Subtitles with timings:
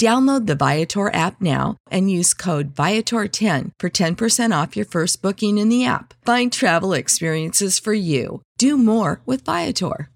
[0.00, 5.58] Download the Viator app now and use code Viator10 for 10% off your first booking
[5.58, 6.14] in the app.
[6.24, 8.40] Find travel experiences for you.
[8.56, 10.08] Do more with Viator.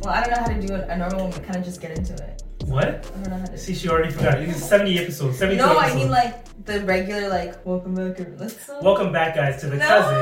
[0.00, 1.96] Well, I don't know how to do a, normal one, but kind of just get
[1.96, 2.42] into it.
[2.70, 2.86] What?
[2.86, 3.58] I don't know how to.
[3.58, 4.38] See, she already forgot.
[4.38, 5.38] It's 70 episodes.
[5.38, 8.20] 72 No, I mean like the regular like welcome back.
[8.20, 8.68] or- Let's.
[8.82, 9.86] Welcome back, guys, to the No.
[9.88, 10.16] cousin.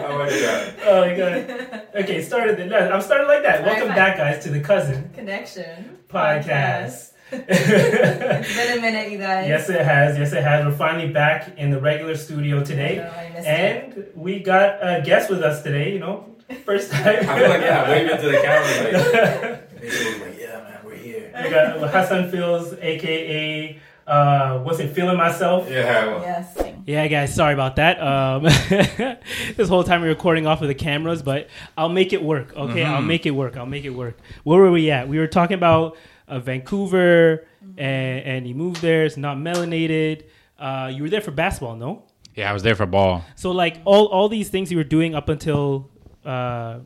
[0.00, 0.74] I like that.
[0.86, 1.82] oh my god.
[2.02, 2.64] Okay, started the.
[2.66, 3.60] no, I'm starting like that.
[3.60, 3.96] All right, Welcome fine.
[3.96, 7.12] back, guys, to the cousin Connection podcast.
[7.32, 9.46] it's been a minute, you guys.
[9.48, 10.16] Yes, it has.
[10.18, 10.64] Yes, it has.
[10.64, 14.78] We're finally back in the regular studio today, I know, I missed and we got
[14.80, 15.92] a guest with us today.
[15.92, 17.28] You know, first time.
[17.28, 21.32] I feel like yeah, waving to the camera like, basically like yeah, man, we're here.
[21.42, 24.88] we got Hassan Fields, aka uh, what's it?
[24.94, 25.68] Feeling myself.
[25.70, 26.56] Yeah, Yes.
[26.86, 28.00] Yeah, guys, sorry about that.
[28.00, 28.44] Um,
[29.56, 32.56] this whole time we are recording off of the cameras, but I'll make it work.
[32.56, 33.58] Okay, I'll make it work.
[33.58, 34.16] I'll make it work.
[34.44, 35.06] Where were we at?
[35.06, 39.04] We were talking about uh, Vancouver, and, and you moved there.
[39.04, 40.24] It's not melanated.
[40.58, 42.04] Uh, you were there for basketball, no?
[42.34, 43.24] Yeah, I was there for ball.
[43.36, 45.90] So like all all these things you were doing up until
[46.24, 46.80] uh,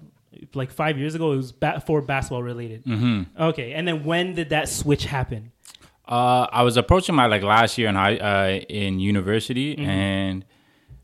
[0.54, 2.84] like five years ago, it was ba- for basketball related.
[2.84, 3.40] Mm-hmm.
[3.42, 5.52] Okay, and then when did that switch happen?
[6.06, 9.86] Uh, I was approaching my like last year in high uh, in university, Mhm.
[9.86, 10.44] and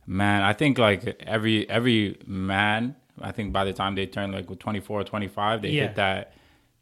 [0.06, 4.46] man, I think like every every man, I think by the time they turn like
[4.58, 5.82] 24 or 25, they Yeah.
[5.82, 6.32] hit that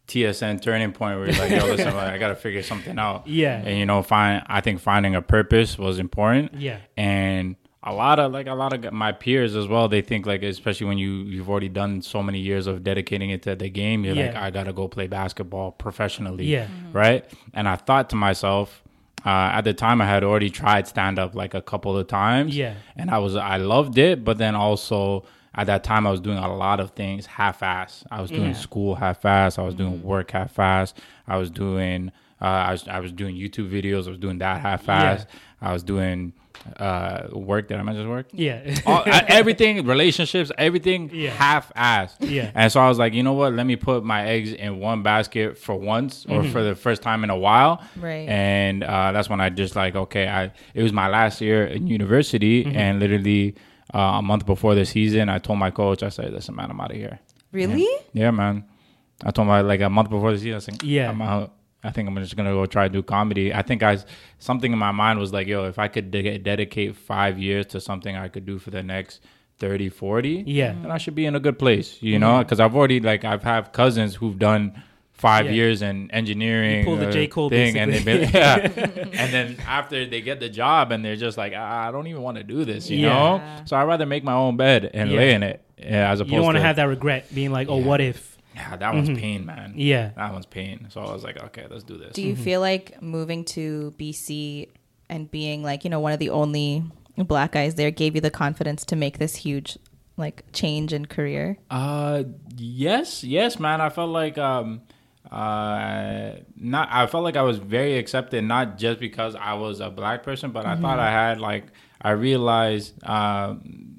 [0.09, 3.27] TSN turning point where you're like, yo, listen, like, I gotta figure something out.
[3.27, 3.56] Yeah.
[3.65, 6.55] and you know, find I think finding a purpose was important.
[6.55, 6.79] Yeah.
[6.97, 7.56] and
[7.87, 10.87] a lot of like a lot of my peers as well they think like especially
[10.87, 14.15] when you you've already done so many years of dedicating it to the game you're
[14.15, 16.67] like i gotta go play basketball professionally Yeah.
[16.93, 17.25] right
[17.55, 18.83] and i thought to myself
[19.25, 22.57] uh, at the time i had already tried stand up like a couple of times
[22.57, 22.75] Yeah.
[22.97, 25.25] and i was i loved it but then also
[25.55, 28.65] at that time i was doing a lot of things half-ass i was doing Yeah.
[28.67, 30.93] school half-ass i was doing work half-ass
[31.29, 34.05] i was doing uh, I was I was doing YouTube videos.
[34.07, 35.25] I was doing that half-ass.
[35.63, 36.35] I was doing
[36.78, 37.69] uh, work.
[37.69, 38.27] Did I mention work?
[38.32, 38.75] Yeah.
[38.87, 41.31] All, uh, everything, relationships, everything, Yeah.
[41.31, 42.16] half-ass.
[42.21, 42.50] Yeah.
[42.54, 43.53] And so I was like, you know what?
[43.54, 46.53] Let me put my eggs in one basket for once, or Mhm.
[46.53, 47.82] for the first time in a while.
[48.00, 48.28] Right.
[48.28, 51.87] And uh, that's when I just like, okay, I it was my last year in
[51.87, 52.76] university, Mhm.
[52.76, 53.55] and literally
[53.94, 56.81] uh, a month before the season, I told my coach, I said, listen, man, I'm
[56.81, 57.20] out of here.
[57.52, 57.87] Really?
[58.12, 58.64] Yeah, man.
[59.25, 60.56] I told my like a month before the season.
[60.56, 61.08] I said, Yeah.
[61.11, 61.52] I'm out.
[61.87, 63.55] I think I'm just gonna go try to do comedy.
[63.55, 63.99] I think I
[64.38, 67.81] something in my mind was like, yo, if I could de- dedicate five years to
[67.81, 69.21] something I could do for the next
[69.59, 70.75] 30, 40, Yeah.
[70.83, 72.38] then I should be in a good place, you know?
[72.41, 75.53] Because I've already like I've have cousins who've done five Yeah.
[75.53, 77.27] years in engineering, You pulled the J.
[77.29, 78.56] Cole, thing, and they've been yeah.
[79.23, 82.21] and then after they get the job, and they're just like, "Ah, I don't even
[82.21, 83.09] want to do this, you Yeah.
[83.15, 83.43] know.
[83.65, 86.37] So I'd rather make my own bed and lay in it, yeah, as opposed you
[86.39, 88.36] don't want to have that regret, being like, oh, what if?
[88.56, 89.19] Yeah, that one's Mhm.
[89.19, 89.75] pain, man.
[89.76, 90.11] Yeah.
[90.17, 90.87] that one's pain.
[90.88, 92.14] So I was like, okay, let's do this.
[92.14, 94.69] Do you feel like moving to BC
[95.11, 96.82] and being like, you know, one of the only
[97.19, 99.79] black guys there gave you the confidence to make this huge
[100.17, 101.58] like change in career?
[101.70, 102.25] Uh,
[102.56, 103.81] yes, yes, man.
[103.82, 104.81] I felt like um,
[105.31, 106.88] uh, not.
[106.91, 110.50] I felt like I was very accepted, not just because I was a black person,
[110.53, 111.64] but I thought I had like
[112.00, 113.95] I realized um,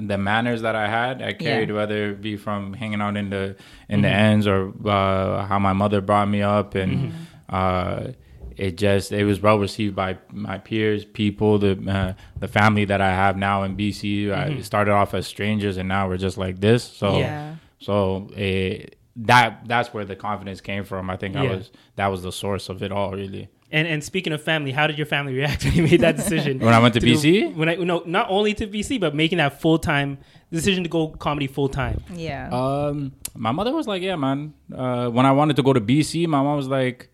[0.00, 1.22] the manners that I had.
[1.22, 1.74] I carried Yeah.
[1.76, 3.56] whether it be from hanging out in the
[3.88, 7.12] in the ends or uh, how my mother brought me up and.
[7.48, 8.12] Uh,
[8.56, 13.00] it just it was well received by my peers, people, the uh, the family that
[13.00, 14.30] I have now in BC.
[14.32, 16.84] I started off as strangers, and now we're just like this.
[16.84, 17.56] So Yeah.
[17.80, 21.10] so it, that that's where the confidence came from.
[21.10, 23.48] I think I was that was the source of it all, really.
[23.72, 26.58] And and speaking of family, how did your family react when you made that decision?
[26.60, 27.56] When I went to do- BC?
[27.56, 30.18] when I no, not only to BC, but making that full time
[30.52, 32.02] decision to go comedy full time.
[32.14, 32.50] Yeah.
[32.52, 36.26] Um, my mother was like, "Yeah, man." Uh, when I wanted to go to BC,
[36.28, 37.08] my mom was like,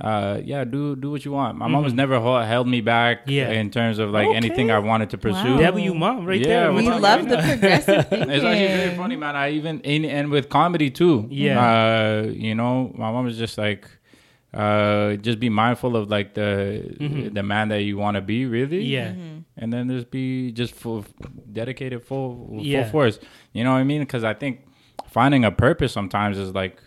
[0.00, 3.22] uh, "Yeah, do do what you want." My mom was never ho- held me back.
[3.22, 3.30] Mm-hmm.
[3.32, 3.50] Yeah.
[3.50, 5.54] in terms of like anything I wanted to pursue.
[5.56, 5.70] Wow.
[5.72, 6.72] W mom, right Yeah, there.
[6.72, 7.48] we we love right the now.
[7.48, 8.30] progressive thinking.
[8.30, 9.34] It's actually very funny, man.
[9.34, 11.26] I even in, and with comedy too.
[11.30, 11.58] Yeah.
[11.58, 13.88] Uh, you know, my mom was just like,
[14.56, 18.82] uh, just be mindful of like the the man that you want to be, really.
[18.82, 18.90] Mm-hmm.
[18.92, 19.08] Yeah.
[19.10, 19.38] Mm-hmm.
[19.58, 21.04] And then just be just full
[21.52, 22.82] dedicated, full Yeah.
[22.82, 23.18] full force.
[23.52, 24.00] You know what I mean?
[24.00, 24.60] Because I think
[25.10, 26.78] finding a purpose sometimes is like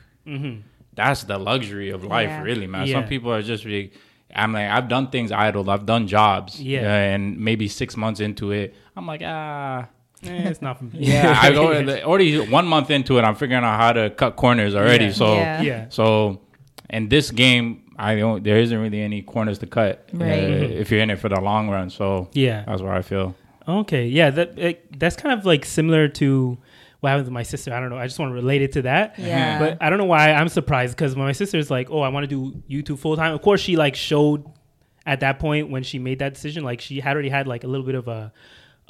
[0.95, 2.41] that's the luxury of life, Yeah.
[2.41, 2.81] really, man.
[2.81, 2.89] Mm-hmm.
[2.91, 2.95] Yeah.
[3.01, 3.91] Some people are just really.
[4.35, 5.67] I'm like I've done things idle.
[5.69, 6.61] I've done jobs.
[6.61, 6.81] Yeah.
[6.81, 9.87] uh, and maybe six months into it, I'm like ah.
[10.21, 10.91] Eh, it's not for me.
[10.99, 11.71] Yeah, I go
[12.05, 13.21] already one month into it.
[13.23, 15.05] I'm figuring out how to cut corners already.
[15.05, 15.11] Yeah.
[15.13, 15.61] So Yeah.
[15.61, 15.85] Yeah.
[15.89, 16.41] so
[16.89, 18.43] in this game, I don't.
[18.43, 20.39] There isn't really any corners to cut uh, Right.
[20.81, 21.89] if you're in it for the long run.
[21.89, 22.63] So Yeah.
[22.65, 23.35] that's where I feel.
[23.67, 26.57] Okay, yeah, that it, that's kind of like similar to
[27.01, 27.73] what happened with my sister.
[27.73, 27.97] I don't know.
[27.97, 29.15] I just want to relate it to that.
[29.19, 29.59] Yeah.
[29.59, 32.27] But I don't know why I'm surprised because my sister's like, oh, I want to
[32.27, 33.33] do YouTube full time.
[33.33, 34.43] Of course, she like showed
[35.05, 37.67] at that point when she made that decision, like she had already had like a
[37.67, 38.31] little bit of a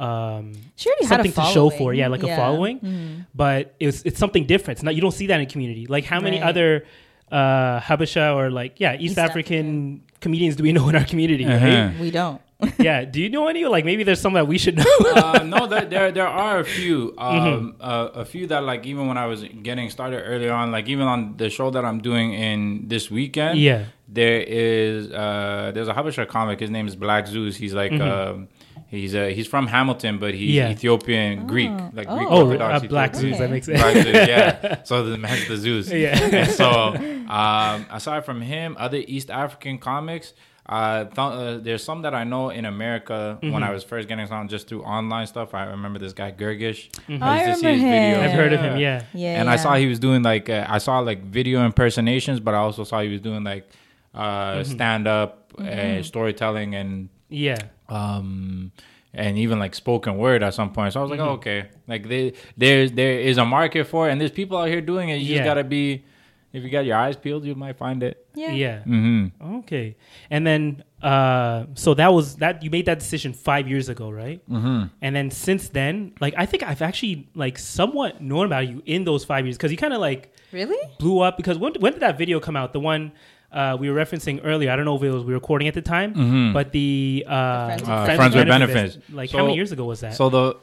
[0.01, 2.37] um She already had a something to show for, yeah, like a Yeah.
[2.37, 2.79] following.
[2.79, 3.25] Mhm.
[3.35, 4.77] But it's it's something different.
[4.77, 5.87] It's not you don't see that in community.
[5.87, 6.47] Like how many Right.
[6.47, 6.85] other
[7.31, 11.45] uh Habesha or like yeah East, East African comedians do we know in our community?
[11.45, 11.65] Uh-huh.
[11.65, 11.99] Right?
[11.99, 12.41] We don't.
[12.79, 13.05] yeah.
[13.05, 13.63] Do you know any?
[13.65, 14.83] Like maybe there's some that we should know.
[15.15, 17.47] uh, no, there, there there are a few, Mm-hmm.
[17.47, 20.89] um, uh, a few that like even when I was getting started earlier on, like
[20.89, 23.85] even on the show that I'm doing in this weekend, Yeah.
[24.09, 26.59] there is uh, there's a Habesha comic.
[26.59, 27.55] His name is Black Zeus.
[27.55, 27.93] He's like.
[27.93, 28.49] Um,
[28.89, 30.67] He's uh, he's from Hamilton, but he's Mm-hmm.
[30.67, 30.71] Yeah.
[30.71, 33.31] Ethiopian Greek, like Greek Oh, Orthodox uh, Black Ethiopian.
[33.33, 33.39] Zeus.
[33.39, 33.81] That makes sense.
[33.81, 34.81] Black Zeus, yeah.
[34.83, 35.91] So the man's the Zeus.
[35.91, 36.17] Yeah.
[36.19, 36.95] And so
[37.29, 40.33] um, aside from him, other East African comics,
[40.67, 43.63] uh, th- uh, there's some that I know in America when Mm-hmm.
[43.63, 45.53] I was first getting on just through online stuff.
[45.53, 46.89] I remember this guy Gergish.
[47.07, 47.23] Mm-hmm.
[47.23, 48.21] I used to see remember his him.
[48.21, 48.23] videos.
[48.23, 48.77] I've heard of him.
[48.79, 49.03] Yeah.
[49.13, 49.39] Yeah.
[49.41, 52.57] and I saw he was doing like uh, I saw like video impersonations, but I
[52.57, 53.69] also saw he was doing like
[54.15, 54.71] uh, Mm-hmm.
[54.71, 55.99] stand up, Mm-hmm.
[55.99, 57.57] uh, storytelling, and Yeah.
[57.87, 58.71] um
[59.13, 60.93] and even like spoken word at some point.
[60.93, 61.29] So I was like, Mm-hmm.
[61.29, 64.67] oh, okay, like they, there's there is a market for it, and there's people out
[64.67, 65.15] here doing it.
[65.15, 65.37] You Yeah.
[65.37, 66.05] just gotta be,
[66.53, 68.23] if you got your eyes peeled, you might find it.
[68.35, 68.51] Yeah.
[68.51, 68.77] Yeah.
[68.85, 69.55] Mm-hmm.
[69.59, 69.95] Okay.
[70.29, 74.39] And then, uh, so that was that you made that decision five years ago, right?
[74.47, 74.83] Mm-hmm.
[75.01, 79.05] And then since then, like I think I've actually like somewhat known about you in
[79.05, 80.77] those five years because you kind of like Really?
[80.99, 81.35] blew up.
[81.35, 82.73] Because when when did that video come out?
[82.73, 83.11] The one.
[83.51, 84.69] Uh, we were referencing earlier.
[84.71, 87.65] I don't know if it was we were recording at the time, but the, uh,
[87.67, 88.97] Friends with Uh, Friends with Benefits.
[89.11, 90.13] Like So- how many years ago was that?
[90.15, 90.57] So the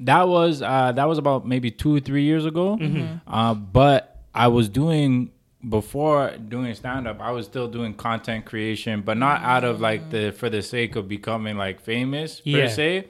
[0.00, 2.76] that was uh, that was about maybe two or three years ago.
[2.80, 3.18] Mm-hmm.
[3.32, 5.30] Uh, but I was doing
[5.68, 7.20] before doing stand up.
[7.20, 10.96] I was still doing content creation, but not out of like the for the sake
[10.96, 12.62] of becoming like famous Yeah.
[12.62, 13.04] per se.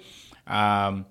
[0.46, 1.06] Um,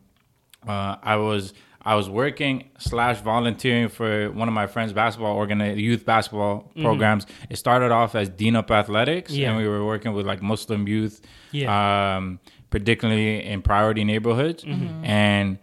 [0.67, 5.77] uh, I was I was working slash volunteering for one of my friends' basketball organi-
[5.79, 7.25] youth basketball programs.
[7.49, 9.41] It started off as Dean Up Athletics, Mm-hmm.
[9.41, 9.49] Yeah.
[9.49, 11.21] and we were working with like Muslim youth,
[11.51, 12.15] Yeah.
[12.17, 15.05] um, particularly in priority neighborhoods, Mm-hmm.
[15.05, 15.57] and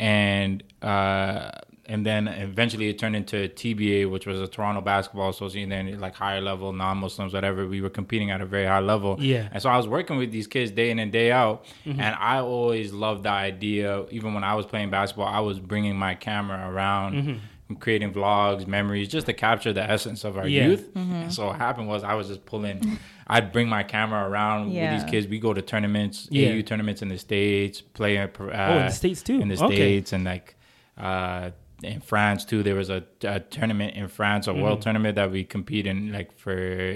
[0.00, 1.50] and uh,
[1.86, 5.68] and then eventually it turned into TBA, which was a Toronto Basketball Association.
[5.70, 7.66] Then like higher level non-Muslims, whatever.
[7.66, 9.16] We were competing at a very high level.
[9.20, 9.48] Yeah.
[9.52, 12.38] And so I was working with these kids day in and day out, and I
[12.40, 14.04] always loved the idea.
[14.10, 17.14] Even when I was playing basketball, I was bringing my camera around.
[17.16, 17.40] and
[17.80, 20.66] Creating vlogs, memories, just to capture the essence of our Yeah.
[20.66, 20.90] youth.
[20.94, 22.98] And so what happened was I was just pulling.
[23.26, 25.26] I'd bring my camera around with these kids.
[25.26, 26.50] We go to tournaments, Yeah.
[26.50, 28.18] AU tournaments in the states, play.
[28.18, 29.40] Uh, Oh, in the States too?
[29.40, 29.74] In the Okay.
[29.74, 30.54] states and like
[30.98, 31.50] uh,
[31.82, 32.62] in France too.
[32.62, 34.62] There was a, a tournament in France, a Mm-hmm.
[34.62, 36.52] world tournament that we compete in like for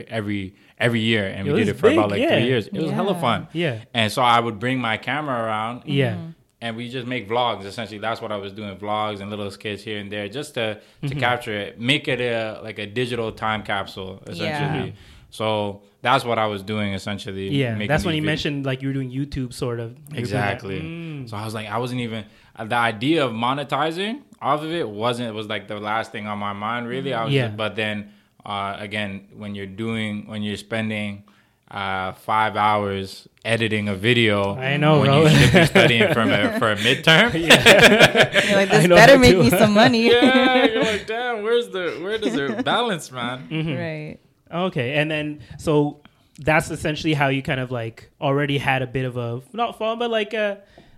[0.08, 2.28] every every year, and It we did it for about like yeah.
[2.38, 2.66] three years.
[2.68, 3.48] It was hella fun.
[3.52, 3.84] Yeah.
[3.94, 5.82] And so I would bring my camera around.
[5.86, 6.18] Yeah.
[6.60, 7.64] And we just make vlogs.
[7.66, 10.74] Essentially, that's what I was doing: vlogs and little skits here and there, just to
[10.74, 11.18] to Mm-hmm.
[11.20, 14.22] capture it, make it a like a digital time capsule.
[14.26, 14.94] Essentially,
[15.30, 17.48] So that's what I was doing essentially.
[17.50, 19.90] Yeah, that's when these you vid- mentioned like you were doing YouTube, sort of.
[19.90, 20.20] You were doing that.
[20.20, 20.80] Exactly.
[20.80, 21.28] Mm.
[21.28, 22.24] So I was like, I wasn't even
[22.64, 26.52] the idea of monetizing off of it wasn't was like the last thing on my
[26.52, 27.12] mind really.
[27.12, 27.46] I was Yeah.
[27.48, 28.10] just, but then
[28.44, 31.24] uh, again, when you're doing when you're spending
[31.70, 35.22] uh, five hours editing a video, I know, when bro.
[35.26, 37.32] you should be studying from a, for a midterm.
[38.48, 39.42] You're like, this know better that make too.
[39.42, 40.06] me some money.
[40.12, 43.48] yeah, you're like, damn, where's the where does it balance, man?
[43.50, 43.74] Mm-hmm.
[43.76, 44.18] right.
[44.66, 46.00] Okay, and then so
[46.38, 49.98] that's essentially how you kind of like already had a bit of a not fun,
[49.98, 50.56] but like uh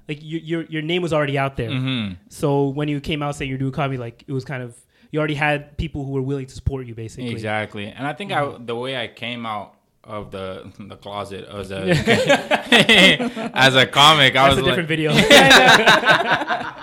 [0.09, 1.71] like your your your name was already out there.
[1.71, 2.15] Mm-hmm.
[2.29, 4.77] So when you came out saying you're doing comedy, like it was kind of
[5.11, 7.31] you already had people who were willing to support you, basically.
[7.31, 8.63] Exactly, and I think Mm-hmm.
[8.63, 9.75] I the way I came out
[10.05, 11.83] of the the closet as a
[13.55, 15.13] as a comic, I was a different like, video.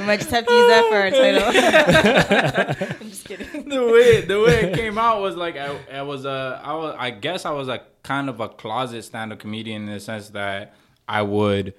[0.00, 2.96] We might just have to use that for our title.
[3.00, 3.68] I'm just kidding.
[3.68, 6.96] the way the way it came out was like I, I was a I was
[6.98, 10.30] I guess I was a kind of a closet stand up comedian in the sense
[10.30, 10.74] that
[11.06, 11.74] I would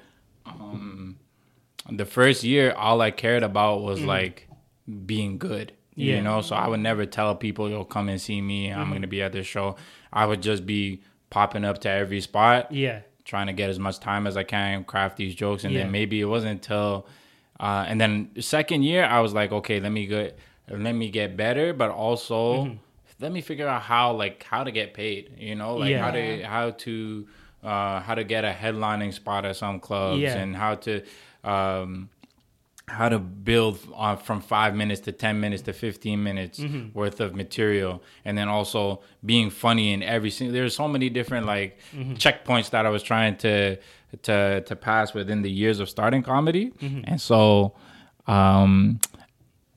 [0.60, 1.18] um
[1.90, 4.48] the first year all I cared about was like
[5.06, 5.74] being good.
[5.96, 6.16] Yeah.
[6.18, 8.72] You know, so I would never tell people you'll come and see me.
[8.72, 9.76] I'm gonna be at this show.
[10.14, 12.72] I would just be popping up to every spot.
[12.72, 13.02] yeah.
[13.24, 15.82] trying to get as much time as I can, craft these jokes, and Yeah.
[15.84, 17.08] then maybe it wasn't until,
[17.60, 20.38] uh, and then the second year I was like, okay, let me get,
[20.70, 22.76] let me get better, but also Mm-hmm.
[23.22, 26.04] let me figure out how like how to get paid, you know, like Yeah.
[26.04, 27.28] how to how to
[27.64, 30.38] uh, how to get a headlining spot at some clubs, Yeah.
[30.38, 31.02] and how to.
[31.44, 32.10] Um,
[32.88, 36.98] how to build uh, from five minutes to 10 minutes to 15 minutes Mm-hmm.
[36.98, 41.46] worth of material and then also being funny in every single there's so many different
[41.46, 42.16] like Mm-hmm.
[42.16, 43.78] checkpoints that i was trying to
[44.24, 47.02] to to pass within the years of starting comedy Mm-hmm.
[47.06, 47.74] and so
[48.28, 49.00] um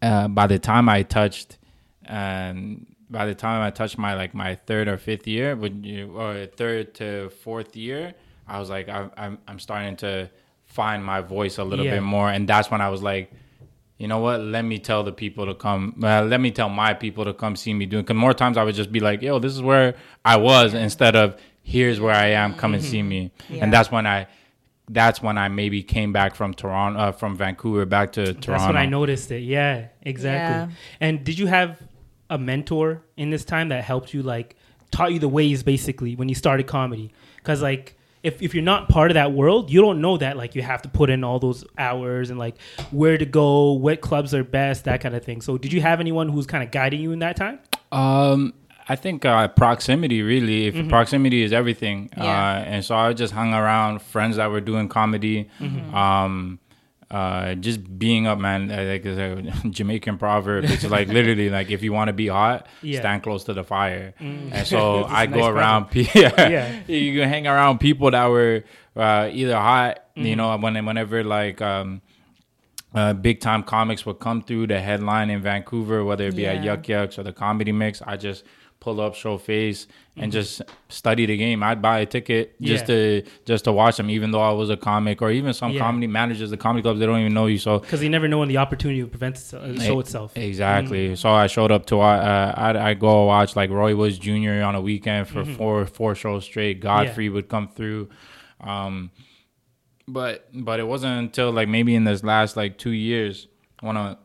[0.02, 1.58] uh, by the time i touched
[2.08, 6.16] um by the time i touched my like my third or fifth year would you
[6.16, 8.14] or third to fourth year
[8.48, 10.30] i was like I, i'm i'm starting to
[10.66, 11.92] find my voice a little Yeah.
[11.96, 13.32] bit more and that's when i was like
[13.96, 14.40] you know what?
[14.40, 16.00] Let me tell the people to come.
[16.02, 18.02] Uh, let me tell my people to come see me doing.
[18.02, 19.94] Because more times I would just be like, "Yo, this is where
[20.24, 22.54] I was," instead of "Here's where I am.
[22.54, 23.62] Come and see me." Yeah.
[23.62, 24.26] And that's when I,
[24.90, 28.50] that's when I maybe came back from Toronto, uh, from Vancouver back to Toronto.
[28.50, 29.44] That's when I noticed it.
[29.44, 30.72] Yeah, exactly.
[30.74, 30.78] Yeah.
[31.00, 31.80] And did you have
[32.34, 34.56] a mentor in this time that helped you, like,
[34.90, 37.12] taught you the ways, basically, when you started comedy?
[37.36, 40.54] Because, like, if, if you're not part of that world, you don't know that, like,
[40.54, 42.56] you have to put in all those hours and, like,
[42.90, 45.40] where to go, what clubs are best, that kind of thing.
[45.42, 47.58] So, did you have anyone who was kind of guiding you in that time?
[47.92, 48.54] Um,
[48.88, 50.66] I think uh, proximity really.
[50.66, 52.24] If proximity is everything, Yeah.
[52.24, 55.48] uh, and so I just hung around friends that were doing comedy.
[55.92, 56.58] Um,
[57.14, 58.70] uh, just being up, man.
[58.70, 59.18] uh, Like it's
[59.64, 60.64] a Jamaican proverb.
[60.64, 63.00] It's like literally like if you want to be hot, Yeah.
[63.00, 64.14] stand close to the fire.
[64.18, 65.90] And so I nice go around.
[65.90, 66.80] Pe- yeah, Yeah.
[66.88, 68.64] you can hang around people that were
[68.96, 70.26] uh, either hot, Mm-hmm.
[70.26, 71.60] you know, when whenever like.
[71.62, 72.00] Um,
[72.94, 76.62] uh, big time comics would come through the headline in Vancouver, whether it be at
[76.62, 78.00] Yuk Yuks or the Comedy Mix.
[78.02, 78.44] I just
[78.84, 79.86] pull up, show face,
[80.16, 80.30] and Mm-hmm.
[80.40, 81.62] just study the game.
[81.62, 82.94] I'd buy a ticket just Yeah.
[82.94, 85.80] to just to watch them, even though I was a comic, or even some Yeah.
[85.80, 87.58] comedy managers, the comedy clubs, they don't even know you.
[87.58, 90.36] So Because they never know when the opportunity will prevent itself, uh, show itself.
[90.36, 91.06] Exactly.
[91.06, 91.14] Mm-hmm.
[91.22, 94.62] So I showed up to uh, I'd, I'd go watch like Roy Woods Jr.
[94.68, 95.54] on a weekend for Mm-hmm.
[95.54, 96.80] four four shows straight.
[96.80, 98.08] Godfrey would come through,
[98.60, 99.10] um,
[100.06, 103.48] but but it wasn't until like maybe in this last like two years
[103.80, 104.16] one of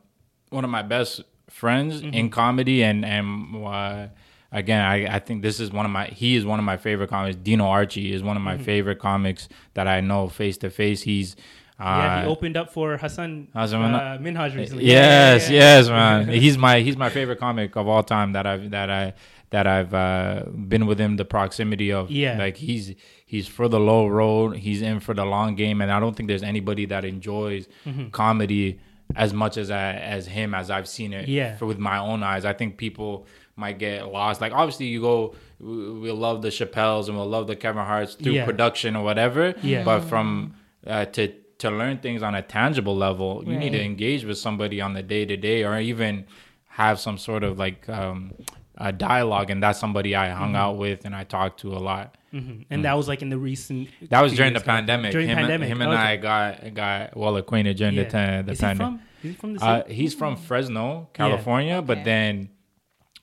[0.49, 2.13] one of my best friends Mm-hmm.
[2.13, 4.07] in comedy and and uh,
[4.51, 7.09] again I, I think this is one of my he is one of my favorite
[7.09, 7.35] comics.
[7.35, 8.63] Dino Archie is one of my Mm-hmm.
[8.63, 11.01] favorite comics that I know face to face.
[11.03, 11.35] He's
[11.79, 14.83] uh, yeah, he opened up for Hassan, Hassan uh, Minhaj recently.
[14.85, 15.77] Yes, yeah, yeah.
[15.77, 16.27] yes, man.
[16.43, 19.13] he's my he's my favorite comic of all time that I've that I
[19.51, 22.11] that I've uh, been with him the proximity of.
[22.11, 22.37] Yeah.
[22.37, 24.57] like he's he's for the low road.
[24.57, 28.09] He's in for the long game, and I don't think there's anybody that enjoys Mm-hmm.
[28.09, 28.79] comedy
[29.15, 31.29] as much as I, as him as I've seen it.
[31.29, 31.55] Yeah.
[31.55, 32.43] for, with my own eyes.
[32.45, 33.25] I think people
[33.59, 34.41] might get lost.
[34.41, 35.35] Like obviously, you go.
[35.59, 38.45] we- love the Chappelles and we'll love the Kevin Harts through Yeah.
[38.45, 39.53] production or whatever.
[39.61, 39.83] Yeah.
[39.83, 40.55] but from
[40.87, 44.79] uh, to to learn things on a tangible level, you need to engage with somebody
[44.79, 46.25] on the day to day, or even
[46.67, 48.31] have some sort of like um,
[48.77, 49.49] a dialogue.
[49.49, 52.15] And that's somebody I hung out with and I talked to a lot.
[52.33, 52.65] Mhm.
[52.69, 53.89] And that was like in the recent.
[54.09, 55.11] That was during the years, kind of- pandemic.
[55.11, 55.67] During him, pandemic.
[55.67, 56.01] him and Okay.
[56.01, 58.03] I got got well acquainted during Yeah.
[58.03, 58.99] the ta- the Is he pandemic.
[58.99, 59.01] from?
[59.23, 62.05] Is he from the Uh, he's from Fresno, California, but Okay.
[62.05, 62.49] then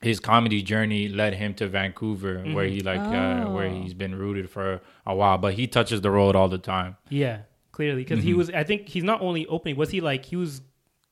[0.01, 2.53] his comedy journey led him to Vancouver, Mm-hmm.
[2.53, 3.81] where he like uh, where Oh.
[3.81, 5.37] he's been rooted for a while.
[5.37, 6.97] But he touches the road all the time.
[7.09, 7.39] Yeah,
[7.71, 8.27] clearly, because Mm-hmm.
[8.27, 8.49] he was.
[8.51, 9.75] I think he's not only opening.
[9.75, 10.61] Was he like he was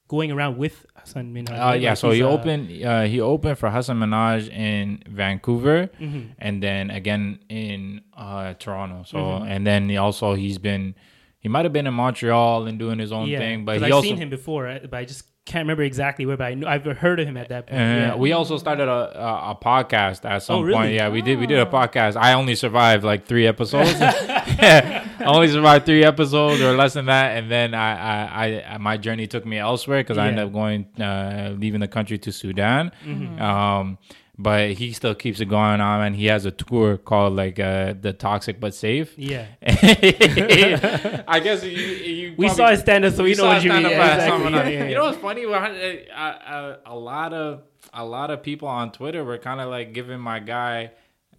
[0.08, 1.50] going around with Hassan Minhaj.
[1.50, 1.82] Uh, right?
[1.82, 2.84] yeah, Like so he uh, opened.
[2.86, 6.30] Uh, he opened for Hassan Minhaj in Vancouver, Mhm.
[6.38, 9.02] and then again in uh, Toronto.
[9.06, 9.48] So Mhm.
[9.50, 10.94] and then he also he's been.
[11.40, 13.92] He might have been in Montreal and doing his own yeah, thing, but he I've
[13.94, 16.38] also seen him before, but I just can't remember exactly where.
[16.38, 17.80] But I know, I've heard of him at that point.
[17.80, 18.16] Uh, yeah.
[18.16, 20.74] We also started a, a, a podcast at some Oh, really?
[20.76, 20.94] point.
[20.94, 21.40] Yeah, we did.
[21.40, 22.16] We did a podcast.
[22.18, 24.00] I only survived like three episodes.
[24.00, 28.78] yeah, I only survived three episodes or less than that, and then I, I, I
[28.80, 32.32] my journey took me elsewhere because I ended up going, uh, leaving the country to
[32.32, 32.92] Sudan.
[33.06, 33.40] Mhm.
[33.40, 33.98] Um,
[34.38, 37.94] but he still keeps it going on, and he has a tour called like uh,
[38.00, 39.18] the Toxic but Safe.
[39.18, 39.46] Yeah.
[41.28, 43.82] I guess you, you We saw his stand-up, so we know saw what you mean.
[43.82, 44.54] stand-up Yeah, exactly.
[44.54, 45.46] Yeah, yeah, You know what's funny?
[45.46, 47.64] Well, uh, uh, a lot of
[47.94, 50.92] a lot of people on Twitter were kind of like giving my guy.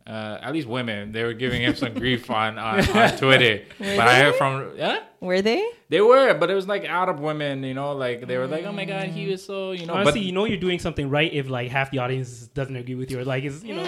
[0.07, 3.65] Uh, at least women, they were giving him some grief on, on, on Twitter.
[3.81, 5.69] Were but I heard from yeah, Were they?
[5.89, 8.73] they were, but it was like Arab women, you know, like they were like, oh
[8.73, 9.95] my god, he was so, you know.
[9.95, 12.97] Honestly, but you know you're doing something right if like half the audience doesn't agree
[12.97, 13.85] with you, or like it's you know.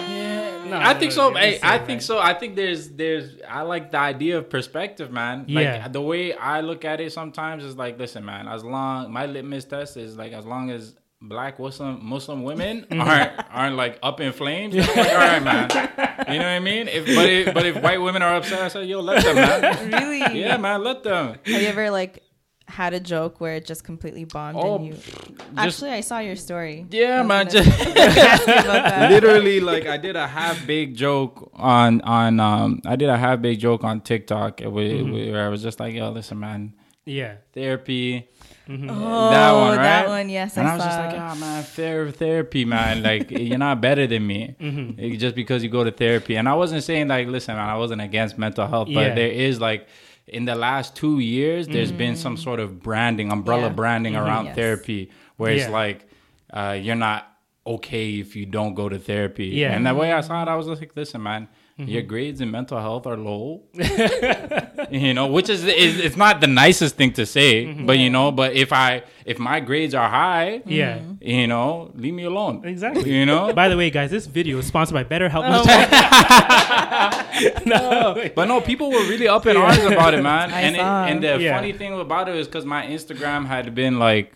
[0.65, 1.33] No, I think so.
[1.33, 2.03] Hey, it's I think right?
[2.03, 2.19] so.
[2.19, 5.45] I think there's there's I like the idea of perspective, man.
[5.47, 5.81] Yeah.
[5.83, 9.25] Like the way I look at it sometimes is like, listen, man, as long my
[9.25, 14.19] litmus test is like as long as black Muslim Muslim women aren't aren't like up
[14.21, 15.69] in flames, like, all right, man.
[16.29, 16.87] You know what I mean?
[16.87, 19.91] If but if but if white women are upset, I say, yo, let them, man.
[19.91, 20.39] Really?
[20.39, 21.35] Yeah, man, let them.
[21.45, 22.23] Have you ever like
[22.67, 24.95] had a joke where it just completely bombed Oh, and you?
[25.57, 26.85] Actually, I saw your story.
[26.91, 27.49] Yeah, man.
[27.49, 29.09] Just ask you about that.
[29.11, 33.41] literally, like I did a half baked joke on on um I did a half
[33.41, 35.31] baked joke on TikTok where, Mm-hmm.
[35.33, 36.73] where I was just like, yo, listen, man,
[37.09, 37.35] Yeah.
[37.53, 38.27] therapy.
[38.71, 39.83] Oh, that one, right?
[39.83, 43.01] that one, yes, And I I, was just like, ah, man, ther- therapy, man.
[43.01, 45.17] Like, you're not better than me Mm-hmm.
[45.17, 46.35] Just because you go to therapy.
[46.35, 49.15] And I wasn't saying like, listen, man, I wasn't against mental health, but Yeah.
[49.15, 49.87] there is like.
[50.31, 53.71] In the last two years, there's been some sort of branding, umbrella Mm-hmm.
[53.71, 53.75] Yeah.
[53.75, 54.25] branding Mm-hmm.
[54.27, 54.55] around Yes.
[54.55, 56.07] therapy, where it's like
[56.53, 57.25] uh, you're not
[57.65, 59.47] okay if you don't go to therapy.
[59.47, 59.73] Yeah.
[59.75, 61.47] And the way I saw it, I was like, listen, man,
[61.79, 61.89] Mm-hmm.
[61.91, 63.61] your grades in mental health are low.
[64.91, 67.85] you know, which is, is it's not the nicest thing to say, Mm-hmm.
[67.85, 70.99] but you know, but if I if my grades are high, Yeah.
[71.21, 72.63] you know, leave me alone.
[72.65, 73.09] Exactly.
[73.15, 73.53] You know.
[73.53, 75.43] By the way, guys, this video is sponsored by BetterHelp.
[75.45, 75.63] Oh
[77.65, 78.29] no.
[78.35, 80.51] But no, people were really up in arms about it, man.
[80.59, 81.55] I and it, and the Yeah.
[81.55, 84.33] funny thing about it is because my Instagram had been like,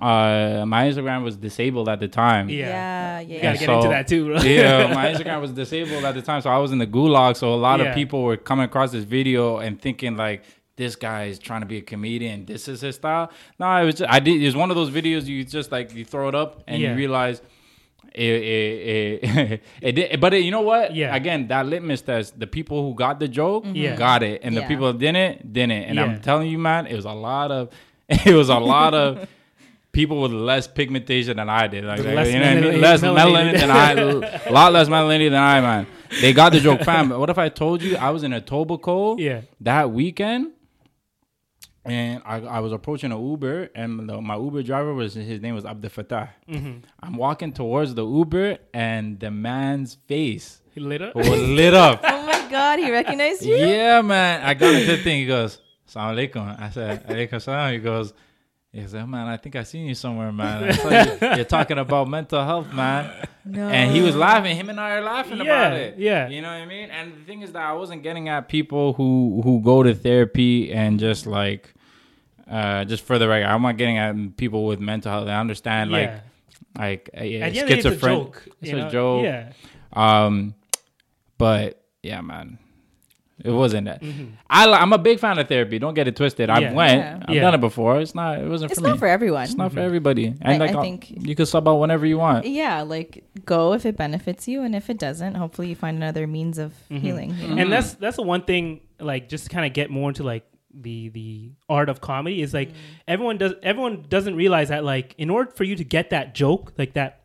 [0.00, 2.48] uh, my Instagram was disabled at the time.
[2.48, 2.66] Yeah.
[2.68, 3.20] Yeah, yeah.
[3.20, 3.42] You yeah.
[3.42, 4.36] gotta get into that too, bro.
[4.42, 7.36] yeah, my Instagram was disabled at the time, so I was in the gulag.
[7.36, 7.86] So a lot Yeah.
[7.86, 10.42] of people were coming across this video and thinking like,
[10.76, 12.44] "This guy is trying to be a comedian.
[12.44, 13.30] This is his style."
[13.60, 14.42] No, it was just, I did.
[14.42, 16.90] It was one of those videos you just like you throw it up and Yeah.
[16.90, 17.40] you realize.
[18.16, 20.94] It, it, it, it did, but it, you know what?
[20.94, 21.16] Yeah.
[21.16, 22.38] Again, that litmus test.
[22.38, 23.96] The people who got the joke, Yeah.
[23.96, 25.72] got it, and the people who didn't, didn't.
[25.72, 26.04] And Yeah.
[26.04, 27.70] I'm telling you, man, it was a lot of,
[28.08, 29.28] it was a lot of
[29.94, 31.84] people with less pigmentation than I did.
[31.84, 32.80] Like, less you know what I mean?
[32.80, 33.92] Less melanin than I,
[34.46, 35.86] a lot less melanated than I, man.
[36.20, 37.08] They got the joke, fam.
[37.08, 39.40] But what if I told you I was in Etobicoke Yeah.
[39.62, 40.52] that weekend?
[41.86, 45.54] And I, I was approaching an Uber, and the, my Uber driver was his name
[45.54, 46.30] was Abdel Fattah.
[46.50, 46.78] Mm-hmm.
[47.00, 51.14] I'm walking towards the Uber, and the man's face He lit up.
[51.14, 52.00] was lit up.
[52.24, 53.56] Oh my God, he recognized you.
[53.56, 54.42] yeah, man.
[54.44, 55.18] I got into the thing.
[55.20, 58.14] He goes, "Salam alaikum." I said, "Alaikum salam." He goes,
[58.74, 60.64] "He said, man, I think I seen you somewhere, man.
[60.70, 60.90] I saw
[61.30, 63.10] you, you're talking about mental health, man."
[63.44, 63.68] No.
[63.68, 64.56] And he was laughing.
[64.56, 65.98] Him and I are laughing Yeah, about it.
[65.98, 66.28] yeah.
[66.28, 66.88] You know what I mean?
[66.90, 70.72] And the thing is that I wasn't getting at people who who go to therapy
[70.72, 71.72] and just like.
[72.46, 75.28] Uh, just for the record, I'm not getting at people with mental health.
[75.28, 76.20] I understand, like, Yeah.
[76.78, 78.48] like uh, yeah, At the end of the day, it's a schizophren- joke.
[78.60, 78.90] It's a know?
[78.90, 79.24] joke.
[79.24, 79.52] Yeah.
[79.94, 80.54] Um,
[81.38, 82.58] but yeah, man,
[83.44, 84.00] it wasn't that.
[84.02, 84.24] Mm-hmm.
[84.48, 85.78] I, I'm a big fan of therapy.
[85.78, 86.50] Don't get it twisted.
[86.50, 86.98] I went.
[86.98, 87.20] Yeah.
[87.28, 87.42] I've Yeah.
[87.42, 88.00] done it before.
[88.00, 88.38] It's not.
[88.40, 88.90] It wasn't It's for me.
[88.90, 89.44] not for everyone.
[89.44, 90.26] It's not for everybody.
[90.40, 92.46] And I- like I uh, think- you can sub out whenever you want.
[92.46, 96.26] Yeah, like go if it benefits you, and if it doesn't, hopefully you find another
[96.26, 97.34] means of healing.
[97.38, 97.62] you know?
[97.62, 100.44] And that's that's the one thing, like just to kind of get more into like
[100.76, 102.70] the the art of comedy is like
[103.06, 106.72] everyone does everyone doesn't realize that like in order for you to get that joke
[106.76, 107.20] like that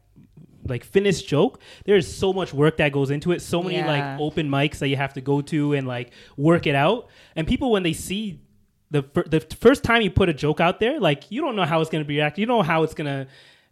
[0.68, 3.42] like finished joke there's so much work that goes into it.
[3.42, 3.88] So many Yeah.
[3.88, 7.08] like open mics that you have to go to and like work it out.
[7.36, 8.42] And people when they see
[8.92, 11.66] the fir- the first time you put a joke out there like you don't know
[11.66, 13.28] how it's going to be reacted you don't know how it's going to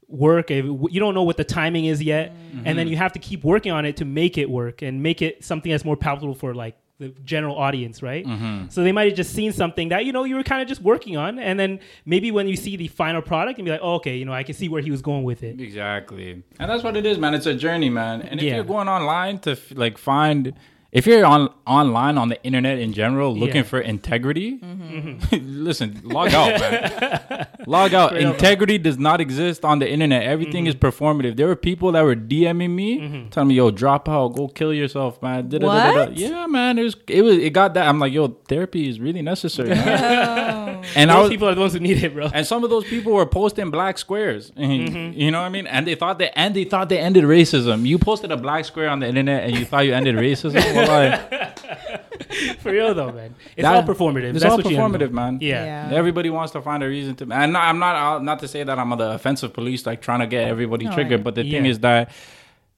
[0.08, 2.32] work you don't know what the timing is yet.
[2.32, 2.64] Mm.
[2.66, 2.92] And then mm-hmm.
[2.92, 5.72] you have to keep working on it to make it work and make it something
[5.72, 8.68] that's more palatable for like the general audience right mm-hmm.
[8.70, 10.82] so they might have just seen something that you know you were kind of just
[10.82, 13.96] working on and then maybe when you see the final product and be like oh,
[13.96, 16.44] okay you know i can see where he was going with it Exactly.
[16.60, 17.34] And that's what it is, man.
[17.34, 18.22] It's a journey, man.
[18.22, 18.56] And if Yeah.
[18.56, 20.54] you're going online to like find
[20.92, 23.64] if you're on online on the internet in general looking Yeah.
[23.64, 25.36] for integrity, Mm-hmm.
[25.64, 27.48] listen, log out, man.
[27.68, 28.10] Log out.
[28.12, 28.34] Straight up.
[28.36, 30.24] Integrity does not exist on the internet.
[30.24, 30.70] Everything Mm-hmm.
[30.70, 31.36] is performative.
[31.36, 35.22] There were people that were DMing me, telling me, "Yo, drop out, go kill yourself,
[35.22, 36.16] man." What?
[36.16, 36.80] Yeah, man.
[36.80, 36.96] It was.
[37.08, 37.38] It was.
[37.38, 37.86] It got that.
[37.88, 39.70] I'm like, yo, therapy is really necessary.
[39.70, 40.84] man.
[40.96, 41.30] and I Those was.
[41.32, 42.30] people are the ones who need it, bro.
[42.34, 44.52] and some of those people were posting black squares.
[44.52, 45.20] Mm-hmm.
[45.20, 45.68] You know what I mean?
[45.68, 47.86] And they thought they and they thought they ended racism.
[47.86, 50.54] You posted a black square on the internet and you thought you ended racism.
[50.78, 51.60] Well, like,
[52.60, 53.36] For real though, man.
[53.56, 54.34] It's That- all performative.
[54.36, 55.34] It's That's all what you performative, end man.
[55.36, 55.40] on.
[55.42, 55.90] Yeah.
[55.94, 57.24] Everybody wants to find a reason to.
[57.32, 60.20] And not- I'm not out- not to say that I'm the offensive police, like trying
[60.20, 61.22] to get everybody No, triggered.
[61.22, 62.12] I- But the thing is that,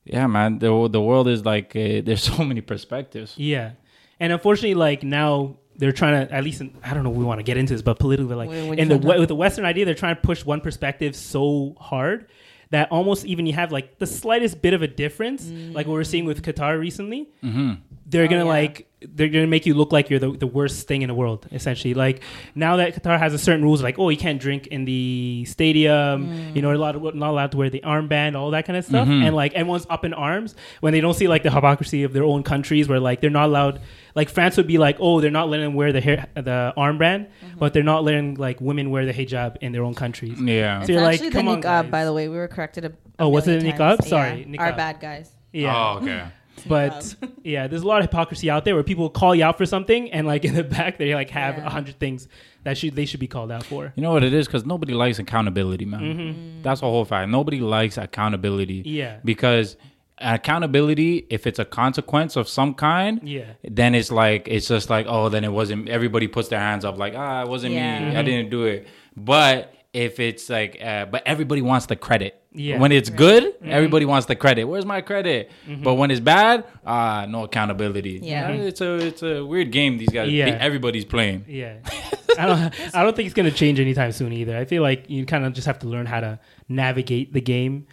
[0.06, 3.34] yeah, man, the the world is like uh, there's so many perspectives.
[3.38, 3.72] Yeah.
[4.20, 7.24] And unfortunately, like now they're trying to at least in, I don't know if we
[7.24, 9.36] want to get into this, but politically, like What- what in the trying with the
[9.36, 12.28] Western idea, they're trying to push one perspective so hard
[12.72, 16.04] that almost even you have like the slightest bit of a difference, like what we're
[16.04, 17.30] seeing with Qatar recently.
[17.44, 17.74] Mm-hmm.
[18.06, 18.52] They're gonna oh, yeah.
[18.52, 21.48] like they're gonna make you look like you're the, the worst thing in the world,
[21.52, 21.94] essentially.
[21.94, 22.22] Like
[22.56, 26.28] now that Qatar has a certain rules, like oh you can't drink in the stadium,
[26.28, 26.56] mm.
[26.56, 29.08] you know, you're allowed not allowed to wear the armband, all that kind of stuff,
[29.08, 29.24] mm-hmm.
[29.24, 32.24] and like everyone's up in arms when they don't see like the hypocrisy of their
[32.24, 33.82] own countries, where like they're not allowed.
[34.16, 37.28] Like France would be like, oh, they're not letting them wear the hair, the armband,
[37.28, 37.60] mm-hmm.
[37.60, 40.42] but they're not letting like women wear the hijab in their own countries.
[40.42, 40.80] Yeah.
[40.80, 41.92] So It's you're like, actually come the on, niqab, guys.
[41.92, 42.28] by the way.
[42.28, 42.86] We were corrected.
[42.86, 44.00] A, a Oh, was it million a times.
[44.02, 44.08] niqab?
[44.08, 44.62] Sorry, Yeah.
[44.62, 45.32] Our bad guys.
[45.54, 45.76] Yeah.
[45.76, 46.24] Oh, okay.
[46.67, 49.65] But yeah, there's a lot of hypocrisy out there where people call you out for
[49.65, 51.69] something, and like in the back they like have a Yeah.
[51.69, 52.28] hundred things
[52.63, 53.93] that should they should be called out for.
[53.95, 54.45] You know what it is?
[54.48, 56.62] Because nobody likes accountability, man.
[56.62, 57.30] That's a whole fact.
[57.30, 58.80] Nobody likes accountability.
[58.84, 58.89] Mm-hmm.
[58.95, 59.17] Yeah.
[59.24, 59.78] Because
[60.22, 63.45] accountability, if it's a consequence of some kind, Yeah.
[63.63, 65.89] then it's like it's just like oh, then it wasn't.
[65.89, 68.00] Everybody puts their hands up like ah, it wasn't Yeah.
[68.00, 68.06] me.
[68.08, 68.17] Mm-hmm.
[68.17, 68.88] I didn't do it.
[69.15, 72.38] But if it's like, uh, but everybody wants the credit.
[72.52, 72.74] Yeah.
[72.74, 72.82] Mm-hmm.
[72.82, 74.64] When it's good, everybody wants the credit.
[74.64, 75.52] Where's my credit?
[75.84, 78.22] But when it's bad, ah, no accountability.
[78.24, 78.50] Yeah.
[78.50, 80.32] Uh, it's a it's a weird game these guys.
[80.32, 80.58] Yeah.
[80.60, 81.46] Everybody's playing.
[81.48, 81.78] Yeah,
[82.40, 82.96] I don't.
[82.96, 84.58] I don't think it's gonna change anytime soon either.
[84.58, 87.86] I feel like you kind of just have to learn how to navigate the game.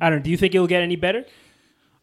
[0.00, 0.22] I don't.
[0.22, 1.24] Do you think it'll get any better?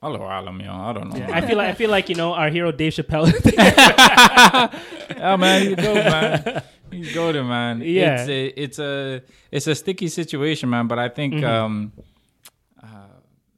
[0.02, 0.74] Hello, Alam, yo.
[0.74, 1.26] I don't know.
[1.34, 3.32] I feel like I feel like you know our hero Dave Chappelle.
[5.22, 6.64] Oh man, you dope, man.
[6.96, 7.82] He's golden, man.
[7.86, 8.16] Yeah.
[8.22, 10.88] it's a, it's a it's a sticky situation, man.
[10.88, 11.46] But I think Mm-hmm.
[11.46, 11.92] um,
[12.82, 12.88] uh,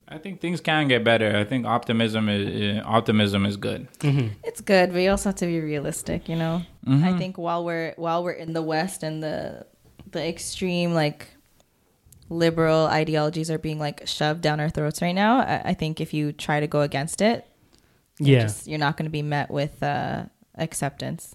[0.08, 1.36] I think things can get better.
[1.36, 3.88] I think optimism is uh, optimism is good.
[4.44, 6.30] It's good, but you also have to be realistic.
[6.30, 7.04] You know, Mm-hmm.
[7.04, 9.66] I think while we're while we're in the West and the
[10.12, 11.28] the extreme like
[12.30, 16.14] liberal ideologies are being like shoved down our throats right now, I, I think if
[16.14, 17.46] you try to go against it,
[18.20, 20.24] you're yeah, just, you're not going to be met with uh,
[20.58, 21.34] acceptance.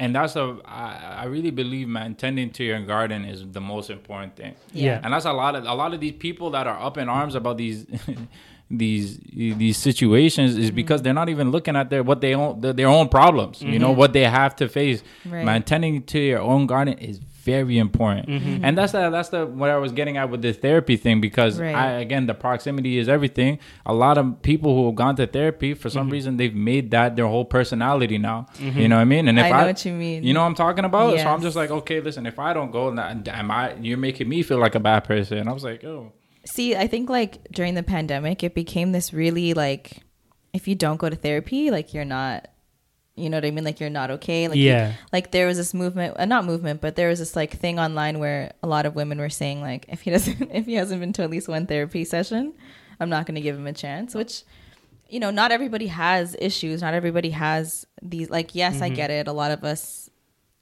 [0.00, 2.14] And that's a I, I really believe, man.
[2.14, 4.54] Tending to your garden is the most important thing.
[4.72, 7.08] yeah, and that's a lot of a lot of these people that are up in
[7.08, 7.84] arms about these
[8.70, 10.76] these these situations is mm-hmm.
[10.76, 13.78] because they're not even looking at their what they own their, their own problems you
[13.78, 13.98] know mm-hmm.
[13.98, 15.42] what they have to face Right.
[15.42, 17.18] man tending to your own garden is
[17.52, 18.28] very important.
[18.28, 18.64] Mm-hmm.
[18.64, 21.52] And that's the that's the what i was getting at with the therapy thing because
[21.58, 21.74] Right.
[21.74, 23.58] i again the proximity is everything.
[23.86, 26.12] A lot of people who have gone to therapy for some mm-hmm.
[26.16, 28.38] reason they've made that their whole personality now.
[28.58, 28.78] Mm-hmm.
[28.80, 29.28] You know what i mean?
[29.28, 30.18] And if I i, know what you mean.
[30.26, 31.18] you know what i'm talking about?
[31.18, 34.42] So i'm just like okay listen if i don't go am i you're making me
[34.42, 35.38] feel like a bad person.
[35.38, 36.12] And i was like oh.
[36.48, 39.98] See, I think like during the pandemic, it became this really like,
[40.54, 42.48] if you don't go to therapy, like you're not,
[43.18, 43.64] you know what I mean?
[43.64, 44.48] Like you're not okay.
[44.48, 44.92] Like you- Yeah.
[45.12, 48.18] like there was this movement, uh, not movement, but there was this like thing online
[48.18, 51.12] where a lot of women were saying like, if he doesn't, if he hasn't been
[51.14, 52.54] to at least one therapy session,
[53.00, 54.14] I'm not going to give him a chance.
[54.14, 54.42] Which,
[55.08, 56.82] you know, not everybody has issues.
[56.82, 58.28] Not everybody has these.
[58.30, 58.84] Like, yes, Mm-hmm.
[58.84, 59.28] I get it.
[59.28, 60.10] A lot of us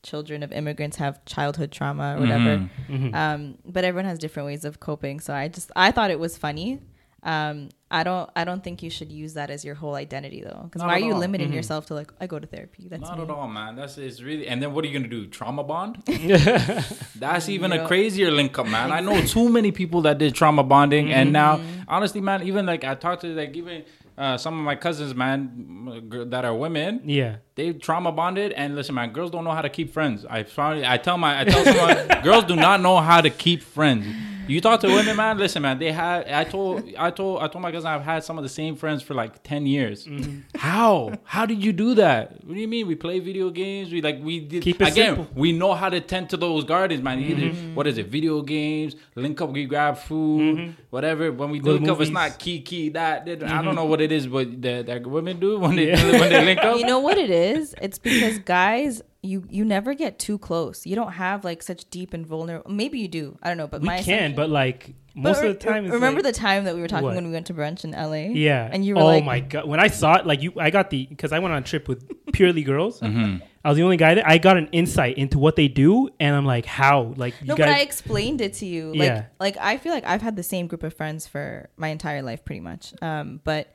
[0.03, 3.13] children of immigrants have childhood trauma or whatever Mm-hmm.
[3.13, 6.39] um, but everyone has different ways of coping so i just i thought it was
[6.39, 6.79] funny
[7.25, 10.63] um, i don't i don't think you should use that as your whole identity though
[10.65, 11.19] because why are you all.
[11.21, 13.25] limiting yourself to like i go to therapy that's Not me.
[13.25, 13.77] at all, man.
[13.77, 14.47] That's it's really.
[14.49, 15.27] And then what are you gonna do?
[15.27, 16.03] Trauma bond?
[17.17, 18.93] That's even a crazier link up, man.
[18.93, 22.85] I know too many people that did trauma bonding, and now, honestly, man, even like
[22.85, 23.85] I talked to like even
[24.19, 27.03] uh, some of my cousins, man, that are women.
[27.05, 27.37] yeah.
[27.55, 30.25] They trauma bonded, and listen, man, girls don't know how to keep friends.
[30.29, 33.63] I finally, I tell my, I tell someone, girls do not know how to keep
[33.63, 34.07] friends.
[34.49, 35.39] You talk to women, man.
[35.39, 36.29] Listen, man, they had.
[36.29, 39.03] I told, I told, I told my cousin I've had some of the same friends
[39.03, 40.07] for like ten years.
[40.07, 40.41] Mm-hmm.
[40.57, 41.13] How?
[41.25, 42.45] How did you do that?
[42.45, 42.87] What do you mean?
[42.87, 43.93] We play video games.
[43.93, 45.17] We like we did Keep it again.
[45.17, 45.29] simple.
[45.35, 47.19] We know how to tend to those gardens, man.
[47.19, 47.75] Either mm-hmm.
[47.75, 48.07] what is it?
[48.07, 48.95] Video games.
[49.15, 49.51] Link up.
[49.51, 50.59] We grab food.
[50.59, 50.71] Mm-hmm.
[50.91, 51.33] Whatever.
[51.33, 53.27] When we Go to link up, it's not key key that.
[53.27, 56.31] that- I don't know what it is, but that, that women do when they when
[56.31, 56.79] they link up.
[56.79, 60.95] you know what it is it's because guys you you never get too close you
[60.97, 63.87] don't have like such deep and vulnerable maybe you do i don't know but We
[63.87, 66.81] my can, but like most re- of the time, remember like, the time that we
[66.83, 67.15] were talking What?
[67.15, 68.69] when we went to brunch in la Yeah.
[68.71, 69.67] and you were oh like my god.
[69.67, 71.89] When I saw it, like you, I got the because I went on a trip
[71.89, 73.01] with purely girls.
[73.01, 73.43] Mm-hmm.
[73.65, 74.29] I was the only guy there.
[74.29, 77.15] I got an insight into what they do, and I'm like, how?
[77.17, 78.91] Like, you No, guys, but I explained it to you.
[78.91, 79.25] Like, Yeah.
[79.41, 82.45] like I feel like I've had the same group of friends for my entire life,
[82.45, 82.93] pretty much.
[83.03, 83.75] Um, but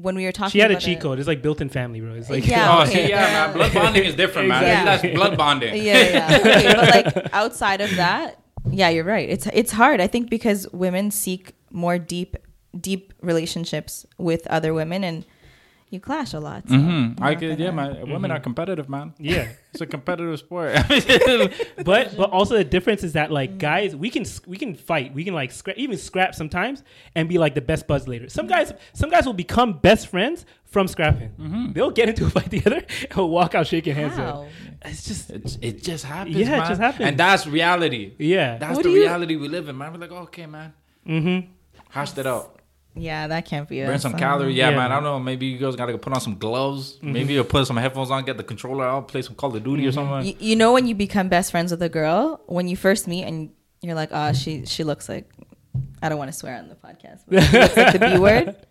[0.00, 1.18] when we were talking, she had a cheat code.
[1.18, 2.12] It's like built-in family, bro.
[2.14, 3.06] It's like, Yeah, Oh, okay.
[3.06, 3.52] see, yeah, man.
[3.54, 4.62] Blood bonding is different, man.
[4.62, 5.08] Exactly.
[5.10, 5.74] That's blood bonding.
[5.82, 6.38] Yeah, yeah.
[6.40, 8.38] Okay, but like outside of that,
[8.70, 9.28] yeah, you're right.
[9.28, 10.00] It's it's hard.
[10.00, 12.36] I think because women seek more deep,
[12.78, 15.24] deep relationships with other women, and
[15.88, 16.68] you clash a lot.
[16.68, 18.10] So hmm you're I not could, yeah, gonna- man.
[18.10, 19.14] Women are competitive, man.
[19.18, 19.48] yeah.
[19.72, 20.74] It's a competitive sport.
[21.84, 25.22] but but also the difference is that like guys we can we can fight we
[25.24, 26.82] can like scrap even scrap sometimes
[27.14, 30.44] and be like the best buds later some guys some guys will become best friends
[30.64, 31.72] from scrapping Mm-hmm.
[31.72, 34.42] they'll get into a fight together and will walk out shaking hands with How?
[34.42, 34.50] them.
[34.84, 36.36] it's just It's, it just happens.
[36.36, 37.08] Yeah, it just happens.
[37.08, 38.14] And that's reality.
[38.18, 39.92] yeah That's What the do you- reality we live in, man.
[39.92, 40.72] We're like, okay, man.
[41.06, 41.50] mm-hmm
[41.90, 42.55] Hashed it out.
[42.96, 43.80] Yeah, that can't be.
[43.82, 44.02] Burn us.
[44.02, 44.56] some calories.
[44.56, 44.90] Yeah, Yeah, man.
[44.90, 45.20] I don't know.
[45.20, 46.94] Maybe you guys got to put on some gloves.
[46.94, 47.12] Mm-hmm.
[47.12, 49.86] Maybe you'll put some headphones on, get the controller out, play some Call of Duty
[49.86, 50.26] or something.
[50.26, 53.24] You, you know when you become best friends with a girl when you first meet
[53.24, 53.50] and
[53.82, 55.30] you're like, oh, she she looks like.
[56.02, 57.22] I don't want to swear on the podcast.
[57.28, 58.56] But she looks like the B word.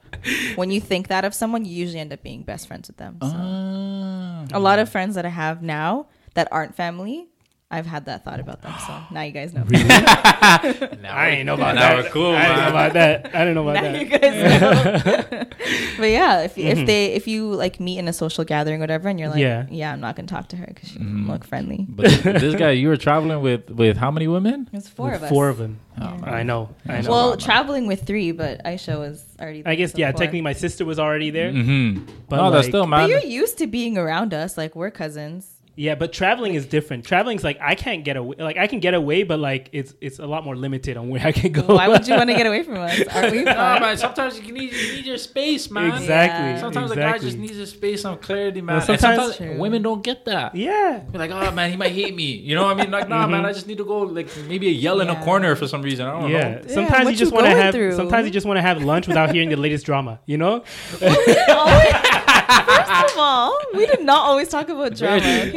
[0.56, 3.18] When you think that of someone, you usually end up being best friends with them.
[3.22, 3.34] So.
[3.34, 4.46] Ah.
[4.54, 7.28] a lot of friends that I have now that aren't family,
[7.76, 8.74] I've had that thought about them.
[8.88, 9.64] So now you guys know.
[9.72, 13.56] I ain't know about Now that we're cool, I didn't know about that I didn't
[13.56, 15.44] know about now that you guys know.
[15.98, 16.80] but yeah, if Mm-hmm.
[16.80, 19.40] if they if you like meet in a social gathering or whatever, and you're like,
[19.40, 19.66] Yeah.
[19.70, 21.10] yeah, I'm not gonna talk to her because she Mm-hmm.
[21.18, 21.86] doesn't look friendly.
[21.90, 24.70] But this, this guy, you were traveling with with how many women?
[24.72, 25.30] There's four With of us.
[25.30, 29.24] four of them Oh, I know I know Well, traveling with three, but Aisha was
[29.40, 29.62] already.
[29.62, 30.20] There, I guess so yeah four.
[30.20, 32.06] technically my sister was already there Mm-hmm.
[32.30, 33.10] But no, that's like- still, But man.
[33.10, 34.58] you're used to being around us.
[34.58, 35.52] Like we're cousins.
[35.78, 37.06] Yeah, but traveling is different.
[37.06, 38.36] Traveling's like I can't get away.
[38.40, 41.26] Like I can get away, but like it's it's a lot more limited on where
[41.26, 41.64] I can go.
[41.64, 43.02] Why would you want to get away from us?
[43.14, 43.98] Aren't we No, man.
[43.98, 45.92] Sometimes you need you need your space, man.
[45.92, 46.52] Exactly.
[46.52, 46.60] Yeah.
[46.60, 48.78] Sometimes a guy just needs his space, some clarity, man.
[48.78, 50.56] Well, And sometimes- women don't get that.
[50.56, 51.04] Yeah.
[51.12, 52.32] Be like, oh man, he might hate me.
[52.32, 52.92] You know what I mean?
[52.92, 53.32] Like, nah, mm-hmm.
[53.32, 56.06] man, I just need to go like maybe yell in a corner for some reason.
[56.08, 56.56] I don't Yeah.
[56.56, 56.68] know.
[56.68, 57.74] Sometimes what you just want to have.
[57.74, 57.96] through?
[57.96, 60.20] Sometimes you just want to have lunch without hearing the latest drama.
[60.26, 60.64] You know.
[61.58, 65.16] Oh, First of all, we did not always talk about drama.
[65.26, 65.52] Okay?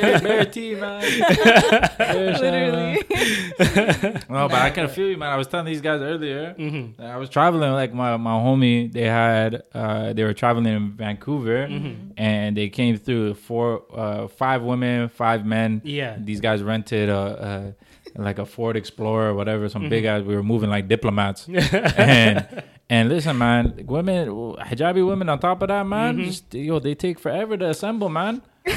[0.00, 1.00] Bare, bare tea, man.
[1.00, 2.98] Bare shot, man.
[2.98, 4.22] Literally.
[4.28, 5.30] No, but I can feel you, man.
[5.30, 6.54] I was telling these guys earlier.
[6.58, 7.00] Mm-hmm.
[7.02, 8.92] I was traveling like my, my homie.
[8.92, 12.12] They had uh, they were traveling in Vancouver, Mm-hmm.
[12.16, 15.82] and they came through four, uh, five women, five men.
[15.84, 16.16] Yeah.
[16.18, 17.74] these guys rented a,
[18.16, 20.18] a like a Ford Explorer or whatever, some big Mm-hmm.
[20.18, 20.24] guys.
[20.24, 21.48] We were moving like diplomats,
[21.98, 22.46] and
[22.90, 25.28] and listen, man, women, hijabi women.
[25.30, 26.24] On top of that, man, Mm-hmm.
[26.24, 28.42] just yo, they take forever to assemble, man.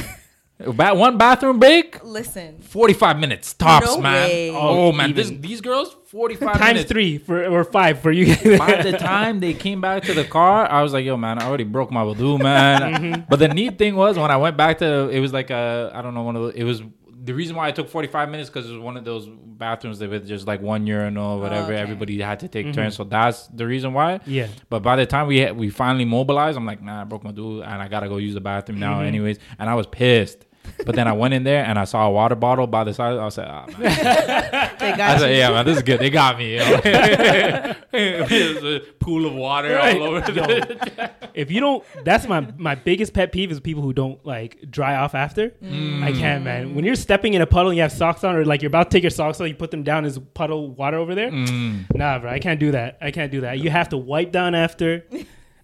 [0.66, 4.30] Ba- one bathroom break, Listen, 45 minutes tops, No man.
[4.30, 4.50] way.
[4.52, 6.90] Oh, Oh, man, this, these girls, 45 Times minutes.
[6.92, 8.28] three for or five for you.
[8.28, 8.60] guys.
[8.60, 11.48] By the time they came back to the car, I was like, "Yo, man, I
[11.48, 13.22] already broke my wudu, man." Mm-hmm.
[13.30, 16.02] But the neat thing was when I went back to, it was like a, I
[16.04, 16.82] don't know, one of the, it was
[17.24, 20.10] the reason why I took 45 minutes because it was one of those bathrooms that
[20.10, 21.72] with just like one urinal, whatever.
[21.72, 21.82] okay.
[21.82, 24.18] Everybody had to take turns, so that's the reason why.
[24.20, 24.32] Mm-hmm.
[24.32, 24.48] Yeah.
[24.70, 27.32] But by the time we had, we finally mobilized, I'm like, "Nah, I broke my
[27.32, 29.06] wudu, and I gotta go use the bathroom now, Mm-hmm.
[29.08, 30.46] anyways." And I was pissed.
[30.86, 33.18] But then I went in there and I saw a water bottle by the side.
[33.18, 33.80] I was like, "Ah, man."
[34.80, 35.38] they I said, you.
[35.38, 36.00] yeah, man, this is good.
[36.00, 36.58] They got me.
[36.58, 36.64] Yo.
[37.92, 40.00] There's a pool of water Right.
[40.02, 40.32] all over.
[40.32, 44.24] Yo, the if you don't, that's my my biggest pet peeve is people who don't
[44.26, 45.50] like dry off after.
[45.64, 46.04] Mm.
[46.04, 46.76] I can't, man.
[46.76, 48.90] When you're stepping in a puddle and you have socks on, or like you're about
[48.92, 51.32] to take your socks off, you put them down, as puddle water over there.
[51.32, 51.94] Mm.
[51.96, 52.98] Nah, bro, I can't do that.
[53.02, 53.60] I can't do that.
[53.60, 55.06] You have to wipe down after.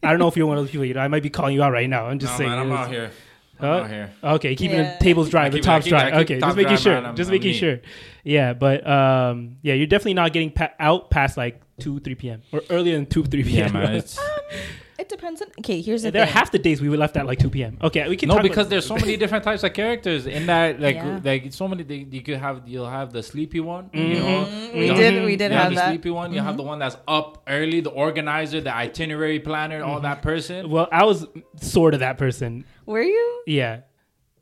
[0.02, 0.86] I don't know if you're one of those people.
[0.86, 2.06] You know, I might be calling you out right now.
[2.06, 2.50] I'm just No, saying.
[2.52, 3.12] man, I'm out here.
[3.60, 3.76] I'm Huh?
[3.84, 4.10] out here.
[4.24, 4.98] Okay, keeping Yeah.
[4.98, 6.06] the tables dry, I the tops I keep- dry.
[6.12, 6.96] keep okay, top just making dry, sure.
[6.98, 7.58] I'm- just I'm making neat.
[7.58, 7.80] sure.
[8.24, 12.42] Yeah, but um, yeah, you're definitely not getting pa- out past like two, three p.m.
[12.52, 13.74] or earlier than two, three Yeah, p.m.
[13.74, 13.96] man.
[13.96, 14.20] It's,
[15.10, 15.48] It depends on.
[15.60, 17.78] Okay, here's the there are half the days we were left at like two p.m.
[17.82, 20.46] Okay, we can no, talk because about- there's so many different types of characters in
[20.46, 20.80] that.
[20.80, 21.20] Like, Yeah.
[21.24, 21.82] like so many.
[21.82, 22.68] They, you could have.
[22.68, 23.90] You'll have the sleepy one.
[23.92, 24.14] You Mm-hmm.
[24.14, 24.78] know, mm-hmm.
[24.78, 25.26] we You'll- did.
[25.26, 25.90] We did you have the that.
[25.90, 26.32] sleepy one.
[26.32, 26.58] You have mm-hmm.
[26.58, 30.04] the one that's up early, the organizer, the itinerary planner, all mm-hmm.
[30.04, 30.70] that person.
[30.70, 31.26] Well, I was
[31.60, 32.66] sort of that person.
[32.86, 33.44] Were you?
[33.48, 33.82] Yeah.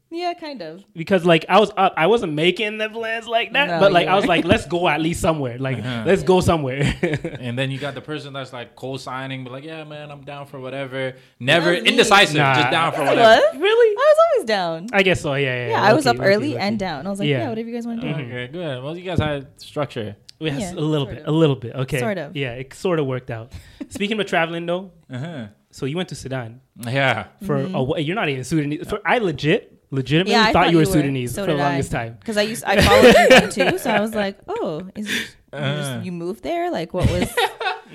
[0.09, 0.83] Yeah, kind of.
[0.95, 4.05] Because like I was up, I wasn't making the plans like that, No, but like
[4.05, 5.57] you I was like, let's go at least somewhere.
[5.57, 6.03] Like, Uh-huh.
[6.05, 6.81] let's go somewhere.
[7.41, 10.45] And then you got the person that's like co-signing, but like, yeah, man, I'm down
[10.47, 11.13] for whatever.
[11.39, 12.55] Never indecisive, Nah.
[12.55, 13.19] just down for whatever.
[13.19, 13.61] was.
[13.61, 13.95] really?
[13.97, 14.87] I was always down.
[14.93, 15.33] I guess so.
[15.33, 15.69] Yeah, yeah.
[15.71, 17.05] Yeah, I was Lucky, up early lucky, and down.
[17.05, 17.39] I was like, Yeah.
[17.39, 18.13] yeah, whatever you guys want to do.
[18.13, 18.83] Okay, good.
[18.83, 20.15] Well, you guys had structure.
[20.39, 21.27] Yes, Yeah, a little bit, of.
[21.27, 21.75] a little bit.
[21.75, 22.35] Okay, Sort of.
[22.37, 23.51] Yeah, it sort of worked out.
[23.89, 25.47] Speaking of traveling though, Uh-huh.
[25.71, 27.25] so you went to Sudan Yeah.
[27.45, 28.87] for a wh- You're not even Sudanese.
[28.87, 30.43] For, I legit, legitimately Mm-hmm.
[30.43, 30.91] Yeah, I thought, you were were.
[30.91, 31.69] Sudanese So for the did I.
[31.69, 32.17] longest time.
[32.19, 33.77] Because I used, I followed you too.
[33.77, 35.21] So I was like, oh, is you,
[35.53, 35.75] Uh.
[35.77, 36.69] just, you moved there?
[36.71, 37.29] Like, what was?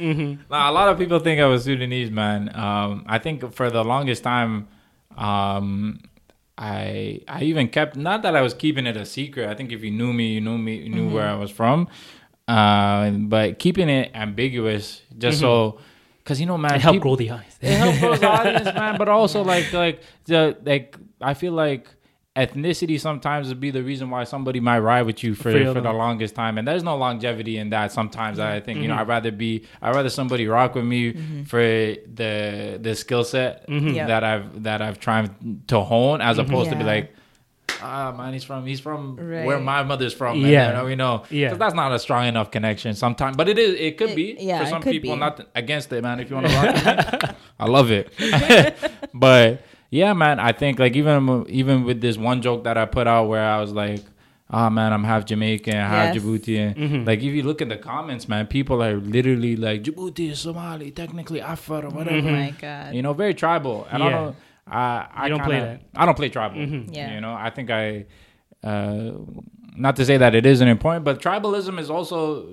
[0.00, 2.50] Nah, a lot of people think I was Sudanese, man.
[2.57, 4.66] Um, I think for the longest time,
[5.18, 6.00] um,
[6.57, 9.48] I I even kept not that I was keeping it a secret.
[9.50, 11.88] I think if you knew me, you knew me, you knew where I was from.
[12.48, 15.78] Uh, but keeping it ambiguous, just so,
[16.18, 17.57] because you know, man, It helped people- grow the eyes.
[17.61, 18.96] it helped grow the audience, man.
[18.98, 21.88] But also, like, like the like, I feel like
[22.35, 25.80] ethnicity sometimes would be the reason why somebody might ride with you for, For for
[25.82, 27.92] the longest time, and there's no longevity in that.
[27.92, 29.00] Sometimes I think you know Mhm.
[29.00, 31.12] I'd rather be I'd rather somebody rock with me
[31.44, 33.94] for the the skill set Mhm.
[33.94, 34.06] Yeah.
[34.06, 35.30] that I've that I've tried
[35.68, 37.12] to hone, as opposed to be like.
[37.85, 39.44] Ah man, he's from he's from Right.
[39.44, 40.35] where my mother's from.
[40.38, 40.68] and, Yeah.
[40.68, 41.22] you know, we know.
[41.30, 41.48] Yeah.
[41.48, 43.74] 'Cause that's not a strong enough connection sometimes, but it is.
[43.78, 45.14] It could It- be yeah, for some people.
[45.14, 45.18] be.
[45.20, 46.20] Not against it, man.
[46.20, 48.12] If you want to rock with me, I love it.
[49.14, 49.62] but
[49.98, 53.24] yeah, man, I think like even even with this one joke that I put out
[53.28, 54.00] where I was like,
[54.50, 56.16] "Oh man, I'm half Jamaican, half Yes.
[56.16, 57.07] Djiboutian." Mhm.
[57.07, 60.90] Like if you look at the comments, man, people are literally like, "Djibouti is Somali,
[61.02, 62.94] technically Afar or whatever." Oh my god.
[62.96, 63.87] You know, very tribal.
[63.92, 64.35] And I don't.
[64.66, 65.78] I I You don't kinda, play that.
[66.00, 66.59] I don't play tribal.
[66.59, 66.83] Mhm.
[66.96, 67.14] Yeah.
[67.14, 68.07] You know, I think I.
[68.64, 69.11] Uh,
[69.74, 72.46] not to say that it isn't important, but tribalism is also.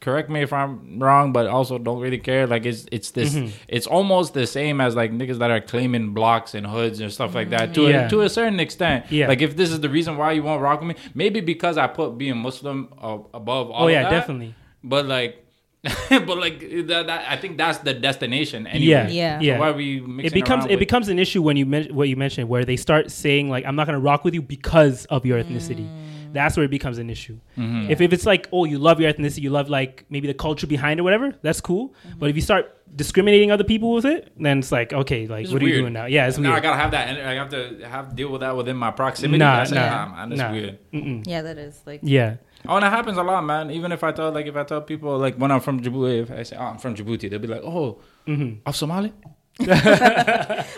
[0.00, 2.46] Correct me if I'm wrong, but also don't really care.
[2.46, 3.34] Like it's it's this.
[3.34, 3.50] Mhm.
[3.68, 7.34] It's almost the same as like niggas that are claiming blocks and hoods and stuff
[7.34, 7.72] like that.
[7.74, 8.06] To Yeah.
[8.06, 9.06] a, to a certain extent.
[9.10, 9.28] Yeah.
[9.28, 11.86] Like if this is the reason why you won't rock with me, maybe because I
[11.86, 13.84] put being Muslim uh, above all.
[13.84, 14.54] Oh of yeah, that, definitely.
[14.84, 15.46] But like.
[16.10, 18.66] but like that, that, I think that's the destination.
[18.66, 18.84] Anyway.
[18.90, 19.38] Yeah, Yeah.
[19.38, 19.58] So yeah.
[19.58, 22.06] why are we mixing it becomes it with- becomes an issue when you men- what
[22.10, 25.24] you mentioned where they start saying like I'm not gonna rock with you because of
[25.24, 25.88] your ethnicity.
[26.32, 27.38] That's where it becomes an issue.
[27.58, 27.90] Mm-hmm.
[27.90, 30.66] If if it's like oh you love your ethnicity, you love like maybe the culture
[30.66, 31.94] behind it, or whatever, that's cool.
[32.18, 35.52] But if you start discriminating other people with it, then it's like okay, like It's
[35.52, 36.06] what are you doing now?
[36.06, 37.08] Yeah, it's now I gotta have that.
[37.08, 39.38] and I have to have to deal with that within my proximity.
[39.38, 40.52] Nah, That's like, nah, nah, that's nah.
[40.52, 40.78] weird.
[40.92, 41.26] Mm-mm.
[41.26, 42.36] Yeah, that is like Yeah,
[42.68, 43.70] Oh, and it happens a lot, man.
[43.70, 46.30] Even if I tell, like, if I tell people, like, when I'm from Djibouti, if
[46.30, 48.58] I say, oh, I'm from Djibouti, they'll be like, oh, Mhm.
[48.66, 49.14] of Somali?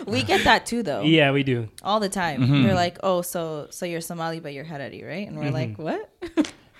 [0.07, 1.01] we get that too though.
[1.03, 1.69] yeah, we do.
[1.83, 2.41] All the time.
[2.41, 2.63] Mhm.
[2.65, 6.09] They're like, "Oh, so so you're Somali but you're Harari, right?" And we're like, "What?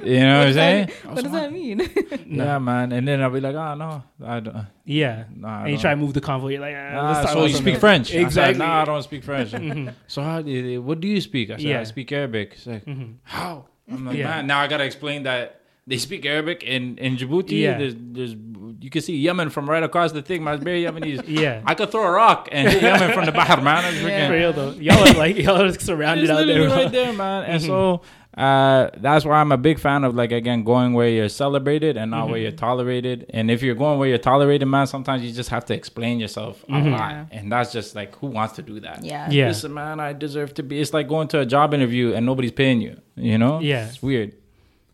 [0.03, 0.89] You know what I'm saying?
[1.05, 1.89] what does that mean?"
[2.25, 2.91] Yeah, man.
[2.91, 4.65] And then I'll be like, oh, no, I don't.
[4.85, 5.81] Yeah, Nah, I and you don't.
[5.81, 6.49] try to move the convo.
[6.51, 8.09] You're like, ah, Ah, so you speak French?
[8.09, 8.57] I said, Exactly.
[8.59, 9.51] nah, I don't speak French.
[9.51, 9.93] Mhm.
[10.07, 10.41] So how
[10.81, 11.51] what do you speak?
[11.51, 11.79] I said, Yeah.
[11.79, 12.53] I speak Arabic.
[12.55, 13.15] It's like, Mhm.
[13.23, 13.65] how?
[13.89, 14.27] I'm like, Yeah.
[14.29, 17.59] man, now I gotta explain that they speak Arabic in in Djibouti.
[17.61, 17.77] Yeah.
[17.77, 18.35] There's, there's,
[18.83, 20.43] you can see Yemen from right across the thing.
[20.43, 21.23] My it's very Yemenis.
[21.43, 21.61] Yeah.
[21.65, 23.83] I could throw a rock and hit Yemen from the Bahr, man.
[23.93, 26.67] It's For freaking, real though, y'all are like y'all are surrounded out there.
[26.67, 27.43] right there, man.
[27.45, 28.01] And so
[28.37, 32.09] uh, that's why I'm a big fan of like again going where you're celebrated and
[32.11, 32.43] not where Mhm.
[32.43, 33.25] you're tolerated.
[33.29, 36.63] And if you're going where you're tolerated, man, sometimes you just have to explain yourself
[36.67, 36.91] a Mhm.
[36.97, 39.03] lot, and that's just like who wants to do that?
[39.05, 39.29] yeah.
[39.29, 39.47] Yeah.
[39.49, 40.81] Listen, man, I deserve to be.
[40.81, 42.97] It's like going to a job interview and nobody's paying you.
[43.15, 43.59] You know?
[43.59, 43.85] Yeah.
[43.87, 44.33] it's weird.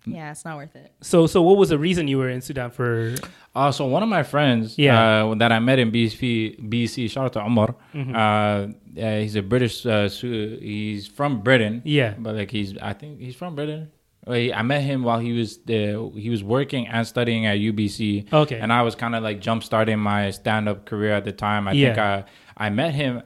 [0.05, 0.91] Yeah, it's not worth it.
[1.01, 3.15] So so what was the reason you were in Sudan for?
[3.55, 5.25] Uh, so one of my friends, Yeah.
[5.25, 7.75] uh, that I met in BC, BC, shout out to Omar.
[7.93, 8.15] Mhm.
[8.15, 9.85] Uh, yeah, he's a British.
[9.85, 11.81] Uh, he's from Britain.
[11.85, 12.13] Yeah.
[12.17, 13.91] but like he's, I think he's from Britain.
[14.25, 17.57] Well, he- I met him while he was uh, he was working and studying at
[17.57, 18.31] UBC.
[18.31, 18.59] Okay.
[18.59, 21.67] and I was kind of like jump starting my stand up career at the time.
[21.67, 22.23] I think I
[22.57, 23.21] I met him.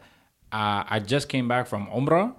[0.51, 2.33] Uh, I just came back from Umrah.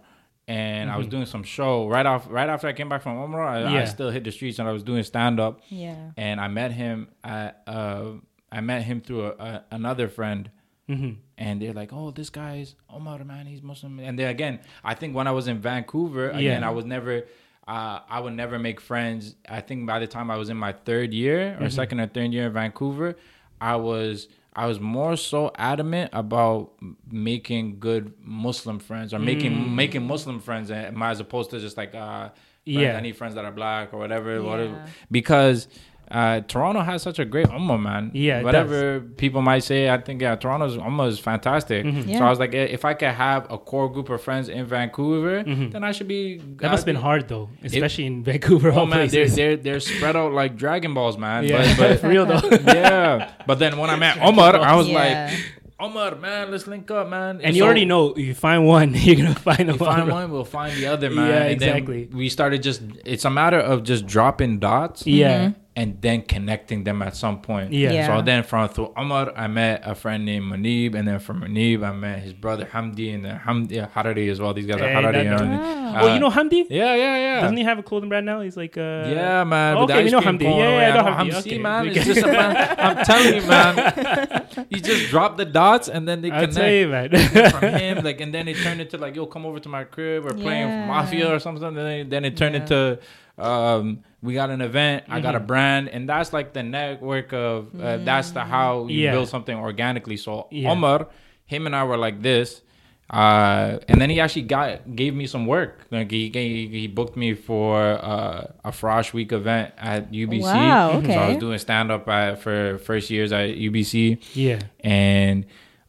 [0.46, 3.48] And I was doing some show right off right after I came back from Umrah.
[3.48, 3.87] I, I Mm-hmm.
[3.90, 6.11] Still hit the streets and I was doing stand up Yeah.
[6.16, 8.12] and I met him at uh
[8.52, 10.50] I met him through a, a, another friend
[10.88, 11.16] Mhm.
[11.38, 15.14] and they're like oh this guy's Omar man he's Muslim and then again I think
[15.16, 16.68] when I was in Vancouver again Yeah.
[16.68, 17.24] I was never
[17.66, 20.72] uh, I would never make friends I think by the time I was in my
[20.72, 23.16] third year or second or third year in Vancouver
[23.62, 26.73] I was I was more so adamant about
[27.11, 32.29] making good Muslim friends or making making Muslim friends as opposed to just like uh
[32.67, 32.97] friends, Yeah.
[32.97, 34.40] I need friends that are black or whatever, Yeah.
[34.51, 34.87] whatever.
[35.11, 35.69] because
[36.11, 38.11] uh, Toronto has such a great ummah, man.
[38.14, 41.85] Yeah, it whatever people might say, I think yeah, Toronto's ummah is fantastic.
[41.85, 42.19] Mhm.
[42.19, 45.43] So I was like, if I could have a core group of friends in Vancouver,
[45.45, 45.73] Mhm.
[45.73, 46.38] then I should be.
[46.61, 48.71] That must have been hard though, especially in Vancouver.
[48.73, 51.45] Oh all man, they're, they're they're spread out like Dragon Balls, man.
[51.45, 52.40] Yeah, But, for real though.
[52.67, 55.29] yeah, but then when I met Omar, I was Yeah.
[55.31, 55.40] like,
[55.81, 57.40] Omar, man, let's link up, man.
[57.43, 59.97] and you so- already know you find one, you're gonna find the you one.
[59.97, 61.29] find one, we'll find the other, man.
[61.29, 62.09] Yeah, And then exactly.
[62.12, 62.83] we started just.
[63.05, 65.07] It's a matter of just dropping dots.
[65.07, 65.53] Yeah.
[65.77, 67.73] And then connecting them at some point.
[67.73, 67.91] Yeah.
[67.91, 68.07] Yeah.
[68.07, 71.83] So then from through Omar, I met a friend named Manib, and then from Manib,
[71.85, 74.55] I met his brother Hamdi, and then Hamdi yeah, Harari as well.
[74.55, 75.13] These guys Hey, are Harari.
[75.13, 75.61] that- you know,
[75.97, 76.01] Ah.
[76.03, 76.66] oh, uh, you know Hamdi?
[76.70, 77.41] Yeah, yeah, yeah.
[77.41, 78.41] Doesn't he have a clothing brand now?
[78.41, 79.75] He's like, uh, Yeah, man.
[79.79, 80.43] with Okay, we know Hamdi.
[80.45, 81.07] cone Yeah, yeah, around.
[81.09, 81.33] I know Hamdi.
[81.33, 81.59] Hamdi, Okay.
[81.59, 81.87] man.
[81.89, 82.77] It's just a man.
[82.79, 84.47] I'm telling you, man.
[84.70, 86.57] You just drop the dots and then they I'll connect.
[86.57, 87.09] tell you, man.
[87.51, 90.22] from him, like, and then it turned into like, yo, come over to my crib.
[90.25, 90.87] We're playing Yeah.
[90.87, 91.64] Mafia or something.
[91.66, 92.61] And then, then it turned Yeah.
[92.62, 92.99] into,
[93.39, 95.05] um, we got an event.
[95.09, 95.47] I got a Mhm.
[95.47, 97.57] brand, and that's like the network of.
[97.79, 99.12] Uh, That's the how you Yeah.
[99.12, 100.16] build something organically.
[100.16, 100.70] So Yeah.
[100.72, 101.09] Omar,
[101.47, 102.62] him and I were like this.
[103.11, 105.72] uh, and then he actually got gave me some work.
[105.91, 107.77] Like he he, he booked me for
[108.12, 110.41] uh, a Frosh Week event at UBC.
[110.43, 111.12] Wow, okay.
[111.12, 112.07] So I was doing stand up
[112.41, 114.18] for first years at UBC.
[114.35, 114.61] Yeah.
[114.83, 115.45] and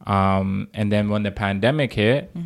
[0.06, 2.32] um, and then when the pandemic hit.
[2.36, 2.45] Mm-hmm.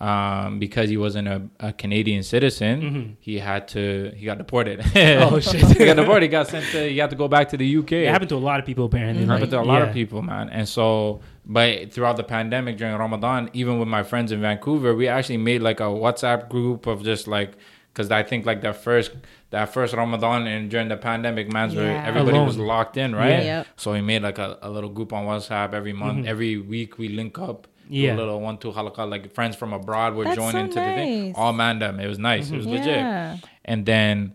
[0.00, 3.16] Um, because he wasn't a, a Canadian citizen, Mhm.
[3.20, 4.80] he had to he got deported.
[4.96, 5.60] Oh, shit.
[5.76, 6.22] he got deported.
[6.22, 6.88] He got sent to.
[6.88, 7.92] He had to go back to the UK.
[7.92, 9.24] It happened to a lot of people apparently.
[9.24, 9.88] It like, happened to a lot yeah.
[9.88, 10.48] of people, man.
[10.48, 15.06] And so, but throughout the pandemic during Ramadan, even with my friends in Vancouver, we
[15.06, 17.52] actually made like a WhatsApp group of just like,
[17.92, 19.10] because I think like that first
[19.50, 22.06] that first Ramadan and during the pandemic, man's where Yeah.
[22.06, 23.28] everybody was locked in, right?
[23.44, 23.56] Yeah.
[23.58, 23.66] Yep.
[23.76, 26.26] So we made like a, a little group on WhatsApp every month, Mhm.
[26.32, 27.66] every week we link up.
[27.90, 28.14] Yeah.
[28.14, 30.94] a little one two halaqa like friends from abroad were That's joining so to the
[30.94, 31.34] thing.
[31.36, 32.00] All man them.
[32.00, 32.50] It was nice.
[32.50, 33.32] It was Yeah.
[33.34, 33.44] legit.
[33.64, 34.32] And then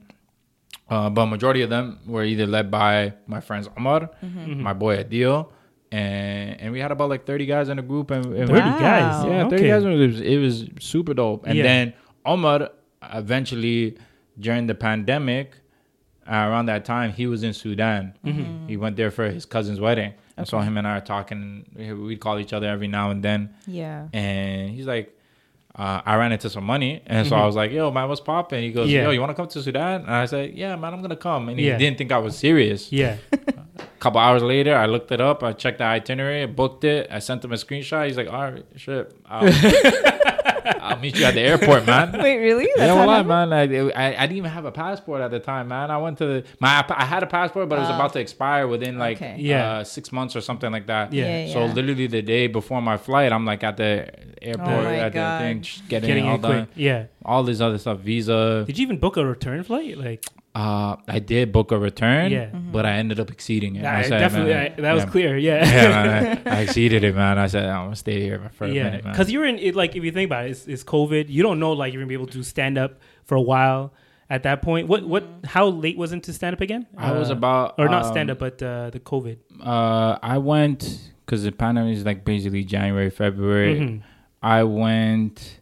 [0.89, 4.61] uh, but majority of them were either led by my friends Omar, Mm-hmm.
[4.61, 5.49] my boy Adil,
[5.91, 8.11] and and we had about like thirty guys in the group.
[8.11, 8.79] And, and 30 Wow.
[8.79, 9.25] guys.
[9.25, 9.67] yeah, thirty okay.
[9.69, 9.83] guys.
[9.83, 11.45] It was, it was super dope.
[11.47, 11.63] And Yeah.
[11.63, 11.93] then
[12.25, 12.69] Omar
[13.13, 13.97] eventually
[14.39, 15.55] during the pandemic.
[16.27, 18.15] Uh, around that time, he was in Sudan.
[18.25, 18.67] Mm-hmm.
[18.67, 20.13] He went there for his cousin's wedding.
[20.37, 21.65] And so him and I are talking.
[21.75, 24.07] We'd call each other every now and then Yeah.
[24.13, 25.11] and he's like,
[25.77, 28.63] uh, I ran into some money, and so I was like, "Yo, man, what's popping?"
[28.63, 28.95] He goes, Mm-hmm.
[28.95, 29.03] Yeah.
[29.03, 31.49] "Yo, you want to come to Sudan?" And I said, "Yeah, man, I'm gonna come."
[31.49, 31.77] And he Yeah.
[31.77, 32.93] didn't think I was serious.
[32.93, 33.17] Yeah.
[33.33, 33.37] A
[33.99, 35.43] couple hours later, I looked it up.
[35.43, 37.07] I checked the itinerary, booked it.
[37.11, 38.07] I sent him a screenshot.
[38.07, 39.13] He's like, "All right, shit,
[40.65, 42.67] I'll, I'll meet you at the airport, man." Wait, really?
[42.75, 43.53] That's yeah, well, it man.
[43.53, 45.91] I, I I didn't even have a passport at the time, man.
[45.91, 47.95] I went to the my I had a passport, but it was Oh.
[47.95, 49.35] about to expire within like Okay.
[49.39, 49.71] Yeah.
[49.79, 51.13] uh, six months or something like that.
[51.13, 51.45] Yeah.
[51.45, 51.73] Yeah, So yeah.
[51.73, 54.09] literally the day before my flight, I'm like at the
[54.41, 55.41] airport Oh at God.
[55.41, 56.67] the thing, just getting, Getting all in done.
[56.75, 57.05] Yeah.
[57.23, 58.63] All this other stuff, visa.
[58.67, 59.97] Did you even book a return flight?
[59.97, 60.25] Like
[60.55, 62.45] Uh, I did book a return, Yeah.
[62.47, 63.83] but I ended up exceeding it.
[63.85, 65.37] I I said, definitely man, I, that was yeah, clear.
[65.37, 65.65] Yeah.
[65.75, 67.37] Yeah, man, I, I exceeded it, man.
[67.37, 69.13] I said I'm gonna stay here for a yeah, minute, man.
[69.13, 69.75] because you're in it.
[69.75, 71.27] Like if you think about it, it's, it's COVID.
[71.29, 73.93] You don't know like you're gonna be able to stand up for a while.
[74.29, 76.87] At that point, what what how late was into stand up again?
[76.97, 79.37] I was Uh, about or not um, stand up, but uh, the COVID.
[79.61, 83.75] Uh, I went because the pandemic is like basically January, February.
[83.79, 84.01] Mhm.
[84.41, 85.59] I went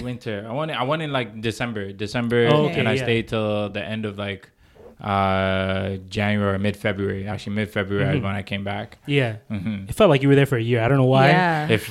[0.00, 0.46] winter.
[0.48, 0.70] I went.
[0.70, 3.02] I went in like December, December, Oh, okay, and I yeah.
[3.02, 4.48] stayed till the end of like
[5.00, 7.26] uh January or mid February.
[7.26, 8.24] Actually, mid February is Mhm.
[8.24, 8.98] when I came back.
[9.06, 10.80] Yeah, hmm it felt like you were there for a year.
[10.82, 11.28] I don't know why.
[11.28, 11.68] Yeah.
[11.68, 11.82] If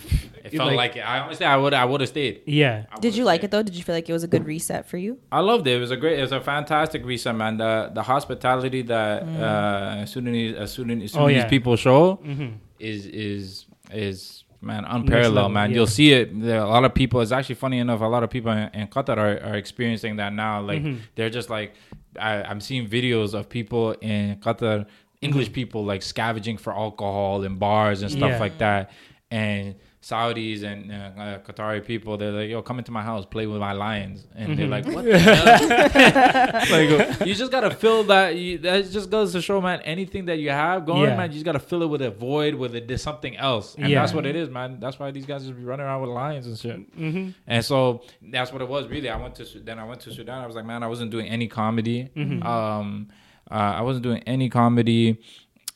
[0.45, 1.02] it You felt like- like, it.
[1.02, 1.74] I honestly, I would.
[1.74, 2.41] I would have stayed.
[2.45, 2.86] Yeah.
[3.02, 3.45] Did you would've like stayed.
[3.47, 3.64] it though?
[3.64, 5.18] Did you feel like it was a good reset for you?
[5.32, 5.76] I loved it.
[5.76, 6.20] It was a great.
[6.20, 7.58] It was a fantastic reset, man.
[7.58, 11.18] The the hospitality that uh, Sudanese uh, Sudanese, Mm.
[11.18, 11.49] Oh, Sudanese yeah.
[11.49, 12.54] people show Mhm.
[12.80, 15.70] is is is man unparalleled, level, man.
[15.72, 15.76] yeah.
[15.78, 16.39] You'll see it.
[16.39, 17.22] There are a lot of people.
[17.22, 18.01] It's actually funny enough.
[18.01, 20.62] A lot of people in, in Qatar are, are experiencing that now.
[20.62, 20.99] Like Mhm.
[21.16, 21.74] they're just like
[22.20, 24.86] I, I'm seeing videos of people in Qatar,
[25.22, 28.32] English people like scavenging for alcohol in bars and stuff Mm-hmm.
[28.34, 28.39] Yeah.
[28.39, 28.91] like that,
[29.32, 29.76] and.
[30.02, 33.60] Saudis and uh, uh, Qatari people, they're like, "Yo, come into my house, play with
[33.60, 34.70] my lions," and they're Mhm.
[34.72, 38.36] like, "What the hell?" like, you just gotta fill that.
[38.36, 39.80] You, that just goes to show, man.
[39.82, 41.18] Anything that you have going, Yeah.
[41.18, 44.02] man, you just gotta fill it with a void, with it, something else, and Yeah.
[44.02, 44.80] that's what it is, man.
[44.80, 46.80] That's why these guys just be running around with lions and shit.
[46.95, 49.10] hmm And so that's what it was, really.
[49.10, 50.39] I went to then I went to Sudan.
[50.43, 52.10] I was like, man, I wasn't doing any comedy.
[52.18, 52.43] Mhm.
[52.43, 53.08] Um,
[53.52, 55.18] uh, I wasn't doing any comedy.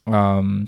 [0.07, 0.67] Um,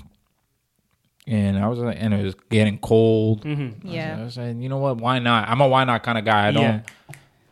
[1.28, 3.44] and I was like, and it was getting cold.
[3.44, 4.18] hmm I was- Yeah.
[4.20, 4.98] I was saying, you know what?
[4.98, 5.48] Why not?
[5.50, 6.48] I'm a why not kind of guy.
[6.48, 6.64] I don't.
[6.64, 6.82] Yeah.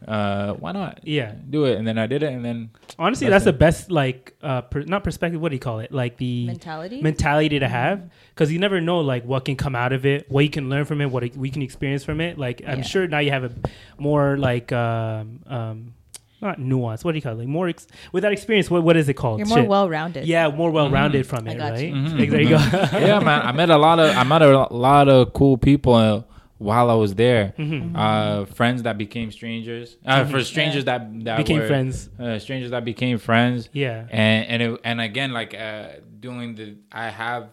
[0.08, 1.00] Uh, why not?
[1.04, 1.34] Yeah.
[1.50, 2.70] Do it, and then I did it, and then
[3.00, 5.42] Honestly, That's that's, the best like uh per, not perspective.
[5.42, 5.92] What do you call it?
[5.92, 7.02] Like the Mentality.
[7.02, 10.44] mentality to have because you never know like what can come out of it, what
[10.44, 12.38] you can learn from it, what we can experience from it.
[12.38, 12.84] Like I'm Yeah.
[12.84, 13.52] sure now you have a
[13.98, 15.94] more like um um
[16.42, 17.04] not nuance.
[17.04, 17.40] What do you call it?
[17.40, 18.70] Like more ex- with that experience.
[18.70, 19.40] What what is it called?
[19.40, 19.68] You're more Shit.
[19.68, 20.26] well rounded.
[20.26, 21.30] Yeah, more well rounded Mhm.
[21.30, 21.88] from I it, got right?
[21.88, 21.94] you.
[21.94, 22.58] Mhm, Like, there you go.
[22.58, 23.02] mhm.
[23.08, 23.42] yeah, man.
[23.46, 26.22] I met a lot of I met a lot of cool people uh,
[26.58, 27.54] while I was there.
[27.96, 29.98] Uh, friends that became strangers.
[30.06, 32.10] Uh, For strangers that that Became were- friends.
[32.20, 33.70] Uh, strangers that became friends.
[33.74, 34.06] Yeah.
[34.10, 35.88] And and it, and again, like uh,
[36.20, 37.50] doing the I have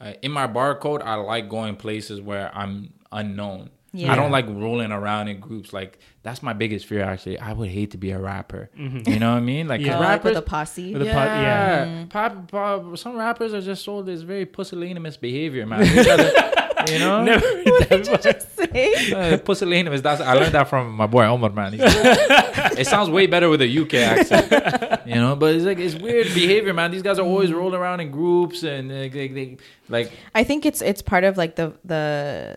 [0.00, 1.02] uh, in my barcode.
[1.02, 3.70] I like going places where I'm unknown.
[3.94, 4.12] Yeah.
[4.12, 5.72] I don't like rolling around in groups.
[5.72, 7.02] Like that's my biggest fear.
[7.02, 8.70] Actually, I would hate to be a rapper.
[8.76, 9.68] You know what I mean?
[9.68, 9.96] Like 'cause Yeah.
[9.96, 10.92] Oh, like rappers, with a posse.
[10.94, 12.04] With a yeah, pot- yeah.
[12.08, 15.82] Pop, pop, some rappers are just sold this very pusillanimous behavior, man.
[16.88, 19.12] You know, Never what did you just say?
[19.34, 20.02] uh, pusillanimous.
[20.02, 21.74] That's I learned that from my boy Omar, man.
[21.74, 21.94] He's-
[22.76, 25.36] it sounds way better with a UK accent, you know.
[25.36, 26.90] But it's like it's weird behavior, man.
[26.90, 30.66] These guys are always rolling around in groups and uh, they, they, like I think
[30.66, 32.56] it's it's part of like the the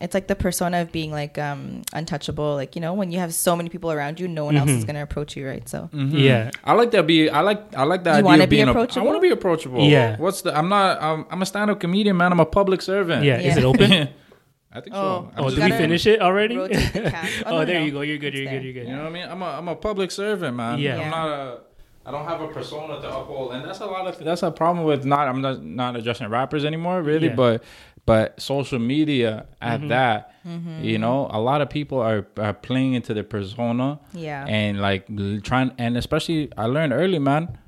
[0.00, 2.54] it's like the persona of being like um untouchable.
[2.54, 4.84] Like you know when you have so many people around you, no one else is
[4.84, 4.86] Mhm.
[4.88, 5.66] gonna approach you, right?
[5.68, 6.12] So mhm.
[6.12, 6.50] Yeah.
[6.64, 7.06] I like that.
[7.06, 9.02] Be I like I like that You idea of being a- approachable?
[9.02, 9.82] I want to be approachable.
[9.82, 10.16] Yeah.
[10.18, 10.56] What's the?
[10.56, 11.02] I'm not.
[11.02, 12.30] I'm, I'm a stand up comedian, man.
[12.32, 13.24] I'm a public servant.
[13.24, 13.38] Yeah.
[13.38, 13.90] Is it open?
[14.76, 15.00] I think Oh.
[15.00, 15.32] so.
[15.36, 16.56] I'm Oh, did we finish it already?
[16.56, 17.12] The.
[17.46, 17.86] Oh, Oh, no, there no.
[17.86, 18.02] you go.
[18.02, 18.34] You're good.
[18.34, 18.62] You're good.
[18.64, 18.86] You're good.
[18.88, 19.26] You know what I mean?
[19.26, 20.78] I'm a I'm a public servant, man.
[20.78, 21.00] Yeah.
[21.00, 21.58] I'm not a.
[22.04, 24.84] I don't have a persona to uphold, and that's a lot of that's a problem
[24.84, 25.26] with not.
[25.26, 27.34] I'm not not addressing rappers anymore, really, Yeah.
[27.34, 27.64] but
[28.06, 29.88] but social media at Mhm.
[29.88, 30.32] that.
[30.80, 33.98] You know, a lot of people are, are playing into their persona.
[34.14, 34.46] Yeah.
[34.46, 35.08] And like
[35.42, 37.58] trying, and especially I learned early, man.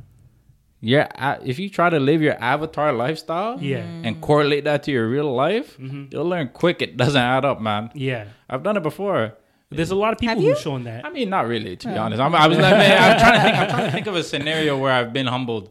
[0.80, 1.08] Yeah,
[1.44, 3.78] if you try to live your avatar lifestyle, Yeah.
[4.04, 6.12] and correlate that to your real life, Mhm.
[6.12, 7.90] you'll learn quick it doesn't add up, man.
[7.94, 8.26] Yeah.
[8.48, 9.34] I've done it before.
[9.70, 10.50] There's a lot of people Have you?
[10.50, 11.04] who've shown that.
[11.04, 12.02] I mean, not really, to be Oh.
[12.02, 12.20] honest.
[12.22, 13.56] I'm, I was like, man, I'm trying to think.
[13.58, 15.70] I'm trying to think of a scenario where I've been humbled,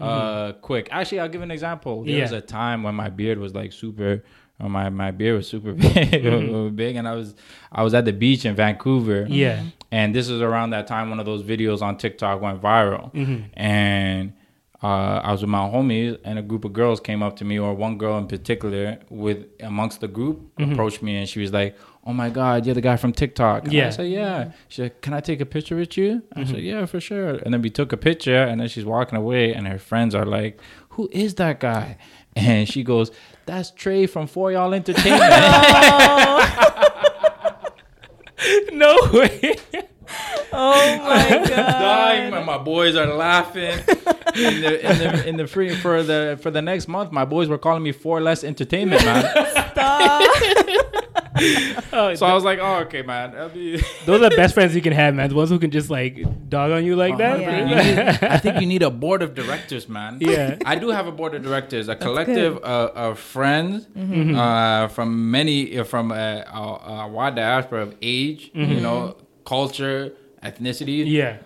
[0.00, 0.88] uh, quick.
[0.90, 2.04] Actually, I'll give an example.
[2.04, 4.22] There was a time when my beard was like super.
[4.58, 7.34] Or my my beard was super big, big, and I was
[7.70, 9.26] I was at the beach in Vancouver.
[9.28, 9.62] Yeah.
[9.92, 13.44] and this is around that time one of those videos on TikTok went viral, Mhm.
[13.52, 14.32] and
[14.82, 17.58] uh, I was with my homies, and a group of girls came up to me,
[17.58, 20.72] or one girl in particular, with amongst the group, Mhm.
[20.72, 21.76] approached me, and she was like,
[22.06, 23.90] "Oh my God, you're the guy from TikTok." And I Yeah.
[23.90, 26.48] said, "Yeah." She said, "Can I take a picture with you?" I Mhm.
[26.50, 29.52] said, "Yeah, for sure." And then we took a picture, and then she's walking away,
[29.52, 31.96] and her friends are like, "Who is that guy?"
[32.36, 33.10] And she goes,
[33.46, 35.22] "That's Trey from For Y'all Entertainment."
[38.72, 39.54] no way.
[40.52, 41.48] Oh my god.
[41.48, 42.32] dying.
[42.34, 43.78] and My boys are laughing.
[44.36, 47.48] in the in the in the free for the for the next month, my boys
[47.48, 49.24] were calling me for less entertainment, man.
[51.92, 53.32] Oh, so I was like, oh, okay, man.
[54.06, 55.28] Those are the best friends you can have, man.
[55.28, 56.16] The ones who can just like
[56.48, 57.40] dog on you like that.
[57.40, 60.18] You need- I think you need a board of directors, man.
[60.20, 60.56] Yeah.
[60.64, 64.36] I do have a board of directors, a collective uh, of friends Mhm.
[64.36, 68.82] uh, from many, uh, from a, a, a wide diaspora of age, you Mhm.
[68.82, 70.12] know, culture,
[70.42, 71.04] ethnicity.
[71.06, 71.36] Yeah.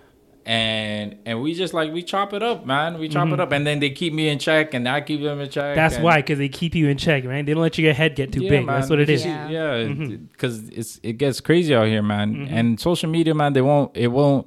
[0.46, 2.98] And and we just like we chop it up, man.
[2.98, 3.34] We chop Mhm.
[3.34, 5.76] it up, and then they keep me in check, and I keep them in check.
[5.76, 7.44] That's and- why, because they keep you in check, right?
[7.44, 8.66] They don't let your head get too big.
[8.66, 9.24] That's what it is.
[9.24, 10.28] Yeah, Mhm.
[10.32, 12.34] because it's it gets crazy out here, man.
[12.34, 12.48] Mhm.
[12.50, 14.46] And social media, man, they won't it won't.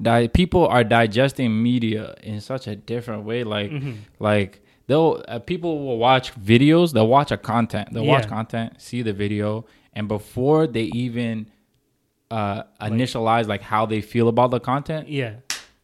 [0.00, 3.44] Di- people are digesting media in such a different way.
[3.44, 3.94] Like Mhm.
[4.20, 6.92] like they'll uh, people will watch videos.
[6.92, 7.92] They'll watch a content.
[7.92, 11.46] They'll watch content, see the video, and before they even
[12.32, 15.34] uh, initialize like how they feel about the content, Yeah.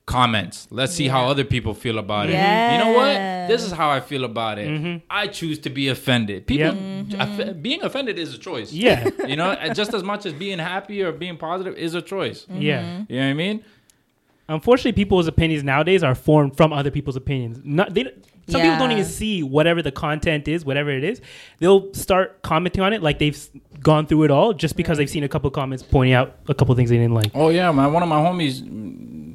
[0.07, 0.67] comments.
[0.71, 2.33] Let's see how other people feel about it.
[2.33, 3.15] You know what?
[3.49, 4.69] This is how I feel about it.
[4.69, 5.03] Mhm.
[5.11, 6.47] I choose to be offended.
[6.47, 7.21] People Yep.
[7.21, 8.73] off- being offended is a choice.
[8.73, 9.09] Yeah.
[9.27, 12.47] you know, just as much as being happy or being positive is a choice.
[12.51, 13.05] Yeah.
[13.09, 13.61] You know what I mean?
[14.49, 17.61] Unfortunately, people's opinions nowadays are formed from other people's opinions.
[17.65, 18.07] Not they.
[18.49, 21.21] Some people don't even see whatever the content is, whatever it is.
[21.59, 23.39] They'll start commenting on it like they've
[23.83, 26.75] gone through it all just because they've seen a couple comments pointing out a couple
[26.75, 27.31] things they didn't like.
[27.35, 27.93] Oh yeah, man.
[27.93, 28.63] One of my homies,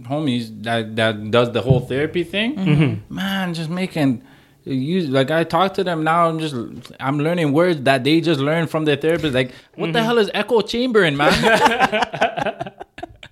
[0.07, 2.55] homies that that does the whole therapy thing.
[2.55, 2.99] Mhm.
[3.09, 4.23] Man, just making.
[4.65, 6.29] Use like I talk to them now.
[6.29, 6.55] I'm just
[6.99, 9.33] I'm learning words that they just learned from their therapist.
[9.33, 11.33] Like, what the hell is echo chambering, man?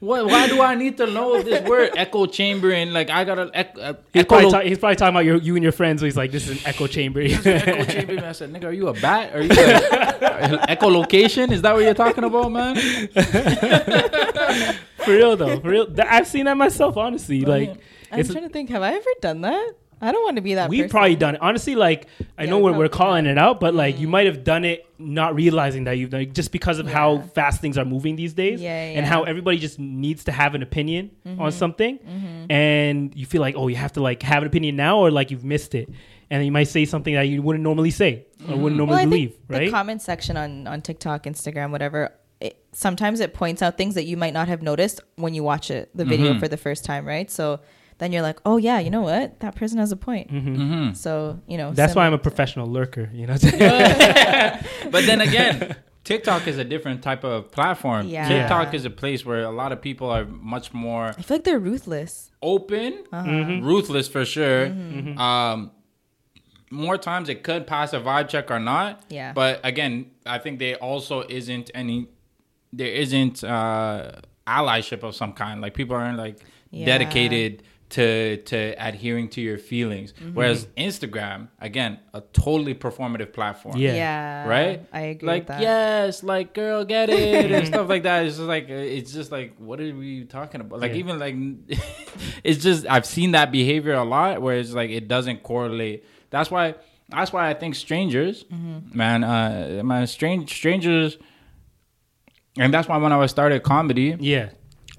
[0.01, 0.25] what?
[0.25, 2.91] Why do I need to know this word echo chambering?
[2.91, 4.27] Like, I gotta ec- uh, He's echo.
[4.27, 6.01] probably, lo- ta- he's probably talking about your, you and your friends.
[6.01, 7.39] So he's like, "This is an echo chamber." echo
[7.85, 8.19] chambering.
[8.19, 9.33] I said, nigga, are you a bat?
[9.33, 11.51] Are you a, echolocation?
[11.51, 12.75] Is that what you're talking about, man?
[14.97, 15.85] for real though, for real.
[15.87, 16.97] Th- I've seen that myself.
[16.97, 17.75] Honestly, like
[18.11, 18.69] I'm trying to think.
[18.71, 19.73] Have I ever done that?
[20.01, 20.69] I don't want to be that.
[20.69, 20.89] we've person.
[20.89, 21.41] probably done it.
[21.41, 24.25] Honestly, like I Yeah, know we we're, we're calling it out, but like you might
[24.25, 27.77] have done it not realizing that you've done it just because of how fast things
[27.77, 31.37] are moving these days, Yeah, and how everybody just needs to have an opinion on
[31.37, 31.53] Mhm.
[31.53, 32.51] something, Mhm.
[32.51, 35.29] and you feel like oh you have to like have an opinion now or like
[35.31, 35.87] you've missed it,
[36.29, 39.01] and then you might say something that you wouldn't normally say or wouldn't Well, normally
[39.01, 39.65] I believe, right?
[39.65, 42.11] The comment section on on TikTok, Instagram, whatever.
[42.39, 45.69] It, sometimes it points out things that you might not have noticed when you watch
[45.69, 46.39] it, the video Mhm.
[46.39, 47.29] for the first time, right?
[47.29, 47.59] So
[48.01, 49.39] then you're like, oh yeah, you know what?
[49.39, 50.29] That person has a point.
[50.31, 50.57] Mhm.
[50.57, 50.97] Mhm.
[50.97, 53.09] So you know, That's why I'm a professional lurker.
[53.13, 53.33] You know.
[53.33, 54.91] What I'm saying?
[54.91, 58.07] but then again, TikTok is a different type of platform.
[58.07, 58.27] Yeah.
[58.27, 61.43] TikTok is a place where a lot of people are much more I feel like
[61.43, 62.31] they're ruthless.
[62.41, 63.27] open, Uh-huh.
[63.29, 63.63] Mhm.
[63.63, 64.67] ruthless for sure.
[64.67, 65.17] Mhm.
[65.19, 65.71] Um,
[66.71, 69.03] more times it could pass a vibe check or not.
[69.09, 69.33] Yeah.
[69.33, 72.07] But again, I think there also isn't any,
[72.73, 75.61] there isn't uh, allyship of some kind.
[75.61, 76.37] Like people aren't like
[76.71, 76.85] Yeah.
[76.85, 77.61] dedicated
[77.91, 80.13] to to adhering to your feelings.
[80.13, 80.33] Mm-hmm.
[80.33, 83.77] Whereas Instagram, again, a totally performative platform.
[83.77, 83.93] Yeah.
[83.93, 84.47] Yeah.
[84.47, 84.85] Right?
[84.91, 85.61] I agree like with that.
[85.61, 88.25] yes, like girl, get it and stuff like that.
[88.25, 90.79] It's just like uh, it's just like what are we talking about?
[90.79, 90.97] Like Yeah.
[91.03, 91.35] even like
[92.43, 96.05] it's just I've seen that behavior a lot where it's like it doesn't correlate.
[96.29, 96.75] That's why
[97.09, 98.97] that's why I think strangers, Mm-hmm.
[98.97, 101.17] man, uh, man, strange strangers,
[102.57, 104.49] and that's why when I was started comedy, yeah.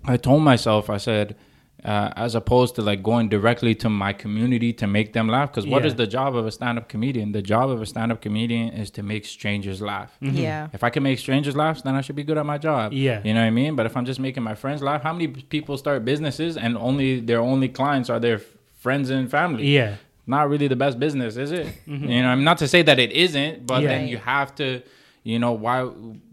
[0.04, 1.36] I told myself, I said,
[1.84, 5.50] uh, as opposed to like going directly to my community to make them laugh.
[5.50, 5.88] Because what Yeah.
[5.88, 7.32] is the job of a stand-up comedian?
[7.32, 10.16] The job of a stand-up comedian is to make strangers laugh.
[10.20, 10.68] Yeah.
[10.72, 12.92] If I can make strangers laugh, then I should be good at my job.
[12.92, 13.20] Yeah.
[13.24, 13.74] You know what I mean?
[13.74, 17.18] But if I'm just making my friends laugh, how many people start businesses and only
[17.20, 18.44] their only clients are their f-
[18.78, 19.66] friends and family?
[19.66, 19.96] Yeah.
[20.24, 21.66] Not really the best business, is it?
[21.86, 23.88] You know, I'm not to say that it isn't, but Yeah.
[23.88, 24.82] then you have to,
[25.22, 25.82] you know, why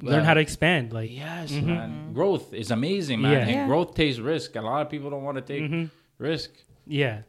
[0.01, 0.93] Learn how to expand.
[0.93, 1.67] Like Yes, mm-hmm.
[1.67, 2.13] man.
[2.13, 3.31] Growth is amazing, man.
[3.31, 3.39] Yeah.
[3.39, 3.67] And Yeah.
[3.67, 4.55] growth takes risk.
[4.55, 5.85] A lot of people don't want to take mm-hmm.
[6.17, 6.51] risk.
[6.87, 7.21] Yeah.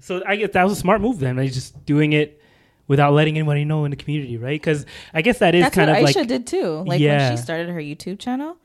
[0.00, 1.36] So I guess that was a smart move then.
[1.36, 2.40] Like just doing it
[2.86, 4.60] without letting anybody know in the community, right?
[4.60, 6.84] Because I guess that is That's kind what of Aisha like did too.
[6.86, 7.28] Like Yeah.
[7.28, 8.56] when she started her YouTube channel,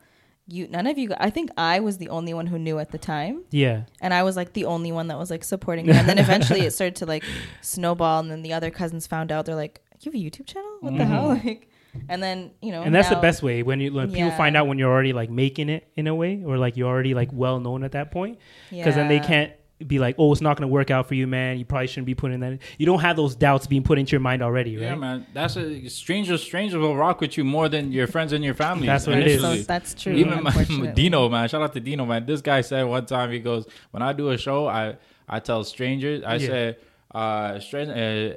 [0.46, 1.10] you none of you.
[1.18, 3.44] I think I was the only one who knew at the time.
[3.50, 5.92] yeah, and I was like the only one that was like supporting her.
[5.92, 7.24] And then eventually it started to like
[7.62, 9.46] snowball, and then the other cousins found out.
[9.46, 10.76] They're like, "You have a YouTube channel?
[10.80, 11.12] What the mm-hmm.
[11.12, 11.70] hell?" Like,
[12.08, 14.66] and then you know, and that's the best way when you when people find out
[14.66, 17.60] when you're already like making it in a way, or like you're already like well
[17.60, 18.38] known at that point.
[18.70, 19.52] Because then they can't
[19.84, 21.58] be like, oh, it's not going to work out for you, man.
[21.58, 22.52] You probably shouldn't be putting that.
[22.52, 22.60] In.
[22.78, 24.84] You don't have those doubts being put into your mind already, right?
[24.84, 25.26] Yeah, man.
[25.34, 28.86] That's a stranger Strangers will rock with you more than your friends and your family.
[28.86, 29.40] That's what it is.
[29.42, 30.12] So that's true.
[30.14, 30.92] Even my.
[30.94, 31.48] Dino, man.
[31.48, 32.24] Shout out to Dino, man.
[32.24, 34.96] This guy said one time he goes, when I do a show, I
[35.28, 36.46] I tell strangers, I Yeah.
[36.46, 36.76] say,
[37.12, 38.36] uh, stran- uh,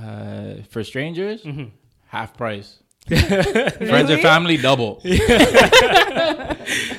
[0.00, 1.64] uh, for strangers, Mm-hmm.
[2.14, 2.78] Half price.
[3.08, 5.00] Friends and family, double.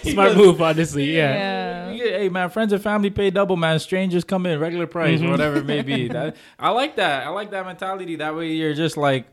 [0.04, 1.16] Smart move, honestly.
[1.16, 1.34] Yeah.
[1.34, 1.92] Yeah.
[1.96, 3.80] Yeah, hey man, friends and family pay double, man.
[3.80, 5.28] Strangers come in regular price, Mm-hmm.
[5.28, 6.08] or whatever it may be.
[6.16, 7.26] That, I like that.
[7.26, 8.18] I like that mentality.
[8.18, 9.26] That way, you're just like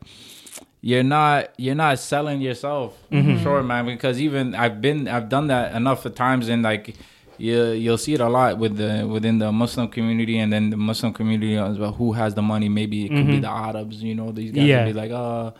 [0.81, 3.43] you're not you're not selling yourself, Mm-hmm.
[3.43, 3.85] sure, man.
[3.85, 6.95] Because even I've been I've done that enough of times, and like
[7.37, 10.77] you you'll see it a lot with the within the Muslim community, and then the
[10.77, 11.91] Muslim community as well.
[11.91, 12.69] Who has the money?
[12.69, 14.01] Maybe it could be the Arabs.
[14.01, 14.67] You know, these guys Mm-hmm.
[14.69, 14.85] Yeah.
[14.85, 15.53] be like, oh,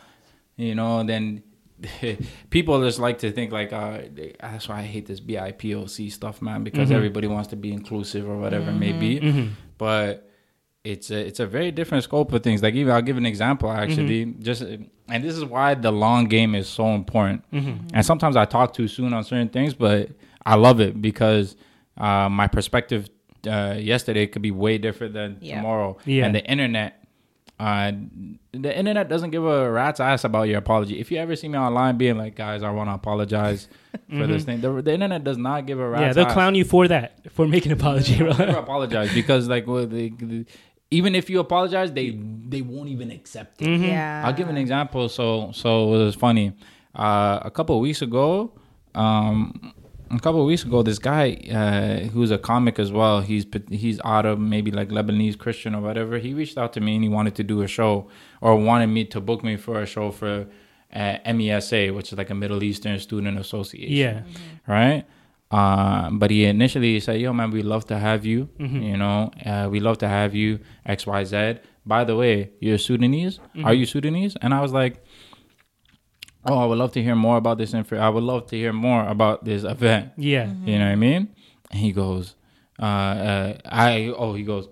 [0.57, 1.43] you know, then.
[2.49, 6.41] people just like to think like uh they- that's why I hate this BIPOC stuff,
[6.41, 6.95] man, because Mm-hmm.
[6.95, 9.49] everybody wants to be inclusive or whatever it may be.
[9.77, 10.29] But
[10.85, 12.61] it's a it's a very different scope of things.
[12.63, 14.25] Like even I'll give an example actually.
[14.39, 17.43] Just and this is why the long game is so important.
[17.51, 20.09] And sometimes I talk too soon on certain things, but
[20.45, 21.57] I love it because
[21.97, 23.09] uh, my perspective
[23.45, 25.57] uh, yesterday could be way different than Yeah.
[25.57, 25.97] tomorrow.
[26.05, 26.25] Yeah.
[26.25, 27.02] And the internet
[27.59, 27.91] uh,
[28.51, 30.99] the internet doesn't give a rat's ass about your apology.
[30.99, 33.67] If you ever see me online being like, guys, I want to apologize
[34.09, 36.07] for this thing, the, the internet does not give a rat's Mm-hmm.
[36.09, 36.33] Yeah, they'll ass.
[36.33, 38.15] clown you for that, for making an apology.
[38.21, 40.45] I'll never apologize because like well, they, they-
[40.91, 43.65] even if you apologize, they they won't even accept it.
[43.67, 43.83] Mm-hmm.
[43.85, 44.23] Yeah.
[44.25, 45.09] I'll give an example.
[45.09, 46.53] So so it was funny.
[46.93, 48.51] Uh, a couple of weeks ago,
[48.93, 49.73] um,
[50.15, 53.21] a couple of weeks ago, this guy uh, who's a comic as well.
[53.21, 56.17] He's he's out of maybe like Lebanese Christian or whatever.
[56.17, 58.07] He reached out to me and he wanted to do a show
[58.41, 60.47] or wanted me to book me for a show for
[60.93, 64.21] uh, MESA, which is like a Middle Eastern Student Association yeah.
[64.67, 65.05] right?
[65.51, 68.49] Uh, but he initially said, "Yo, man, we love to have you.
[68.59, 68.81] Mm-hmm.
[68.81, 70.59] You know, uh, we love to have you.
[70.85, 71.59] X, Y, Z.
[71.85, 73.37] By the way, you're Sudanese.
[73.37, 73.65] Mm-hmm.
[73.65, 75.03] Are you Sudanese?" And I was like,
[76.45, 77.97] "Oh, I would love to hear more about this info.
[77.97, 80.11] I would love to hear more about this event.
[80.17, 80.51] Yeah.
[80.65, 81.29] You know what I mean?"
[81.71, 82.35] And he goes,
[82.79, 84.67] uh, uh, "I oh," he goes,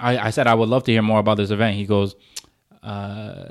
[0.00, 2.16] "I I said I would love to hear more about this event." He goes,
[2.82, 3.44] uh,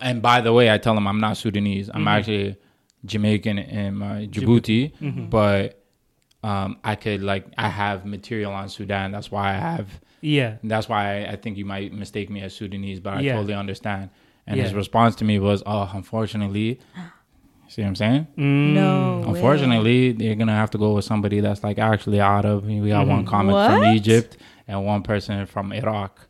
[0.00, 1.90] and by the way, I tell him I'm not Sudanese.
[1.92, 2.56] I'm actually
[3.04, 5.78] Jamaican and my Djibouti, but
[6.42, 9.12] um, I could like I have material on Sudan.
[9.12, 9.88] That's why I have.
[10.20, 10.56] Yeah.
[10.62, 13.34] That's why I, I think you might mistake me as Sudanese, but I Yeah.
[13.34, 14.10] totally understand.
[14.46, 14.64] And Yeah.
[14.64, 16.80] his response to me was, "Oh, unfortunately."
[17.68, 18.26] See what I'm saying?
[18.36, 18.74] Mm.
[18.74, 19.20] no.
[19.20, 19.28] way.
[19.34, 22.64] Unfortunately, you're gonna have to go with somebody that's like actually out of.
[22.66, 24.36] We got one comic from Egypt
[24.68, 26.28] and one person from Iraq,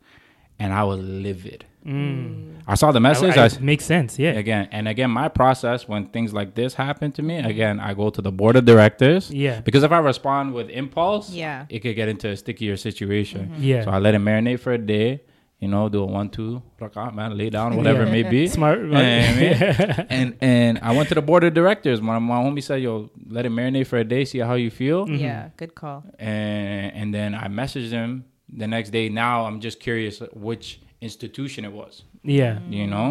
[0.57, 1.65] and I was livid.
[1.85, 2.59] Mm.
[2.65, 3.35] I saw the message.
[3.35, 4.17] I- I, I- makes sense.
[4.17, 4.31] Yeah.
[4.31, 8.09] again and again, my process when things like this happen to me, again, I go
[8.09, 9.29] to the board of directors.
[9.29, 9.59] Yeah.
[9.59, 11.65] Because if I respond with impulse, Yeah.
[11.67, 13.51] it could get into a stickier situation.
[13.59, 13.83] Yeah.
[13.83, 15.23] So I let it marinate for a day.
[15.63, 18.41] You know, do a one, two, rakat, man, lay down, whatever it may be.
[18.47, 18.79] Smart.
[18.79, 22.01] You know what and and I went to the board of directors.
[22.01, 24.99] My my homie said, "Yo, let it marinate for a day, see how you feel."
[25.09, 25.41] Yeah.
[25.61, 25.99] Good call.
[26.19, 28.25] And and then I messaged him
[28.61, 29.05] the next day.
[29.23, 30.15] Now I'm just curious
[30.49, 30.65] which
[31.09, 32.03] institution it was.
[32.23, 32.59] yeah.
[32.79, 33.09] You know,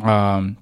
[0.00, 0.56] um,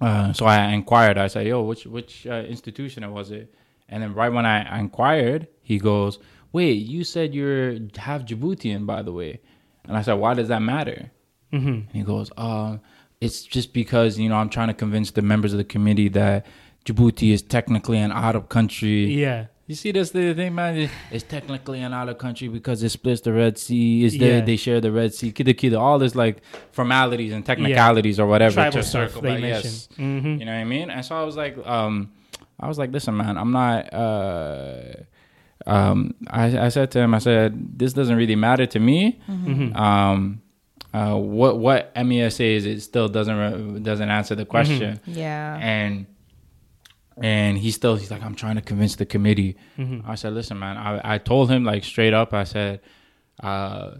[0.00, 1.16] uh, so I inquired.
[1.18, 3.54] I said, "Yo, which which uh, institution was it?"
[3.90, 6.18] And then right when I inquired, he goes,
[6.52, 9.40] "Wait, you said you're half Djiboutian, by the way."
[9.86, 11.10] And I said, "Why does that matter?"
[11.52, 11.68] Mm-hmm.
[11.68, 12.78] And he goes, uh,
[13.20, 16.46] it's just because, you know, I'm trying to convince the members of the committee that
[16.86, 19.04] Djibouti is technically an Arab country.
[19.14, 19.46] Yeah.
[19.66, 20.88] You see this the thing, man?
[21.10, 24.02] It's technically an Arab country because it splits the Red Sea.
[24.04, 24.40] Is Yeah.
[24.40, 25.30] the, they share the Red Sea?
[25.30, 26.38] Kida kida, all this like
[26.72, 29.40] formalities and technicalities or whatever Tribal stuff circle they.
[29.40, 29.88] Yes.
[29.98, 30.38] Mhm.
[30.40, 30.90] You know what I mean?
[30.90, 32.10] And so I was like, um,
[32.58, 33.92] I was like, listen, man, I'm not.
[33.92, 34.94] Uh,
[35.66, 39.20] um, I, I said to him, I said, this doesn't really matter to me.
[39.28, 39.76] Mhm.
[39.76, 40.42] Um,
[40.94, 43.36] uh, what what MESA is, it still doesn't
[43.74, 45.00] re- doesn't answer the question.
[45.06, 45.56] Yeah.
[45.60, 46.06] And
[47.20, 49.56] and he still he's like, I'm trying to convince the committee.
[49.78, 50.02] Mhm.
[50.08, 50.76] I said, listen, man.
[50.76, 52.32] I, I told him like straight up.
[52.34, 52.80] I said,
[53.42, 53.96] uh,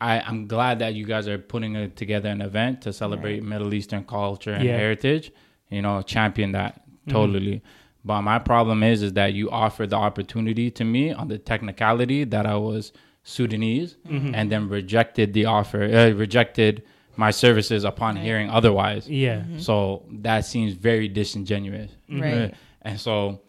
[0.00, 3.72] I I'm glad that you guys are putting a, together an event to celebrate Middle
[3.74, 4.76] Eastern culture and Yeah.
[4.76, 5.32] heritage.
[5.70, 7.12] You know, champion that Mhm.
[7.12, 7.62] totally.
[8.04, 12.24] But my problem is, is that you offered the opportunity to me on the technicality
[12.24, 12.92] that I was
[13.22, 14.32] Sudanese, Mhm.
[14.34, 16.82] and then rejected the offer, uh, rejected
[17.16, 19.08] my services upon hearing otherwise.
[19.08, 19.36] Yeah.
[19.40, 19.56] Mm-hmm.
[19.56, 19.60] Mhm.
[19.60, 21.92] So that seems very disingenuous.
[22.10, 22.54] Right.
[22.82, 23.40] And so,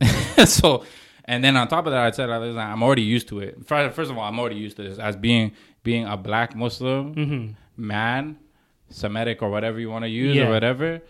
[0.44, 0.84] so,
[1.24, 3.64] and then on top of that, I said, I'm already used to it.
[3.66, 7.54] First of all, I'm already used to this as being being a black Muslim Mhm.
[7.76, 8.36] man,
[8.90, 10.46] Semitic or whatever you want to use Yeah.
[10.48, 11.00] or whatever.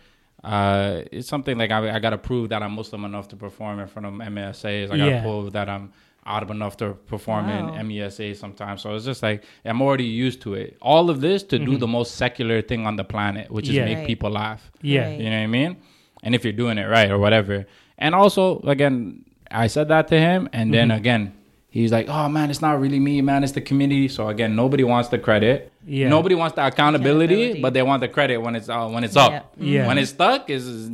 [0.47, 3.80] Uh, it's something like I, I got to prove that I'm Muslim enough to perform
[3.80, 4.84] in front of MSAs.
[4.92, 5.22] I got to Yeah.
[5.22, 5.92] prove that I'm
[6.24, 7.74] Arab enough to perform Wow.
[7.74, 8.82] in MESA sometimes.
[8.82, 10.76] So it's just like I'm already used to it.
[10.80, 11.80] All of this to do Mhm.
[11.80, 14.07] the most secular thing on the planet, which is make Right.
[14.07, 14.70] people laugh.
[14.82, 15.07] Yeah.
[15.07, 15.20] Right.
[15.20, 15.76] You know what I mean?
[16.22, 17.66] And if you're doing it right or whatever.
[17.99, 20.97] And also, again, I said that to him, and then Mhm.
[20.97, 21.32] again,
[21.69, 23.43] he's like, "Oh man, it's not really me, man.
[23.45, 25.73] It's the community." So again, nobody wants the credit.
[25.87, 26.09] Yeah.
[26.09, 27.62] Nobody wants the accountability, Accountability.
[27.62, 29.25] but they want the credit when it's uh, when it's Yeah.
[29.27, 29.55] up.
[29.59, 29.87] Yeah.
[29.87, 30.89] When it's stuck, is is-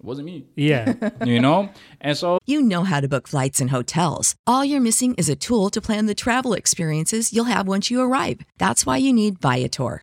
[0.00, 0.46] it wasn't me.
[0.54, 0.92] Yeah.
[1.24, 1.70] You know.
[2.00, 4.36] And so You know how to book flights and hotels.
[4.46, 8.00] All you're missing is a tool to plan the travel experiences you'll have once you
[8.00, 8.38] arrive.
[8.58, 10.02] That's why you need Viator.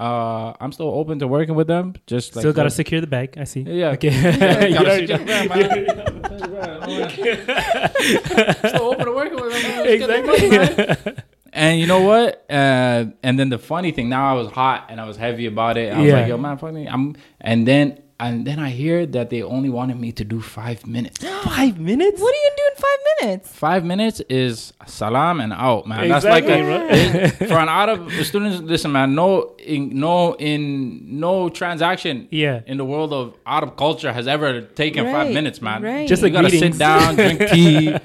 [0.00, 1.92] Uh, I'm still open to working with them.
[2.06, 3.36] Just like Still got to what- secure the bag.
[3.36, 3.60] I see.
[3.60, 3.90] Yeah.
[3.90, 4.08] Okay.
[4.10, 7.08] Yeah, You gotta already secure know.
[8.68, 9.62] Still open to working with them.
[9.62, 9.84] man.
[9.86, 11.14] Let's get the money, exactly.
[11.52, 12.44] And you know what?
[12.48, 15.76] Uh, and then the funny thing, now I was hot and I was heavy about
[15.76, 15.92] it.
[15.92, 16.20] I was Yeah.
[16.20, 16.86] like, yo, man, fuck me.
[16.86, 20.86] I'm, and then, and then I hear that they only wanted me to do five
[20.86, 21.18] minutes.
[21.60, 22.20] Five minutes.
[22.20, 23.52] What are you doing five minutes?
[23.52, 26.08] Five minutes is salam and out, man.
[26.08, 28.60] That's like Exactly, a, for an Arab students.
[28.60, 32.60] Listen, man, no, in, no, in no transaction, Yeah.
[32.66, 35.82] in the world of Arab culture has ever taken five minutes, man.
[35.82, 36.06] right.
[36.08, 36.76] Just you like gotta greetings.
[36.76, 37.96] sit down, drink tea.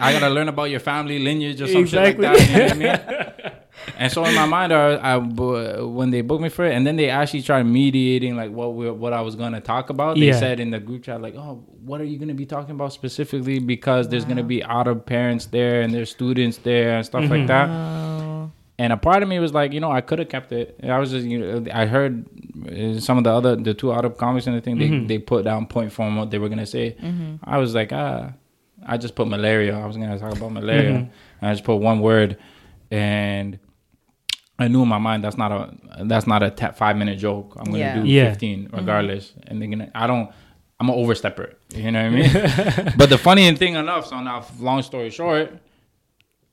[0.00, 2.24] I gotta learn about your family lineage or some Exactly.
[2.26, 2.50] shit like that.
[2.50, 3.52] You know what I mean?
[3.96, 6.96] And so in my mind, I, I when they booked me for it, and then
[6.96, 10.16] they actually tried mediating like what we what I was gonna talk about.
[10.18, 10.38] They Yeah.
[10.38, 13.58] said in the group chat like, "Oh, what are you gonna be talking about specifically?"
[13.58, 17.68] Because there's gonna be Arab parents there and there's students there and stuff like that.
[18.76, 20.80] And a part of me was like, you know, I could have kept it.
[20.82, 22.24] I was just, you know, I heard
[22.68, 25.44] uh, some of the other, the two Arab comics and the thing, they, they put
[25.44, 26.96] down point form what they were gonna say.
[27.44, 28.32] I was like, ah,
[28.84, 29.78] I just put malaria.
[29.78, 31.08] I was gonna talk about malaria,
[31.40, 32.36] and I just put one word,
[32.90, 33.60] and
[34.58, 37.54] I knew in my mind that's not a that's not a five minute joke.
[37.58, 38.00] I'm gonna Yeah.
[38.02, 38.30] do Yeah.
[38.30, 38.76] 15 mm-hmm.
[38.76, 39.90] regardless, and they're gonna.
[39.94, 40.30] I don't.
[40.80, 41.54] I'm an overstepper.
[41.74, 42.92] You know what I mean?
[42.96, 45.52] but the funny thing enough, so now long story short,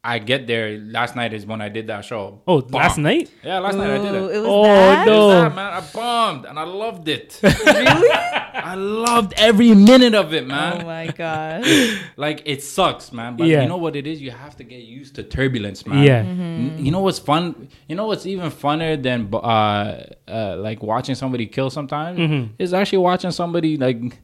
[0.03, 0.79] I get there.
[0.79, 2.41] Last night is when I did that show.
[2.47, 3.29] Oh, last night.
[3.43, 4.35] Yeah, last night I did it.
[4.35, 5.05] it was Oh, that?
[5.05, 5.13] no.
[5.13, 5.73] It was that, man.
[5.73, 7.39] I bombed and I loved it.
[7.43, 8.09] really?
[8.11, 10.81] I loved every minute of it, man.
[10.81, 11.65] Oh my god.
[12.17, 13.35] Like it sucks, man.
[13.37, 13.61] But Yeah.
[13.61, 14.19] you know what it is?
[14.21, 16.03] You have to get used to turbulence, man.
[16.03, 16.17] Yeah.
[16.19, 17.69] N- You know what's fun?
[17.87, 22.49] You know what's even funner than uh, uh like watching somebody kill sometimes Mhm.
[22.57, 24.19] is actually watching somebody like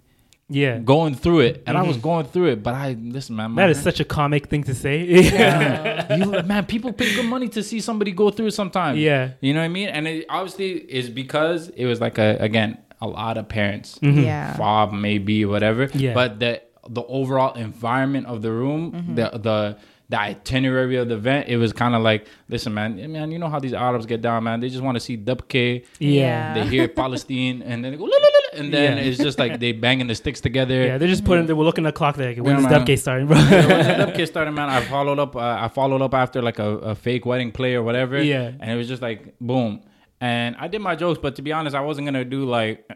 [0.50, 0.80] Yeah.
[0.80, 1.64] going through it.
[1.68, 2.04] And I was mm-hmm.
[2.04, 3.56] going through it, but I listen, man.
[3.56, 5.04] That is brain- such a comic thing to say.
[6.18, 9.00] you, man, people pay good money to see somebody go through sometimes.
[9.00, 9.32] Yeah.
[9.41, 9.89] You know what I mean?
[9.89, 14.00] And it obviously is because it was like a again, a lot of parents.
[14.00, 14.22] Mm-hmm.
[14.22, 14.56] Yeah.
[14.56, 15.89] Fob maybe whatever.
[15.93, 16.14] Yeah.
[16.14, 19.16] But the the overall environment of the room, mm-hmm.
[19.16, 19.78] the the
[20.10, 23.49] the itinerary of the event, it was kind of like, listen, man, man, you know
[23.49, 24.62] how these Arabs get down, man.
[24.62, 25.84] They just want to see Dubke.
[25.99, 26.53] Yeah.
[26.53, 29.03] They hear Palestine, and then they go, "La, la, la, la," and then Yeah.
[29.03, 30.86] it's just like they banging the sticks together.
[30.86, 31.45] Yeah, they're just putting.
[31.45, 32.16] They were looking at the clock.
[32.16, 32.88] They're like, when's Yeah, the man.
[32.88, 33.38] Dubke's starting, bro?
[33.38, 35.36] Yeah, when Dubke started, man, I followed up.
[35.36, 38.22] Uh, I followed up after like a, a fake wedding play or whatever.
[38.24, 38.51] Yeah.
[38.62, 39.82] and it was just like boom.
[40.22, 42.89] And I did my jokes, but to be honest, I wasn't gonna do like,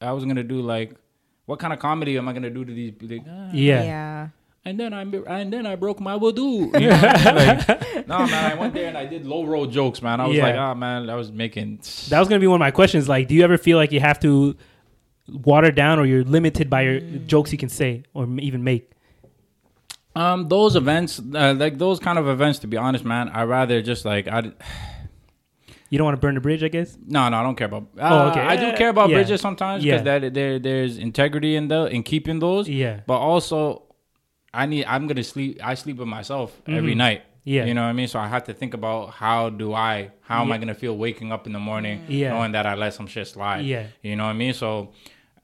[0.00, 0.94] I wasn't gonna do like,
[1.46, 2.92] what kind of comedy am I gonna do to these?
[3.02, 3.50] Like, ah.
[3.52, 3.82] Yeah.
[3.82, 4.28] Yeah.
[4.64, 6.78] And then I and then I broke my wudu.
[6.80, 7.58] You know what I mean?
[7.94, 10.20] like, no man, I went there and I did low roll jokes, man.
[10.20, 10.42] I was Yeah.
[10.46, 11.80] like, oh man, I was making.
[12.10, 13.08] That was gonna be one of my questions.
[13.08, 14.56] Like, do you ever feel like you have to
[15.28, 18.90] water down, or you're limited by your jokes you can say or even make?
[20.16, 23.80] Um, those events, uh, like those kind of events, to be honest, man, I rather
[23.80, 24.52] just like I.
[25.90, 26.98] You don't want to burn the bridge, I guess.
[27.06, 27.84] No, no, I don't care about.
[27.98, 28.40] Uh, Oh, okay.
[28.40, 29.16] I do care about Yeah.
[29.16, 29.92] bridges sometimes Yeah.
[30.02, 32.68] because that there there's integrity in the in keeping those.
[32.68, 33.00] Yeah.
[33.06, 33.84] But also,
[34.54, 34.84] I need.
[34.86, 35.60] I'm gonna sleep.
[35.62, 36.98] I sleep with myself every Mhm.
[36.98, 37.22] night.
[37.44, 37.64] Yeah.
[37.64, 38.08] You know what I mean.
[38.08, 41.32] So I have to think about how do I how am I gonna feel waking
[41.32, 42.30] up in the morning Yeah.
[42.30, 43.64] knowing that I let some shit slide.
[43.64, 43.84] Yeah.
[44.02, 44.52] You know what I mean.
[44.52, 44.92] So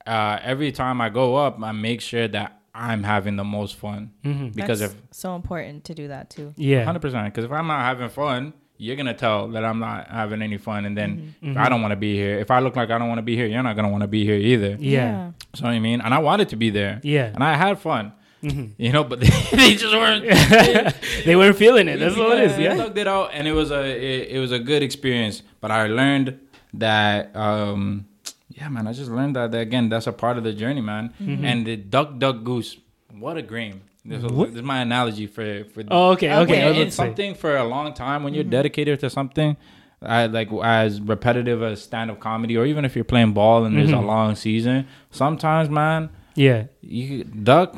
[0.05, 4.11] uh, every time I go up, I make sure that I'm having the most fun
[4.23, 4.53] Mhm.
[4.53, 6.53] because That's if so important to do that too.
[6.57, 6.83] Yeah.
[6.83, 7.25] hundred percent.
[7.25, 10.85] Because if I'm not having fun, you're gonna tell that I'm not having any fun,
[10.85, 11.51] and then Mhm.
[11.51, 13.23] if I don't want to be here, if I look like I don't want to
[13.23, 14.75] be here, you're not gonna want to be here either.
[14.79, 15.31] Yeah.
[15.55, 16.99] So what I mean, and I wanted to be there.
[17.01, 17.31] Yeah.
[17.33, 18.11] and I had fun.
[18.45, 18.71] Mhm.
[18.77, 19.29] You know, but they,
[19.61, 20.23] they just weren't.
[21.25, 21.97] They weren't feeling it.
[21.99, 22.53] That's all it is.
[22.53, 22.75] I Yeah.
[22.75, 25.41] tugged it out, and it was a it, it was a good experience.
[25.61, 26.39] But I learned
[26.75, 27.35] that.
[27.35, 28.05] um
[28.49, 29.89] yeah, man, I just learned that, that again.
[29.89, 31.11] That's a part of the journey, man.
[31.21, 31.43] Mhm.
[31.43, 32.77] And the duck, duck, goose.
[33.25, 33.81] What a game!
[34.05, 35.83] This, is- my analogy for for.
[35.89, 36.95] Oh, okay, okay, When I you're was in about to say.
[37.03, 39.57] something for a long time, when you're dedicated to something,
[40.01, 43.75] I like as repetitive as stand up comedy, or even if you're playing ball and
[43.77, 44.05] there's a Mhm.
[44.13, 44.87] long season.
[45.11, 46.65] Sometimes, man, Yeah.
[46.81, 47.75] you duck,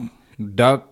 [0.56, 0.90] duck,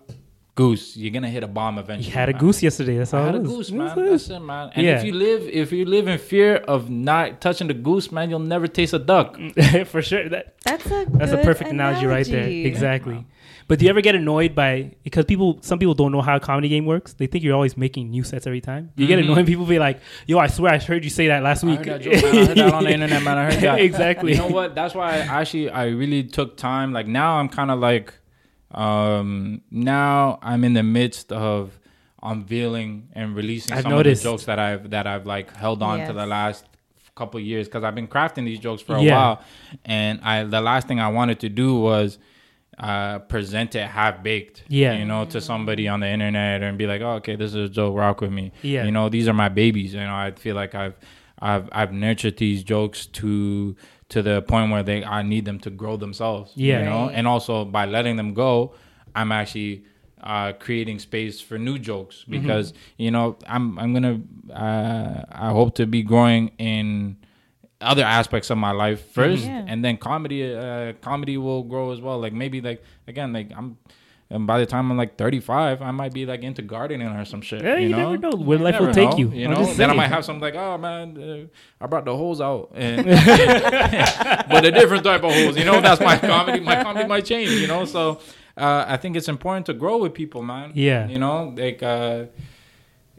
[0.54, 0.96] goose.
[0.96, 2.08] You're gonna hit a bomb eventually.
[2.08, 2.40] You had a man.
[2.40, 2.96] goose yesterday.
[2.98, 3.88] That's I all had it a goose, man.
[3.90, 3.94] all.
[4.10, 4.70] That's it, man.
[4.74, 4.98] And Yeah.
[4.98, 8.38] if you live, if you live in fear of not touching the goose, man, you'll
[8.38, 9.38] never taste a duck.
[9.86, 10.28] For sure.
[10.28, 12.38] That, That's a That's a perfect analogy, right there.
[12.38, 12.64] analogy.
[12.66, 13.26] Exactly.
[13.68, 15.58] But do you ever get annoyed by because people?
[15.60, 17.14] Some people don't know how a comedy game works.
[17.14, 18.92] They think you're always making new sets every time.
[18.96, 19.24] You get Mhm.
[19.32, 19.44] annoyed.
[19.46, 21.86] People be like, "Yo, I swear I heard you say that last I week." heard
[21.88, 22.14] that joke.
[22.14, 23.36] I heard that on the internet, man.
[23.38, 23.80] I heard that.
[23.80, 24.32] exactly.
[24.34, 24.76] You know what?
[24.76, 26.92] That's why I actually I really took time.
[26.92, 28.14] Like now I'm kind of like,
[28.72, 31.78] um, now I'm in the midst of
[32.22, 34.20] unveiling and releasing I've some noticed.
[34.20, 36.08] of the jokes that I've that I've like held on Yes.
[36.08, 36.64] to the last
[37.14, 39.16] couple years because I've been crafting these jokes for a Yeah.
[39.16, 39.42] while,
[39.84, 42.18] and I the last thing I wanted to do was
[42.78, 44.92] uh present it half baked Yeah.
[44.98, 47.72] you know to somebody on the internet and be like oh okay this is a
[47.72, 48.84] joke rock with me Yeah.
[48.84, 50.92] you know these are my babies you know i feel like i've
[51.38, 53.74] i've i've nurtured these jokes to
[54.08, 56.78] to the point where they i need them to grow themselves Yeah.
[56.78, 57.14] you know Right.
[57.16, 58.74] and also by letting them go
[59.14, 59.84] i'm actually
[60.22, 62.32] uh, creating space for new jokes Mm-hmm.
[62.42, 64.20] because you know I'm I'm gonna
[64.52, 67.16] uh, I hope to be growing in
[67.80, 69.64] other aspects of my life 1st Yeah.
[69.68, 73.76] and then comedy uh, comedy will grow as well like maybe like again like I'm
[74.28, 77.40] and by the time I'm like 35 I might be like into gardening or some
[77.42, 79.28] shit Yeah, you, you know never know where You life will take know, you.
[79.30, 81.48] you know just then I might have something like oh man
[81.80, 83.06] uh, I brought the hose out and
[84.50, 87.50] but a different type of hose you know that's my comedy my comedy might change
[87.50, 88.20] you know so
[88.56, 91.06] uh, I think it's important to grow with people man Yeah.
[91.08, 92.24] you know like uh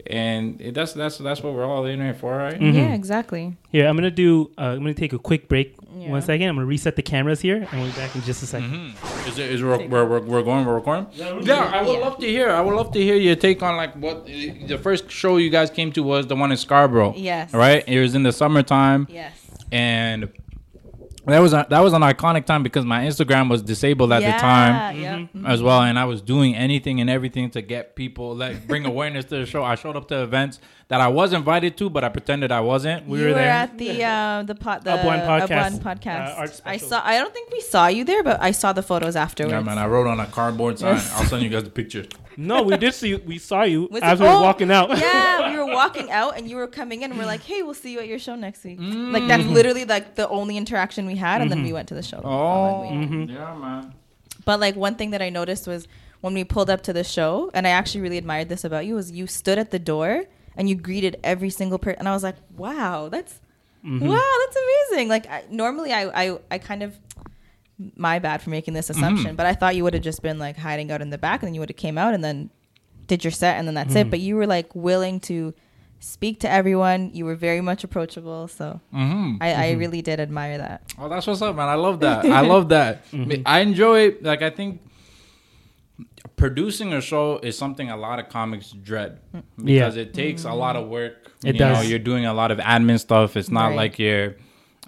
[0.06, 2.74] and it, that's that's that's what we're all in here for right Mhm.
[2.74, 3.56] Yeah, exactly.
[3.72, 4.50] Yeah, I'm gonna do.
[4.56, 5.74] Uh, I'm gonna take a quick break.
[6.00, 6.10] Yeah.
[6.10, 6.48] One second.
[6.48, 9.28] I'm gonna reset the cameras here, and we'll be back in just a 2nd Mhm.
[9.28, 11.06] Is it is we're, we're, we're, we're going we're recording?
[11.12, 12.50] Yeah, I would love to hear.
[12.50, 15.70] I would love to hear your take on like what the first show you guys
[15.70, 17.14] came to was the one in Scarborough.
[17.16, 17.52] Yes.
[17.52, 17.84] Right.
[17.86, 19.06] It was in the summertime.
[19.10, 19.32] Yes.
[19.72, 20.30] And
[21.26, 24.32] that was a, that was an iconic time because my Instagram was disabled at the
[24.38, 25.16] time Yeah.
[25.18, 25.44] Mm-hmm.
[25.46, 29.26] as well, and I was doing anything and everything to get people like bring awareness
[29.26, 29.62] to the show.
[29.62, 30.58] I showed up to events
[30.88, 33.06] that I was invited to, but I pretended I wasn't.
[33.06, 33.50] We you were were, there.
[33.50, 36.38] at the uh, the pot the Up One Up podcast, One podcast.
[36.38, 37.02] uh, I saw.
[37.04, 39.52] I don't think we saw you there, but I saw the photos afterwards.
[39.52, 39.78] Yeah, man.
[39.78, 40.94] I wrote on a cardboard sign.
[41.14, 42.06] I'll send you guys the picture.
[42.38, 43.08] No, we did see.
[43.10, 43.18] you.
[43.26, 44.96] We saw you Was as it- we were oh, walking out.
[44.96, 47.74] yeah, we were walking out and you were coming in and we're like, hey, we'll
[47.74, 48.78] see you at your show next week.
[48.78, 49.28] Like Mm.
[49.28, 52.18] that's literally like the only interaction we had, and then we went to the show.
[52.20, 53.30] the Oh, following week.
[53.30, 53.92] yeah, man.
[54.46, 55.86] But like one thing that I noticed was
[56.22, 58.94] when we pulled up to the show, and I actually really admired this about you,
[58.94, 60.24] was you stood at the door
[60.58, 63.40] and you greeted every single person, and I was like, wow, that's
[63.84, 64.06] mm-hmm.
[64.06, 64.56] wow, that's
[64.90, 65.08] amazing.
[65.08, 66.98] Like I, normally, I, I I kind of
[67.96, 68.98] my bad for making this mm-hmm.
[68.98, 71.40] assumption, but I thought you would have just been like hiding out in the back,
[71.40, 72.50] and then you would have came out and then
[73.06, 74.00] did your set, and then that's it.
[74.00, 74.10] Mm-hmm.
[74.10, 75.54] But you were like willing to
[76.00, 77.10] speak to everyone.
[77.14, 79.36] You were very much approachable, so Mm-hmm.
[79.40, 80.82] I, I really did admire that.
[80.98, 81.68] Oh, that's what's up, man.
[81.68, 82.24] I love that.
[82.24, 83.04] I love that.
[83.46, 84.80] I enjoy like I think
[86.36, 89.42] producing a show is something a lot of comics dread mm.
[89.62, 91.30] because it takes a lot of work.
[91.44, 91.78] It you does.
[91.78, 93.36] Know, you're doing a lot of admin stuff.
[93.36, 93.76] It's not Right.
[93.76, 94.36] like you're.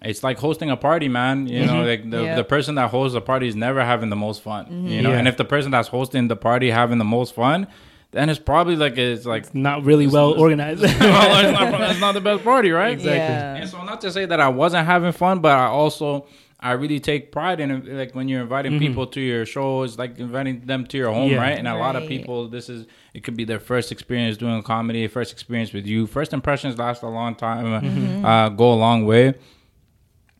[0.02, 1.46] It's like hosting a party, man.
[1.46, 1.86] You know, mm-hmm.
[1.86, 2.36] like the, Yep.
[2.36, 4.66] the person that hosts the party is never having the most fun.
[4.66, 5.02] You mm-hmm.
[5.02, 5.18] know, Yeah.
[5.18, 7.66] and if the person that's hosting the party having the most fun,
[8.12, 10.82] then it's probably like it's like Not really well organized.
[11.00, 12.92] well, it's, not, it's not the best party, right?
[12.92, 13.18] Exactly.
[13.18, 13.56] Yeah.
[13.56, 16.26] And so, not to say that I wasn't having fun, but I also
[16.62, 17.86] I really take pride in it.
[17.86, 21.30] Like when you're inviting people to your show, it's like inviting them to your home,
[21.30, 21.34] Mm-hmm.
[21.36, 21.40] Yeah.
[21.48, 21.58] right?
[21.58, 25.06] And a lot of people, this is it could be their first experience doing comedy,
[25.08, 26.06] first experience with you.
[26.06, 28.24] First impressions last a long time, uh, Mm-hmm.
[28.24, 29.34] uh, go a long way.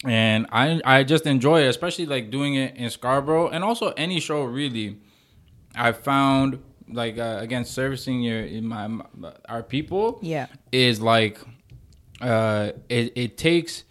[0.04, 4.18] And I I just enjoy it, especially like doing it in Scarborough, and also any
[4.20, 4.96] show really.
[5.74, 6.58] I found
[6.92, 10.46] like uh, again servicing your in my, my our people Yeah.
[10.72, 11.38] is like
[12.20, 13.84] uh it, it takes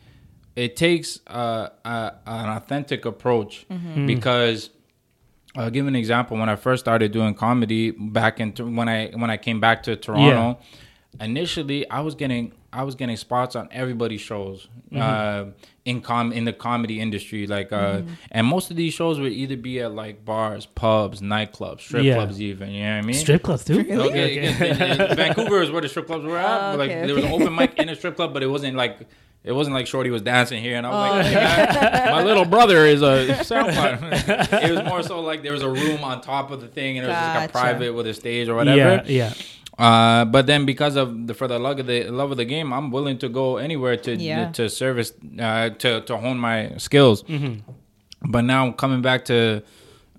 [0.63, 3.65] it takes uh, uh an authentic approach
[4.11, 4.59] because
[5.55, 6.37] I'll give an example.
[6.41, 9.91] When I first started doing comedy back in when I when I came back to
[9.95, 10.59] Toronto
[11.19, 15.45] initially I was getting I was getting spots on everybody's shows uh
[15.85, 18.01] in com in the comedy industry like uh
[18.31, 22.15] and most of these shows would either be at like bars pubs nightclubs strip Yeah.
[22.15, 23.15] clubs even you know what I mean?
[23.15, 23.79] Strip clubs too.
[23.79, 26.73] Okay, again, Vancouver is where the strip clubs were at.
[26.73, 28.75] Oh, like okay, there was an open mic in a strip club, but it wasn't
[28.83, 28.95] like
[29.43, 32.23] it wasn't like Shorty was dancing here, and I was Oh, like, "Hey, man, my
[32.29, 34.63] little brother is a SoundCloud.
[34.63, 37.05] it was more so like there was a room on top of the thing, and
[37.05, 39.03] it was just like a private with a stage or whatever.
[39.05, 39.33] Yeah, yeah.
[39.77, 42.73] Uh, but then because of the for the love of the love of the game,
[42.73, 44.51] I'm willing to go anywhere to Yeah.
[44.51, 47.23] to service uh, to to hone my skills.
[48.21, 49.63] But now coming back to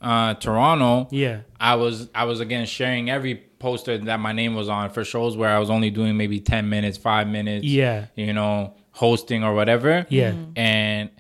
[0.00, 1.40] uh, Toronto, Yeah.
[1.60, 5.36] I was I was again sharing every poster that my name was on for shows
[5.36, 8.06] where I was only doing maybe ten minutes, five minutes, Yeah.
[8.16, 8.72] you know,
[9.04, 10.34] hosting or whatever, Yeah.
[10.56, 11.10] and.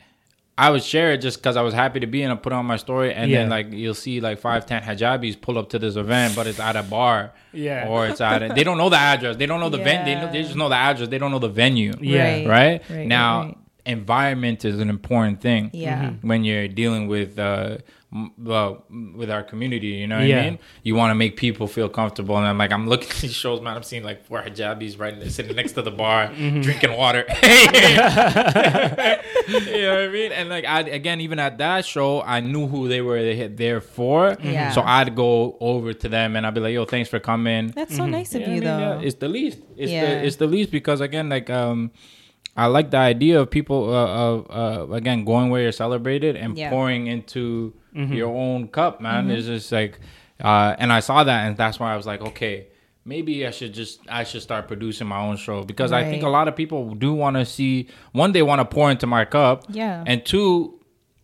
[0.58, 2.56] I would share it just because I was happy to be and I put it
[2.56, 5.78] on my story, and then like you'll see like five, ten hijabis pull up to
[5.78, 7.88] this event, but it's at a bar, Yeah.
[7.88, 10.14] or it's at a, they don't know the address, they don't know the ven- they,
[10.16, 12.18] know, they just know the address, they don't know the venue, Yeah.
[12.20, 12.46] Right.
[12.46, 12.82] right?
[12.90, 13.56] Right, now, right, right.
[13.86, 15.70] environment is an important thing.
[15.72, 16.10] Yeah.
[16.20, 17.78] When you're dealing with uh,
[18.12, 18.84] m- well,
[19.14, 20.40] with our community, you know what Yeah.
[20.40, 20.58] I mean.
[20.82, 23.60] You want to make people feel comfortable, and I'm like, I'm looking at these shows,
[23.60, 23.76] man.
[23.76, 26.60] I'm seeing like four hijabis right sitting next to the bar, Mm-hmm.
[26.62, 27.24] drinking water.
[29.48, 30.32] you know what I mean?
[30.32, 34.36] And like, I again, even at that show, I knew who they were there for.
[34.42, 34.70] Yeah.
[34.72, 37.96] So I'd go over to them and I'd be like, "Yo, thanks for coming." That's
[37.96, 39.00] so nice of Yeah, I you, mean, yeah, though.
[39.00, 39.58] it's the least.
[39.76, 40.04] It's Yeah.
[40.20, 41.90] the it's the least because again, like um,
[42.56, 44.46] I like the idea of people uh, of
[44.90, 46.70] uh, again going where you're celebrated and Yeah.
[46.70, 49.30] pouring into your own cup, man.
[49.30, 49.98] It's just like,
[50.42, 52.66] uh, and I saw that, and that's why I was like, okay.
[53.04, 56.28] Maybe I should just I should start producing my own show because I think a
[56.28, 59.64] lot of people do want to see one they want to pour into my cup
[59.70, 60.04] Yeah.
[60.06, 60.78] and two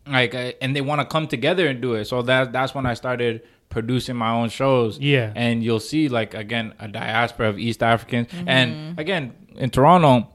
[0.06, 2.86] like uh, and they want to come together and do it so that that's when
[2.86, 5.32] I started producing my own shows Yeah.
[5.36, 8.48] and you'll see like again a diaspora of East Africans Mm-hmm.
[8.48, 10.28] and again in Toronto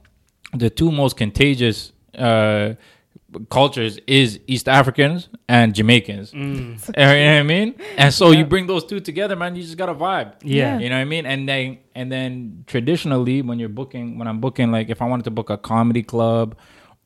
[0.53, 2.73] the two most contagious uh
[3.49, 6.85] cultures is East Africans and Jamaicans Mm.
[6.97, 9.77] you know what I mean and so you bring those two together man you just
[9.77, 10.77] got a vibe Yeah.
[10.79, 14.41] you know what I mean and then and then traditionally when you're booking when I'm
[14.41, 16.57] booking like if I wanted to book a comedy club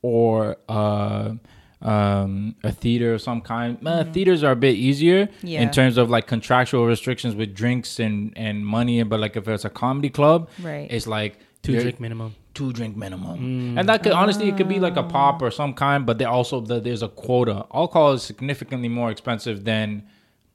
[0.01, 1.33] or uh
[1.81, 5.29] um a theater of some kind uh, theaters are a bit easier.
[5.43, 5.61] Yeah.
[5.61, 9.65] in terms of like contractual restrictions with drinks and and money but like if it's
[9.65, 10.87] a comedy club Right.
[10.89, 12.33] it's like 2 drink minimum.
[12.55, 13.39] Two drink minimum.
[13.75, 13.79] Mm.
[13.79, 16.25] And that could honestly it could be like a pop or some kind but they
[16.25, 17.65] also the, there's a quota.
[17.73, 20.03] Alcohol is significantly more expensive than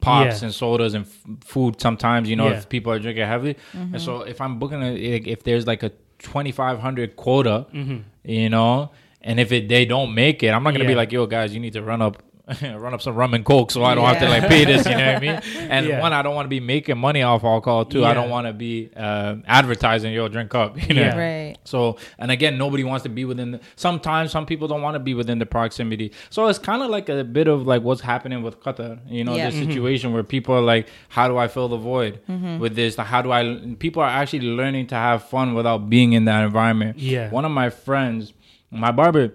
[0.00, 0.46] pops Yeah.
[0.46, 2.58] and sodas and f- food sometimes you know Yeah.
[2.58, 3.56] if people are drinking heavily.
[3.72, 3.98] And mm-hmm.
[3.98, 7.98] so if i'm booking a, if there's like a 2500 quota mm-hmm.
[8.24, 8.90] you know
[9.22, 11.60] and if it they don't make it i'm not gonna be like yo guys you
[11.60, 12.22] need to run up
[12.78, 14.92] run up some rum and coke so i don't have to like pay this you
[14.96, 15.30] know what i mean
[15.70, 16.00] and Yeah.
[16.00, 18.52] one i don't want to be making money off alcohol too i don't want to
[18.52, 21.16] be uh, advertising yo drink up you know Yeah.
[21.18, 21.56] Right.
[21.64, 23.52] so, and again, nobody wants to be within.
[23.52, 26.12] The, sometimes some people don't want to be within the proximity.
[26.30, 28.98] So it's kind of like a bit of like what's happening with Qatar.
[29.08, 29.50] You know, Yeah.
[29.50, 32.20] the situation where people are like, "How do I fill the void
[32.58, 32.96] with this?
[32.96, 33.42] How do I?"
[33.78, 36.98] People are actually learning to have fun without being in that environment.
[36.98, 37.30] Yeah.
[37.30, 38.32] One of my friends,
[38.70, 39.34] my barber,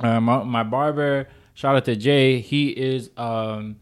[0.00, 1.28] uh, my, my barber.
[1.54, 2.40] Shout out to Jay.
[2.40, 3.76] He is um,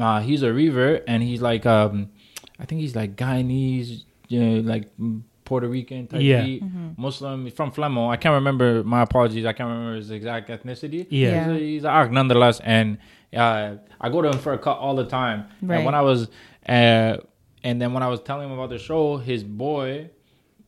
[0.00, 2.10] uh, he's a reaver, and he's like um,
[2.58, 4.88] I think he's like Guyanese, you know, like
[5.44, 6.42] Puerto Rican type Yeah.
[6.44, 6.62] beat,
[6.96, 8.08] Muslim from Flemo.
[8.10, 8.82] I can't remember.
[8.84, 9.44] My apologies.
[9.44, 11.06] I can't remember his exact ethnicity.
[11.10, 11.52] Yeah.
[11.52, 12.98] he's a, he's a Arc nonetheless, and
[13.36, 15.46] uh, I go to him for a cut all the time.
[15.60, 15.76] Right.
[15.76, 16.28] And when I was,
[16.68, 17.18] uh,
[17.62, 20.10] and then when I was telling him about the show, his boy.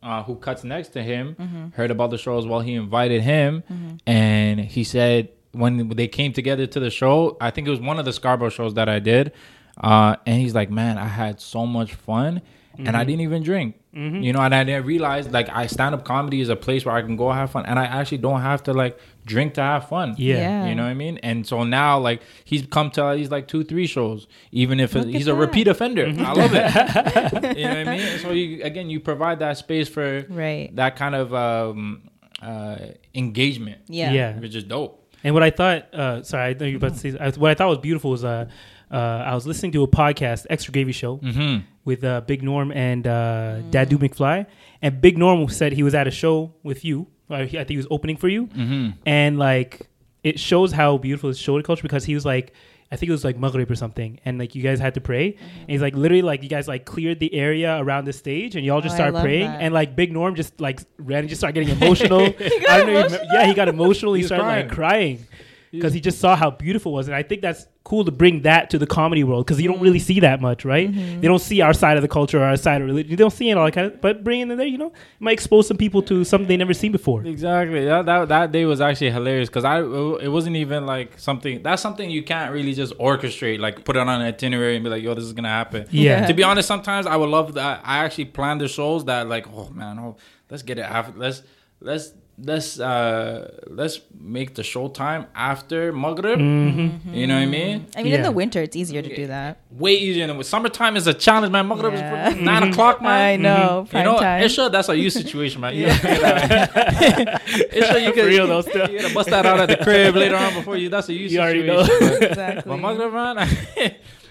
[0.03, 2.61] Uh, who cuts next to him heard about the show as well.
[2.61, 3.65] He invited him,
[4.07, 7.99] and he said when they came together to the show, I think it was one
[7.99, 9.33] of the Scarborough shows that I did.
[9.79, 12.41] uh, and he's like, man, I had so much fun,
[12.79, 13.07] and I Mhm.
[13.09, 13.75] didn't even drink.
[13.95, 14.25] Mhm.
[14.25, 16.95] You know, and I didn't realize like I stand up comedy is a place where
[16.95, 19.87] I can go have fun, and I actually don't have to like drink to have
[19.89, 20.15] fun.
[20.17, 20.37] Yeah.
[20.37, 20.67] Yeah.
[20.69, 21.19] you know what I mean.
[21.23, 24.95] And so now like he's come to at least like two, three shows, even if
[24.95, 25.73] Look he's at a repeat that.
[25.73, 26.07] offender.
[26.07, 27.57] I love it.
[27.59, 28.19] you know what I mean.
[28.21, 30.75] So you again, you provide that space for Right.
[30.77, 32.03] that kind of um,
[32.43, 32.77] uh,
[33.15, 33.79] engagement.
[33.89, 34.13] Yeah.
[34.13, 34.39] Yeah.
[34.39, 35.03] which is dope.
[35.25, 37.39] And what I thought, uh, sorry, I know you were about to say.
[37.39, 38.47] What I thought was beautiful was, uh,
[38.91, 41.63] uh, I was listening to a podcast, Extra Gravy Show, Mhm.
[41.85, 44.47] with uh, Big Norm and uh, Dadu McFly.
[44.83, 47.09] And Big Norm said he was at a show with you.
[47.31, 48.95] Uh, I think he was opening for you, Mhm.
[49.05, 49.89] and like
[50.23, 52.53] it shows how beautiful his shoulder culture because he was like.
[52.91, 55.37] I think it was like Maghrib or something, and like you guys had to pray.
[55.39, 55.83] And he's mm-hmm.
[55.83, 58.93] like literally like you guys like cleared the area around the stage, and y'all just
[58.93, 59.47] Oh, I started praying.
[59.47, 59.61] that.
[59.61, 62.21] And like Big Norm just like ran and just started getting emotional.
[62.21, 63.01] I don't know.
[63.01, 64.15] if yeah, he got emotional.
[64.15, 65.27] He, He was started like crying.
[65.71, 68.43] Because he just saw how beautiful it was, and I think that's cool to bring
[68.43, 70.91] that to the comedy world because you don't really see that much, right?
[70.91, 71.21] Mm-hmm.
[71.21, 73.11] They don't see our side of the culture or our side of religion.
[73.11, 75.21] They don't see it all that kind of, but bringing it there, you know, it
[75.21, 77.25] might expose some people to something they never seen before.
[77.25, 77.85] Exactly.
[77.85, 81.81] That that, that day was actually hilarious because I it wasn't even like something that's
[81.81, 85.03] something you can't really just orchestrate like put it on an itinerary and be like
[85.03, 85.87] yo this is gonna happen.
[85.91, 86.27] Yeah.
[86.27, 87.83] To be honest, sometimes I would love that.
[87.85, 90.17] I actually plan the shows that like oh man oh
[90.51, 91.43] let's get it after let's
[91.81, 96.39] let's let's uh let's make the show time after Maghrib.
[96.39, 97.15] Mm-hmm.
[97.15, 97.87] You know what I mean?
[97.97, 99.61] I mean, in the winter, it's easier to do that.
[99.71, 101.67] Way easier than with summertime is a challenge, man.
[101.69, 102.29] Maghrib Yeah.
[102.31, 103.11] is nine o'clock, man.
[103.11, 103.83] I know.
[103.85, 104.43] You Prime know, time.
[104.43, 105.75] Isha, that's a you situation, man.
[105.75, 107.41] You gotta
[107.73, 108.91] Isha, you can, could, real though, still.
[108.91, 110.89] you gotta bust that out at the crib later on before you.
[110.89, 112.07] That's a you, You already situation.
[112.21, 112.27] know.
[112.27, 112.63] Exactly.
[112.71, 113.37] But Maghrib, man,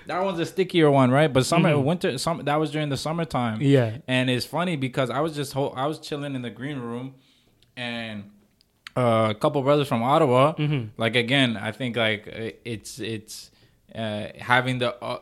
[0.08, 1.32] that one's a stickier one, right?
[1.34, 1.84] But summer, Mhm.
[1.84, 3.60] winter, some that was during the summertime.
[3.62, 3.98] Yeah.
[4.08, 7.16] and it's funny because I was just ho- I was chilling in the green room,
[7.78, 8.32] and
[8.96, 10.54] uh, a couple brothers from Ottawa.
[10.56, 10.90] Mhm.
[10.98, 12.28] Like again, I think like
[12.66, 13.52] it's it's
[13.94, 14.96] uh, having the.
[15.04, 15.20] Uh,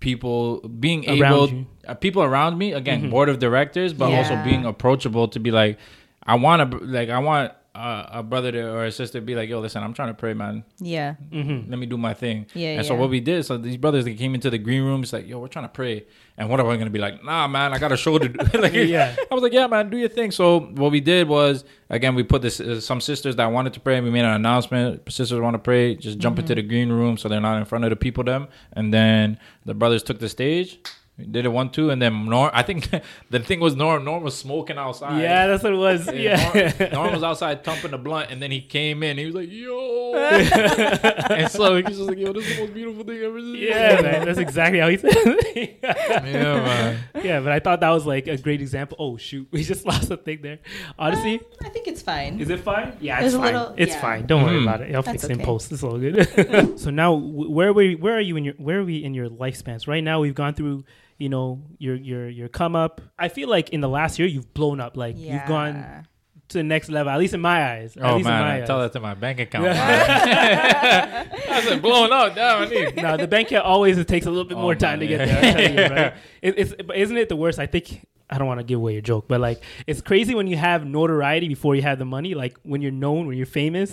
[0.00, 3.10] people being Around able uh, people around me again Mhm.
[3.10, 5.76] board of directors but also being approachable to be like
[6.24, 9.48] i want to like i want uh, a brother to, or a sister be like
[9.48, 11.14] yo listen i'm trying to pray man Yeah.
[11.32, 11.70] Mm-hmm.
[11.70, 12.46] let me do my thing.
[12.54, 15.02] Yeah, And so what we did, so these brothers they came into the green room,
[15.02, 16.04] it's like, yo, we're trying to pray.
[16.36, 17.22] And what am I gonna be like?
[17.24, 18.58] Nah, man, I got a show to do.
[18.60, 19.14] like, Yeah.
[19.30, 20.30] I was like, yeah, man, do your thing.
[20.30, 23.80] So what we did was, again, we put this uh, some sisters that wanted to
[23.80, 24.00] pray.
[24.00, 25.10] We made an announcement.
[25.12, 27.84] Sisters want to pray, just jump into the green room so they're not in front
[27.84, 28.22] of the people.
[28.24, 30.78] Them, and then the brothers took the stage.
[31.16, 32.50] We did it one two, and then Norm.
[32.52, 32.90] I think
[33.30, 34.04] the thing was Norm.
[34.04, 35.22] Norm was smoking outside.
[35.22, 36.12] Yeah, that's what it was.
[36.12, 36.72] Yeah.
[36.76, 39.16] Norm, Norm was outside thumping the blunt, and then he came in.
[39.16, 43.04] He was like, "Yo," and so he's just like, "Yo, this is the most beautiful
[43.04, 45.12] thing I've ever seen." Yeah, man, that's exactly how he said.
[45.14, 45.78] it.
[45.82, 46.20] Yeah,
[46.56, 46.98] man.
[47.22, 48.96] Yeah, but I thought that was like a great example.
[48.98, 50.58] Oh shoot, we just lost a thing there.
[50.98, 52.40] Honestly, I think it's fine.
[52.40, 52.96] is it fine?
[53.00, 53.54] Yeah, There's it's a fine.
[53.54, 54.00] little- it's yeah.
[54.00, 54.26] fine.
[54.26, 54.62] Don't worry Mhm.
[54.62, 54.94] about it.
[54.94, 55.70] I'll That's fix it in post.
[55.70, 56.78] It's all good.
[56.80, 57.94] so now, where are we?
[57.94, 58.54] Where are you in your?
[58.54, 59.86] Where are we in your lifespans?
[59.86, 60.84] Right now, we've gone through.
[61.18, 63.00] You know, your your your come up.
[63.18, 64.96] I feel like in the last year, you've blown up.
[64.96, 66.06] Like you've gone
[66.48, 67.12] to the next level.
[67.12, 67.96] At least in my eyes.
[67.96, 68.66] At Oh least in man, my I eyes.
[68.66, 69.64] tell that to my bank account.
[69.64, 69.76] man.
[71.50, 74.44] I said, blown up, damn, I no, the bank account always it takes a little
[74.44, 75.40] bit Oh, more time to get yeah.
[75.52, 75.70] there.
[75.88, 76.14] You, right?
[76.42, 77.58] It, it's but isn't it the worst?
[77.58, 80.46] I think I don't want to give away your joke, but like it's crazy when
[80.46, 82.34] you have notoriety before you have the money.
[82.34, 83.92] Like when you're known, when you're famous,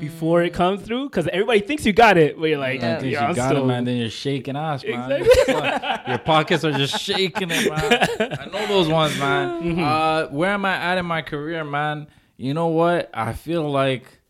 [0.00, 2.38] before it comes through, because everybody thinks you got it.
[2.38, 3.84] But you're like, I yeah, you I'm got still- it, man.
[3.84, 5.10] Then you're shaking ass, man.
[5.10, 6.08] Exactly.
[6.08, 8.38] Your pockets are just shaking it, man.
[8.40, 9.62] I know those ones, man.
[9.62, 9.82] Mm-hmm.
[9.82, 12.06] Uh, where am I at in my career, man?
[12.36, 13.10] You know what?
[13.12, 14.20] I feel like,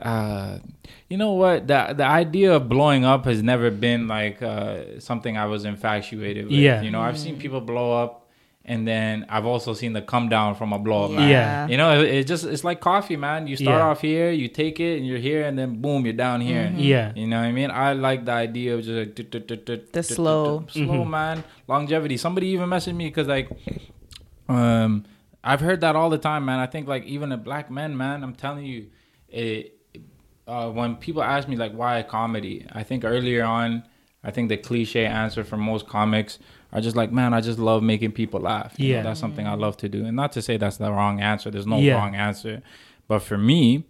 [0.00, 0.58] uh,
[1.08, 1.66] you know what?
[1.66, 6.44] The the idea of blowing up has never been like uh, something I was infatuated
[6.46, 6.54] with.
[6.54, 6.80] Yeah.
[6.82, 8.27] You know, I've seen people blow up.
[8.70, 11.30] And then I've also seen the come down from a blow up, man.
[11.30, 11.66] Yeah.
[11.68, 13.46] You know, it, it just it's like coffee, man.
[13.46, 13.86] You start Yeah.
[13.88, 16.70] off here, you take it, and you're here, and then boom, you're down here.
[16.76, 17.12] Yeah.
[17.16, 17.70] You know what I mean?
[17.70, 20.58] I like the idea of just like The tut, slow.
[20.60, 22.18] tut, tut, slow man, longevity.
[22.18, 23.48] Somebody even messaged me because like,
[24.48, 25.04] um,
[25.42, 26.58] I've heard that all the time, man.
[26.58, 28.22] I think like even a black man, man.
[28.22, 28.86] I'm telling you,
[29.28, 29.74] it.
[30.46, 33.82] Uh, when people ask me like why a comedy, I think earlier on,
[34.24, 36.38] I think the cliche answer for most comics
[36.72, 38.74] are just like, man, I just love making people laugh.
[38.78, 39.02] You know, Yeah.
[39.02, 41.50] that's something I love to do, and not to say that's the wrong answer.
[41.50, 41.94] There's no Yeah.
[41.94, 42.62] wrong answer,
[43.06, 43.84] but for me,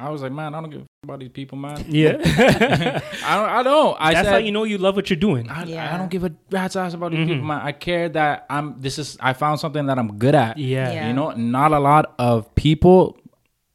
[0.00, 1.84] I was like, man, I don't give a f- about these people, man.
[1.88, 2.18] Yeah.
[3.24, 3.48] I don't.
[3.50, 3.96] I don't.
[3.98, 5.48] I That's said, how you know you love what you're doing.
[5.50, 5.92] I, Yeah.
[5.92, 7.28] I don't give a rat's ass about these Mhm.
[7.28, 7.60] people, man.
[7.62, 8.76] I care that I'm.
[8.78, 9.18] This is.
[9.20, 10.56] I found something that I'm good at.
[10.56, 10.92] Yeah.
[10.92, 11.08] Yeah.
[11.08, 13.16] You know, not a lot of people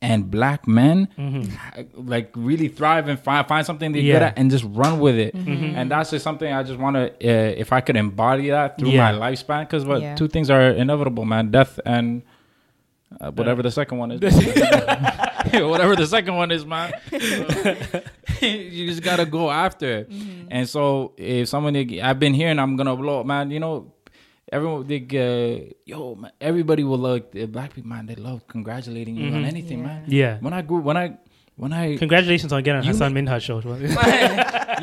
[0.03, 2.07] and black men Mm-hmm.
[2.07, 4.13] like really thrive and find find something they're Yeah.
[4.15, 5.34] good at and just run with it.
[5.35, 5.75] Mm-hmm.
[5.77, 7.05] And that's just something I just want to.
[7.09, 9.11] Uh, if I could embody that through Yeah.
[9.11, 10.15] my lifespan, because what Yeah.
[10.15, 12.21] two things are inevitable, man: death and.
[13.21, 14.19] Uh, whatever the second one is.
[15.53, 16.91] whatever the second one is, man.
[18.41, 20.11] you just gotta go after it.
[20.49, 23.51] And so if someone, I've been hearing, I'm gonna blow up, man.
[23.51, 23.93] You know,
[24.53, 27.31] everyone, they, uh, yo, man, everybody will look.
[27.31, 29.47] The black people, man, they love congratulating you on Mhm.
[29.53, 29.85] anything, Yeah.
[29.85, 30.03] man.
[30.07, 30.38] Yeah.
[30.39, 31.17] When I grew, when I,
[31.55, 33.59] when I, Congratulations on getting on You Minhaj show.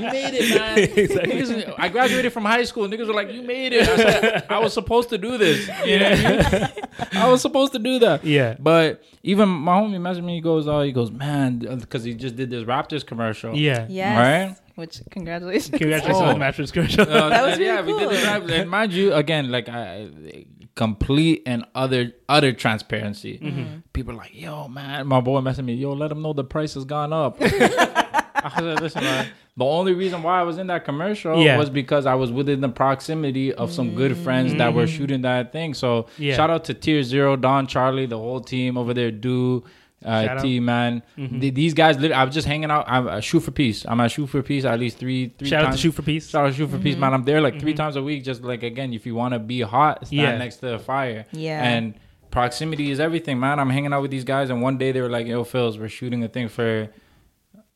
[0.00, 0.78] you made it, man.
[1.30, 2.86] Niggas- I graduated from high school.
[2.88, 5.98] Niggas were like, "You made it." I said, "I was supposed to do this." You
[5.98, 6.70] know what I mean?
[7.24, 8.24] I was supposed to do that.
[8.24, 8.54] Yeah.
[8.58, 10.34] But even my homie messaged me.
[10.36, 13.86] He goes, "Oh, he goes, man, because he just did this Raptors commercial." Yeah.
[13.88, 14.16] Yes.
[14.16, 14.56] Right.
[14.80, 15.76] Which congratulations.
[15.78, 16.24] Congratulations Oh.
[16.24, 17.02] on the mattress commercial.
[17.02, 18.40] Uh, That was and yeah, really we did this cool.
[18.40, 20.08] rap, and mind you, again, like I,
[20.74, 23.38] complete and other utter transparency.
[23.38, 23.78] Mm-hmm.
[23.92, 26.74] People are like, "Yo, man," my boy messaging me, "Yo, let him know the price
[26.74, 27.36] has gone up."
[28.42, 29.26] I said, "Listen, man,
[29.56, 31.58] the only reason why I was in that commercial Yeah.
[31.58, 35.52] was because I was within the proximity of some good friends that were shooting that
[35.52, 36.22] thing." So Mm-hmm.
[36.22, 36.36] Yeah.
[36.36, 39.64] shout out to Tier Zero, Don, Charlie, the whole team over there, do.
[40.02, 40.42] Shout Uh.
[40.42, 41.40] T man, Mhm.
[41.40, 41.98] Th- these guys.
[41.98, 42.84] lit- I was just hanging out.
[42.88, 43.84] I'm a shoot for peace.
[43.86, 45.32] I'm at shoot for peace at least three.
[45.38, 45.78] three Shout out to.
[45.78, 46.30] Shoot for Peace.
[46.30, 47.00] Shout out to Shoot for Peace, Mm-hmm.
[47.02, 47.14] man.
[47.14, 48.24] I'm there like three times a week.
[48.24, 50.38] Just like again, if you want to be hot, stand Yeah.
[50.38, 51.26] next to the fire.
[51.32, 51.62] Yeah.
[51.62, 51.94] And
[52.30, 53.58] proximity is everything, man.
[53.58, 55.88] I'm hanging out with these guys, and one day they were like, "Yo, Phils, we're
[55.88, 56.88] shooting a thing for."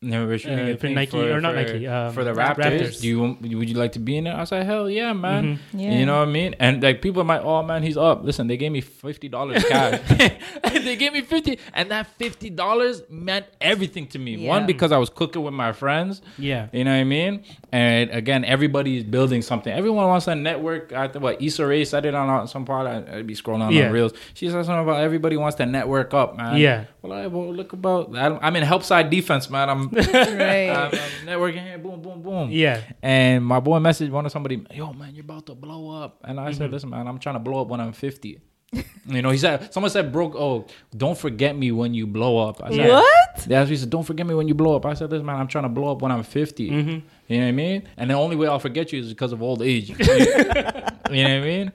[0.05, 2.57] No, we're shooting Uh, for thing Nike- or not Nike, um, for the Raptors.
[2.57, 3.01] Raptors.
[3.01, 3.21] Do you
[3.59, 4.35] would you like to be in it?
[4.35, 5.59] I said, hell yeah, man.
[5.75, 5.81] Mhm.
[5.81, 5.99] Yeah.
[5.99, 6.55] You know what I mean?
[6.61, 8.23] And like people might, oh man, he's up.
[8.25, 10.01] Listen, they gave me fifty dollars cash.
[10.85, 14.37] they gave me fifty, and that fifty dollars meant everything to me.
[14.37, 14.49] Yeah.
[14.51, 16.23] One because I was cooking with my friends.
[16.39, 16.69] Yeah.
[16.73, 17.43] You know what I mean?
[17.73, 19.73] And again, everybody is building something.
[19.73, 20.93] Everyone wants to network.
[20.93, 22.87] I think what Issa Rae said it on uh, some part.
[22.87, 23.89] I, I'd be scrolling on Yeah.
[23.89, 24.13] the reels.
[24.35, 26.57] She said something about everybody wants to network up, man.
[26.59, 26.85] Yeah.
[27.03, 28.15] Well, I well, look about.
[28.17, 29.69] I, I'm in help side defense, man.
[29.71, 29.91] I'm,
[30.39, 30.71] Right.
[30.71, 30.91] I'm
[31.27, 31.79] networking here.
[31.79, 32.49] Boom, boom, boom.
[32.51, 32.81] Yeah.
[33.03, 36.21] And my boy messaged one of somebody, yo man, you're about to blow up.
[36.25, 36.59] And I Mm-hmm.
[36.59, 38.41] said, listen, man, I'm trying to blow up when I'm 50.
[39.07, 40.67] you know, he said, someone said, broke, oh,
[40.97, 42.61] don't forget me when you blow up.
[42.63, 43.47] I said, What?
[43.47, 44.85] Yeah, he said, don't forget me when you blow up.
[44.85, 46.71] I said, listen, man, I'm trying to blow up when I'm 50.
[46.71, 46.91] Mm-hmm.
[47.29, 47.89] You know what I mean?
[47.97, 49.91] And the only way I'll forget you is because of old age.
[49.91, 51.73] you know what I mean?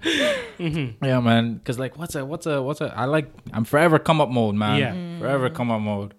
[0.59, 1.05] Mm-hmm.
[1.05, 1.53] Yeah, man.
[1.55, 2.93] Because like, what's a, what's a, what's a?
[2.95, 4.77] I like, I'm forever come up mode, man.
[4.79, 5.19] Yeah.
[5.19, 6.13] Forever come up mode.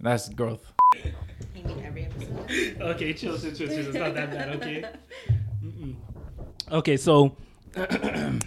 [0.00, 0.64] That's growth.
[2.80, 3.78] okay, chill, chill, chill, chill.
[3.86, 4.48] It's not that bad.
[4.56, 4.84] Okay.
[5.64, 5.94] Mm-mm.
[6.70, 7.36] Okay, so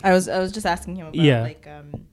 [0.04, 1.42] I was I was just asking him about Yeah.
[1.42, 2.06] like um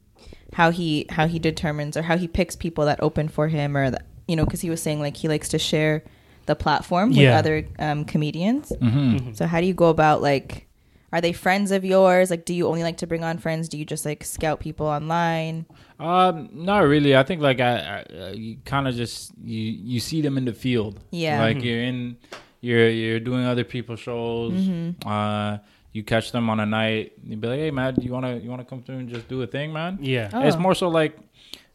[0.52, 3.90] how he how he determines or how he picks people that open for him or
[3.90, 6.04] that, you know because he was saying like he likes to share
[6.46, 7.38] the platform with Yeah.
[7.38, 8.72] other um, comedians.
[8.80, 9.32] Mm-hmm.
[9.32, 10.66] So how do you go about like
[11.12, 12.30] are they friends of yours?
[12.30, 13.68] Like do you only like to bring on friends?
[13.68, 15.66] Do you just like scout people online?
[16.00, 17.14] Um, not really.
[17.16, 20.44] I think like I, I uh, you kind of just you you see them in
[20.44, 21.00] the field.
[21.10, 21.40] Yeah.
[21.40, 22.16] Like you're in,
[22.60, 24.52] you're you're doing other people's shows.
[24.52, 25.06] Mm-hmm.
[25.08, 25.58] Uh,
[25.92, 27.12] you catch them on a night.
[27.22, 29.42] You be like, hey man, do you wanna you wanna come through and just do
[29.42, 29.98] a thing, man?
[30.00, 30.30] yeah.
[30.46, 30.60] It's Oh.
[30.60, 31.18] more so like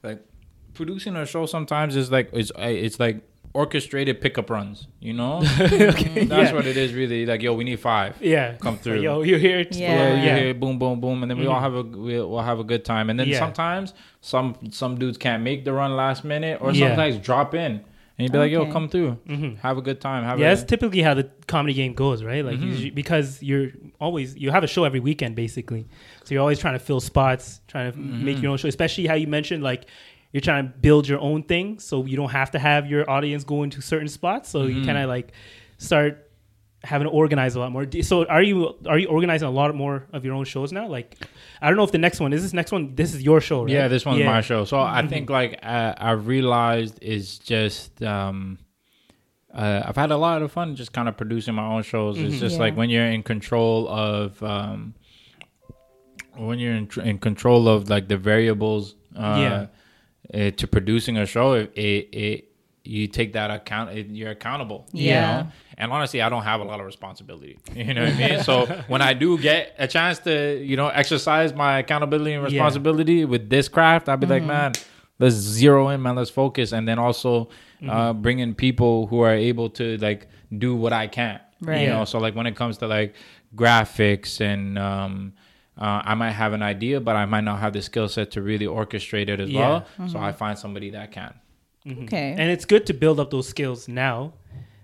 [0.03, 0.23] like
[0.73, 1.45] producing a show.
[1.45, 3.21] Sometimes is like it's it's like
[3.53, 4.87] orchestrated pickup runs.
[4.99, 6.25] You know, okay.
[6.25, 6.53] that's yeah.
[6.53, 7.25] what it is really.
[7.25, 8.15] Like yo, we need five.
[8.21, 8.55] Yeah.
[8.57, 8.95] Come through.
[8.95, 9.63] Like, Yo, you're here.
[9.63, 9.95] to- Yeah.
[10.15, 10.37] Yeah, yeah.
[10.45, 12.83] yeah, boom, boom, boom, and then we all have a we'll, we'll have a good
[12.85, 13.09] time.
[13.09, 13.39] And then Yeah.
[13.39, 16.89] sometimes some some dudes can't make the run last minute, or Yeah.
[16.89, 17.83] sometimes drop in, and
[18.17, 19.59] you'd be like, "Yo, come through, Mhm.
[19.59, 22.43] have a good time." Have Yeah, a, that's typically how the comedy game goes, right?
[22.43, 22.63] Like Mhm.
[22.67, 23.69] usually- because you're
[24.01, 25.87] always you have a show every weekend basically,
[26.23, 28.25] so you're always trying to fill spots, trying to Mm-hmm.
[28.25, 28.67] make your own show.
[28.67, 29.85] Especially how you mentioned like
[30.33, 33.43] you're trying to build your own thing, so you don't have to have your audience
[33.43, 34.49] go into certain spots.
[34.49, 34.85] So you Mhm.
[34.85, 35.31] kind of like
[35.77, 36.23] start
[36.83, 37.85] having to organize a lot more.
[38.01, 40.87] So are you are you organizing a lot more of your own shows now?
[40.87, 41.17] Like
[41.61, 42.93] I don't know if the next one is this next one.
[42.95, 43.71] This is your show, right?
[43.73, 44.27] yeah, this one's Yeah.
[44.27, 44.63] my show.
[44.65, 48.59] So I think like I, I realized is just um,
[49.53, 52.17] uh, I've had a lot of fun just kind of producing my own shows.
[52.19, 52.39] It's Mhm.
[52.39, 52.61] just Yeah.
[52.61, 54.93] like when you're in control of um,
[56.35, 59.65] when you're in, tr- in control of like the variables uh,
[60.33, 61.53] uh, to producing a show.
[61.53, 62.43] It, it, it
[62.83, 63.91] you take that account.
[63.91, 64.87] It, you're accountable.
[64.93, 65.41] you Yeah.
[65.43, 65.47] know?
[65.77, 67.59] And honestly, I don't have a lot of responsibility.
[67.75, 68.43] You know what I mean?
[68.43, 72.49] So when I do get a chance to, you know, exercise my accountability and Yeah.
[72.61, 74.71] responsibility with this craft, I'd be like, man,
[75.19, 76.15] let's zero in, man.
[76.15, 77.49] Let's focus, and then also
[77.87, 80.27] uh, bring in people who are able to like
[80.57, 81.41] do what I can't.
[81.61, 81.81] Right.
[81.81, 83.15] You know, so like when it comes to like
[83.55, 85.33] graphics and um,
[85.77, 88.41] uh, I might have an idea, but I might not have the skill set to
[88.41, 89.59] really orchestrate it as Yeah.
[89.99, 90.07] well.
[90.09, 91.33] So I find somebody that can.
[92.03, 92.35] Okay.
[92.37, 94.33] and it's good to build up those skills now.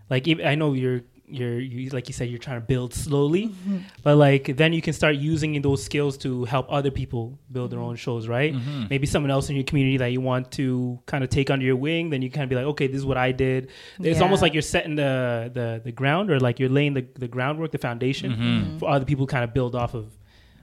[0.10, 3.78] Like I know you're you're you, like you said you're trying to build slowly, Mm-hmm.
[4.04, 7.80] but like then you can start using those skills to help other people build their
[7.80, 8.54] own shows, right?
[8.54, 8.86] Mm-hmm.
[8.90, 11.76] Maybe someone else in your community that you want to kind of take under your
[11.78, 13.70] wing, then you kind of be like, okay, this is what I did.
[14.00, 17.28] It's almost like you're setting the the the ground or like you're laying the the
[17.28, 18.78] groundwork, the foundation Mm-hmm.
[18.80, 20.06] for other people to kind of build off of.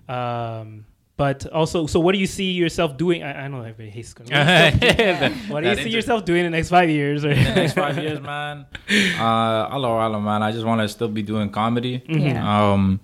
[0.09, 0.85] Um,
[1.16, 3.22] But also, so what do you see yourself doing?
[3.22, 4.24] I, I know everybody hates school.
[4.27, 5.28] Yeah.
[5.52, 7.27] what do you see yourself doing in the next five years?
[7.27, 8.64] Or in next five years, man.
[9.20, 10.43] Uh, hello, hello, man.
[10.43, 12.02] I just want to still be doing comedy.
[12.09, 12.72] Yeah.
[12.72, 13.01] Um,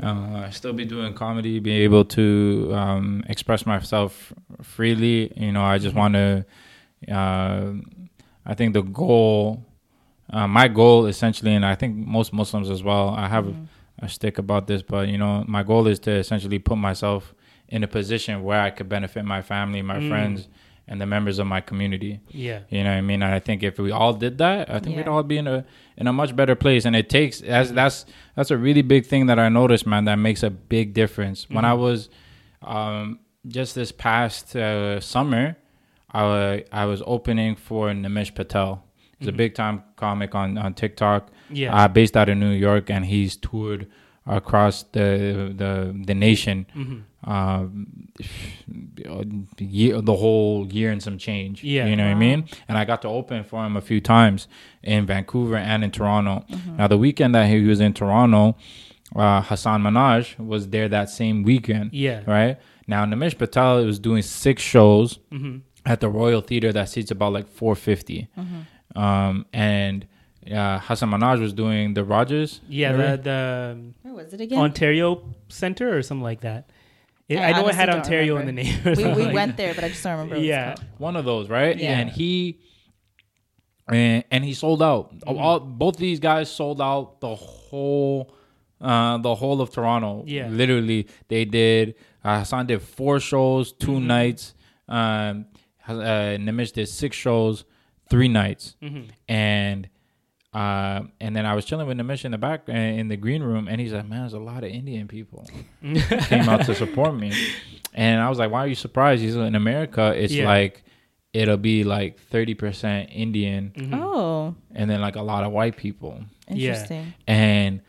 [0.00, 4.32] uh, still be doing comedy, be able to um, express myself
[4.62, 5.32] freely.
[5.36, 6.44] You know, I just want to.
[7.10, 7.72] Uh,
[8.46, 9.64] I think the goal,
[10.32, 13.08] uh, my goal essentially, and I think most Muslims as well.
[13.10, 13.46] I have
[14.00, 17.34] a stick about this, but you know, my goal is to essentially put myself
[17.68, 20.08] in a position where I could benefit my family, my Mm.
[20.08, 20.48] friends,
[20.88, 22.20] and the members of my community.
[22.28, 22.60] Yeah.
[22.68, 23.22] You know what I mean?
[23.22, 25.64] I think if we all did that, I think we'd all be in a
[25.96, 26.84] in a much better place.
[26.84, 28.06] And it takes that's that's
[28.36, 31.48] that's a really big thing that I noticed, man, that makes a big difference.
[31.50, 32.08] When I was
[32.62, 33.18] um
[33.48, 35.56] just this past uh, summer,
[36.12, 38.84] I I was opening for Nimish Patel.
[39.18, 41.30] He's a big time comic on on TikTok.
[41.50, 41.74] Yeah.
[41.74, 43.86] Uh, based out of New York and he's toured
[44.26, 46.66] across the the the nation.
[47.24, 48.08] Um,
[49.58, 51.62] year, the whole year and some change.
[51.64, 51.86] Yeah.
[51.86, 52.48] you know what I mean.
[52.68, 54.48] And I got to open for him a few times
[54.82, 56.44] in Vancouver and in Toronto.
[56.76, 58.56] Now the weekend that he was in Toronto,
[59.14, 61.92] uh, Hassan Minhaj was there that same weekend.
[61.92, 62.22] Yeah.
[62.26, 62.58] right.
[62.86, 65.58] Now Nimish Patel was doing six shows Mm-hmm.
[65.84, 68.28] at the Royal Theater that seats about like 450.
[68.94, 70.06] Um, and
[70.52, 72.60] uh, Hassan Minhaj was doing the Rogers.
[72.68, 73.16] Yeah, area.
[73.16, 74.58] the, the Where was it again?
[74.58, 76.70] Ontario Center or something like that.
[77.28, 78.80] It, I I, know it had don't Ontario in the name.
[78.86, 79.62] or we we like went that.
[79.62, 80.36] there, but I just don't remember.
[80.36, 80.72] What Yeah.
[80.72, 81.76] It was one of those, right?
[81.76, 81.98] Yeah.
[81.98, 82.60] And he
[83.88, 85.12] and, and he sold out.
[85.18, 85.38] Mm-hmm.
[85.38, 88.32] All both these guys sold out the whole
[88.80, 90.24] uh the whole of Toronto.
[90.26, 90.48] Yeah.
[90.48, 91.94] Literally they did
[92.24, 94.06] uh, Hassan did four shows, 2 Mm-hmm.
[94.06, 94.54] nights.
[94.88, 95.46] Um
[95.88, 95.92] uh
[96.38, 97.64] Nimish did six shows,
[98.10, 98.76] three nights.
[98.82, 99.10] Mm-hmm.
[99.28, 99.88] And
[100.56, 103.42] uh, and then I was chilling with Nimish in the back uh, in the green
[103.42, 105.46] room, and he's like, "Man, there's a lot of Indian people
[105.82, 107.30] came out to support me."
[107.92, 110.46] And I was like, "Why are you surprised?" He's like, in America, it's Yeah.
[110.46, 110.82] like
[111.32, 116.20] it'll be like thirty percent Indian, Oh, and then like a lot of white people.
[116.48, 117.12] interesting.
[117.26, 117.80] And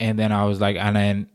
[0.00, 1.28] and then I was like, and then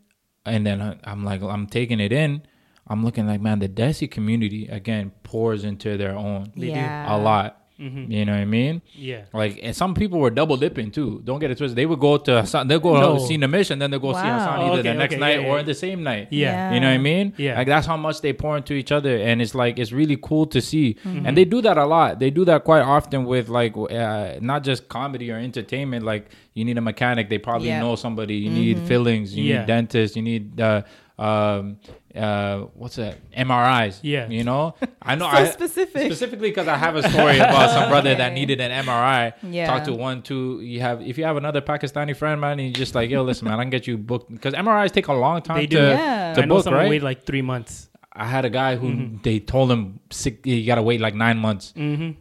[0.45, 2.41] and then I'm like, I'm taking it in.
[2.89, 6.73] I'm looking like, man, the Desi community again pours into their own They do.
[6.73, 7.15] yeah.
[7.15, 7.66] a lot.
[7.79, 8.11] Mhm.
[8.11, 8.81] You know what I mean?
[8.95, 9.21] Yeah.
[9.33, 11.21] Like, and some people were double dipping too.
[11.23, 11.75] Don't get it twisted.
[11.77, 13.19] They would go to Hassan, they'll go No.
[13.19, 14.39] see Nimish and then they'll go see Wow.
[14.39, 15.63] Hassan either Okay, the next okay, night yeah, or yeah.
[15.63, 16.27] the same night.
[16.31, 16.73] Yeah.
[16.73, 17.33] You know what I mean?
[17.37, 17.55] Yeah.
[17.57, 20.47] Like that's how much they pour into each other, and it's like it's really cool
[20.47, 20.95] to see.
[21.05, 21.25] Mm-hmm.
[21.27, 22.19] And they do that a lot.
[22.19, 26.03] They do that quite often with like uh, not just comedy or entertainment.
[26.03, 27.79] Like you need a mechanic, they probably Yeah.
[27.81, 28.35] know somebody.
[28.37, 29.59] You need fillings, you Yeah.
[29.59, 30.81] need dentists, you need uh,
[31.19, 31.77] um,
[32.15, 33.17] uh, what's that?
[33.31, 33.99] MRIs.
[34.03, 34.27] Yeah.
[34.29, 35.25] You know, I know.
[35.29, 36.05] So I, specific.
[36.05, 39.33] Specifically because I have a story about some brother that needed an MRI.
[39.43, 39.67] Yeah.
[39.67, 40.61] Talk to one, two.
[40.61, 43.47] You have if you have another Pakistani friend, man, and you just like, yo, listen,
[43.47, 45.81] man, I can get you booked because MRIs take a long time They to, do.
[45.83, 46.33] Yeah.
[46.35, 46.89] to I know book, someone right?
[46.89, 47.89] waited like three months.
[48.13, 49.17] I had a guy who Mm-hmm.
[49.23, 52.11] they told him sick, you gotta wait like nine months, Mm-hmm.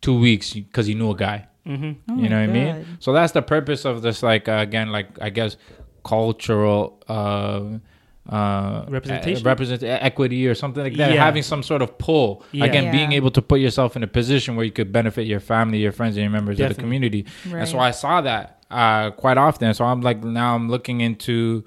[0.00, 1.46] two weeks because he knew a guy.
[1.66, 2.18] Mm-hmm.
[2.18, 2.96] you know what I mean?
[3.00, 5.56] So that's the purpose of this, like uh, again, like I guess
[6.04, 7.78] cultural uh,
[8.28, 9.46] uh, Representation?
[9.46, 11.12] uh, represent equity or something like that.
[11.12, 11.24] Yeah.
[11.24, 12.44] Having some sort of pull.
[12.52, 12.64] Yeah.
[12.66, 12.92] Again, Yeah.
[12.92, 15.92] being able to put yourself in a position where you could benefit your family, your
[15.92, 16.82] friends, and your members of the Definitely.
[16.84, 17.26] community.
[17.52, 19.74] And so I saw that uh, quite often.
[19.74, 21.64] So I'm like now I'm looking into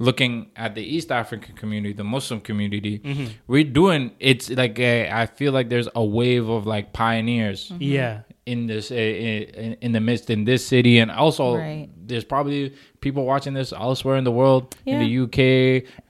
[0.00, 3.00] looking at the East African community, the Muslim community.
[3.00, 3.26] Mm-hmm.
[3.48, 8.20] We're doing it's like a, I feel like there's a wave of like pioneers Yeah.
[8.52, 10.98] In this uh, in, in the midst in this city.
[10.98, 11.88] And also Right.
[12.08, 15.38] there's probably people watching this elsewhere in the world in the UK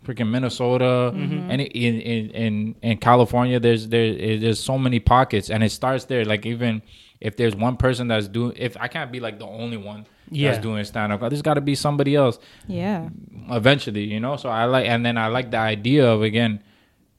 [0.06, 1.50] freaking Minnesota mm-hmm.
[1.50, 5.50] and in, in in in California there's there eh, there's so many pockets.
[5.50, 6.24] And it starts there.
[6.24, 6.82] Like even
[7.20, 10.50] if there's one person that's doing if I can't be like the only one Yeah.
[10.52, 12.38] that's doing stand up there's got to be somebody else.
[12.68, 13.08] Yeah.
[13.50, 14.36] eventually you know?
[14.36, 16.62] So I like and then I like the idea of again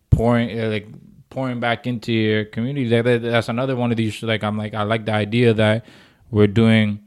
[0.09, 0.87] pouring like
[1.29, 4.73] pouring back into your community that, that- that's another one of these like i'm like
[4.73, 5.85] i like the idea that
[6.31, 6.99] we're doing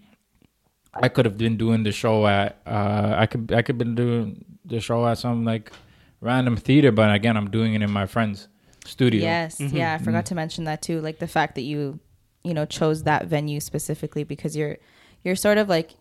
[0.94, 4.44] i could have been doing the show at uh i could i could been doing
[4.64, 5.72] the show at some like
[6.20, 8.48] random theater but again i'm doing it in my friend's
[8.84, 9.60] studio Yes.
[9.60, 9.94] Yeah.
[9.94, 11.00] I forgot to mention that too.
[11.00, 12.00] Like the fact that you,
[12.42, 14.78] you know, chose that venue specifically because you're,
[15.22, 15.92] you're sort of like,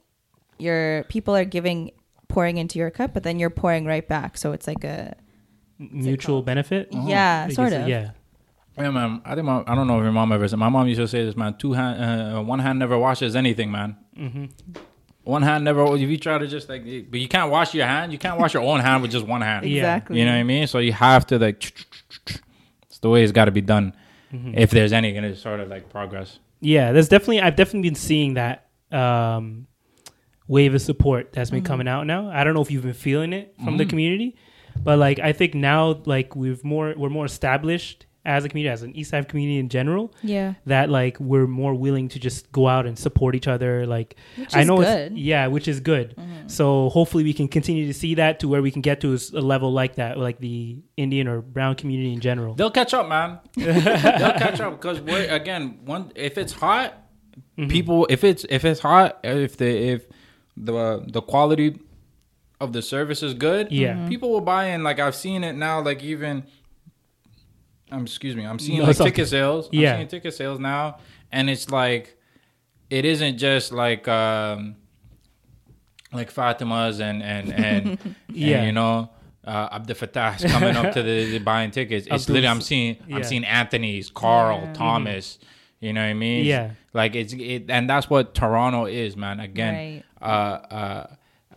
[0.57, 1.91] your people are giving,
[2.27, 4.35] pouring into your cup, but then you're pouring right back.
[4.35, 5.15] So it's like a,
[5.91, 6.89] Mutual benefit.
[6.91, 7.87] yeah, I sort of.
[7.87, 8.11] Yeah.
[8.77, 10.87] yeah man i think my, i don't know if your mom ever said my mom
[10.87, 13.95] used to say this man two hand uh, one hand never washes anything man
[15.23, 18.11] one hand never if you try to just like but you can't wash your hand
[18.11, 19.77] you can't wash your own hand with just one hand Yeah.
[19.81, 20.19] Exactly.
[20.19, 20.67] You know what I mean?
[20.67, 21.59] So you have to like,
[22.87, 23.93] it's the way it's got to be done.
[24.33, 24.53] Mm-hmm.
[24.57, 26.39] If there's any kind of sort of like progress.
[26.59, 29.67] Yeah, there's definitely I've definitely been seeing that um,
[30.47, 31.57] wave of support that's Mm-hmm.
[31.57, 32.29] been coming out now.
[32.31, 33.77] I don't know if you've been feeling it from Mm-hmm.
[33.77, 34.35] the community,
[34.83, 38.83] but like I think now like we've more we're more established as a community, as
[38.83, 40.13] an East Side community in general.
[40.21, 40.53] Yeah.
[40.67, 43.87] That like we're more willing to just go out and support each other.
[43.87, 45.11] Like Which I know good.
[45.13, 46.15] it's yeah, which is good.
[46.45, 49.39] So hopefully we can continue to see that to where we can get to a
[49.41, 52.53] level like that, like the Indian or brown community in general.
[52.53, 53.39] They'll catch up, man.
[53.55, 56.11] They'll catch up because we're again one.
[56.15, 56.97] If it's hot,
[57.57, 57.69] Mm-hmm.
[57.69, 58.07] people.
[58.09, 60.05] If it's if it's hot, if the if
[60.57, 61.79] the the quality
[62.61, 63.95] of the service is good, Yeah.
[63.95, 64.07] Mhm.
[64.09, 64.83] people will buy in.
[64.83, 65.81] Like I've seen it now.
[65.81, 66.43] Like even,
[67.91, 69.09] um, excuse me, I'm seeing No, like it's okay.
[69.09, 69.67] ticket sales.
[69.71, 69.91] Yeah.
[69.93, 70.97] I'm seeing ticket sales now,
[71.31, 72.17] and it's like,
[72.89, 74.75] it isn't just like um,
[76.13, 78.57] like Fatima's and and and, Yeah.
[78.57, 79.09] and you know.
[79.43, 82.05] Uh, Abdel Fattah's coming up to the, the buying tickets.
[82.05, 83.15] It's Abdul's- literally I'm seeing yeah.
[83.15, 85.39] I'm seeing Anthony's, Carl, Thomas.
[85.79, 86.45] You know what I mean?
[86.45, 86.71] Yeah.
[86.93, 89.39] Like it's it, and that's what Toronto is, man.
[89.39, 91.07] Again, uh, uh,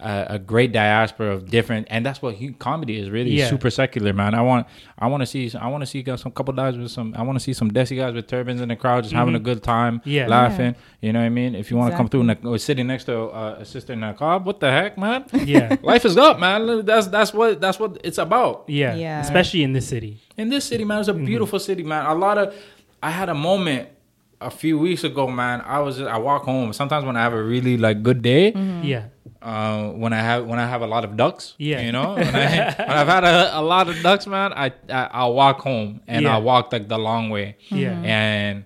[0.00, 3.48] a, a great diaspora of different, and that's what hu- comedy is really Yeah.
[3.48, 4.34] super secular, man.
[4.34, 4.66] I want
[4.98, 7.36] I want to see I want to see some couple guys with some I want
[7.38, 9.44] to see some desi guys with turbans in the crowd, just having a Mhm.
[9.44, 10.26] good time, Yeah.
[10.26, 10.74] laughing.
[11.00, 11.54] You know what I mean?
[11.54, 14.14] If you want to come through and sitting next to uh, a sister in a
[14.14, 15.24] car, what the heck, man?
[15.44, 15.76] Yeah.
[15.82, 16.84] Life is up, man.
[16.84, 18.64] That's that's what that's what it's about.
[18.68, 18.94] Yeah.
[18.96, 19.20] Yeah.
[19.20, 20.20] Especially in this city.
[20.36, 22.06] In this city, man, it's a beautiful city, man.
[22.06, 22.54] A lot of
[23.02, 23.88] I had a moment
[24.40, 25.62] a few weeks ago, man.
[25.64, 26.72] I was just, I walk home.
[26.72, 28.52] Sometimes when I have a really like good day,
[28.82, 29.04] Yeah.
[29.44, 31.82] Uh, when I have when I have a lot of ducks, Yeah.
[31.82, 35.08] you know, when, I, when I've had a, a lot of ducks, man, I, I
[35.12, 36.32] I'll walk home and Yeah.
[36.34, 38.00] I'll walk like the long way, Yeah.
[38.02, 38.64] and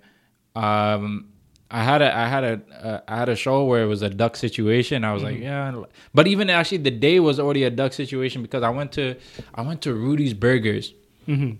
[0.56, 1.24] um.
[1.70, 4.08] I had a I had a uh, I had a show where it was a
[4.08, 5.04] duck situation.
[5.04, 5.82] I was like, yeah,
[6.14, 9.16] but even actually the day was already a duck situation because I went to
[9.54, 10.94] I went to Rudy's Burgers.
[11.28, 11.58] Mhm.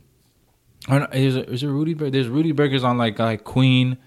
[0.89, 1.93] Or no, Is it, is it Rudy?
[1.93, 3.99] Bur- There's Rudy Burgers on like like Queen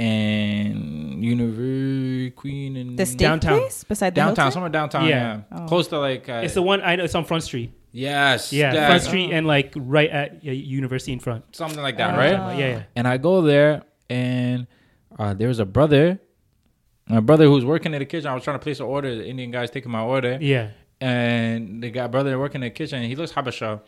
[0.00, 3.58] and Univer Queen and The steak Downtown.
[3.60, 4.52] place beside the downtown, Hilton?
[4.52, 5.06] somewhere downtown.
[5.06, 5.40] Yeah.
[5.50, 6.28] Yeah, close to like.
[6.28, 7.04] Uh, It's the one I know.
[7.04, 7.72] It's on Front Street.
[7.92, 11.44] yes, Yeah, that- Front Street and like right at uh, University in front.
[11.54, 12.58] something like that, Uh, right?
[12.58, 12.82] yeah, yeah.
[12.96, 14.66] And I go there, and
[15.18, 16.18] uh, there's a brother,
[17.08, 18.28] my brother who's working in the kitchen.
[18.28, 19.14] I was trying to place an order.
[19.16, 20.38] The Indian guy's taking my order.
[20.40, 20.68] Yeah.
[21.02, 23.80] and the guy brother working in the kitchen, he looks Habasha,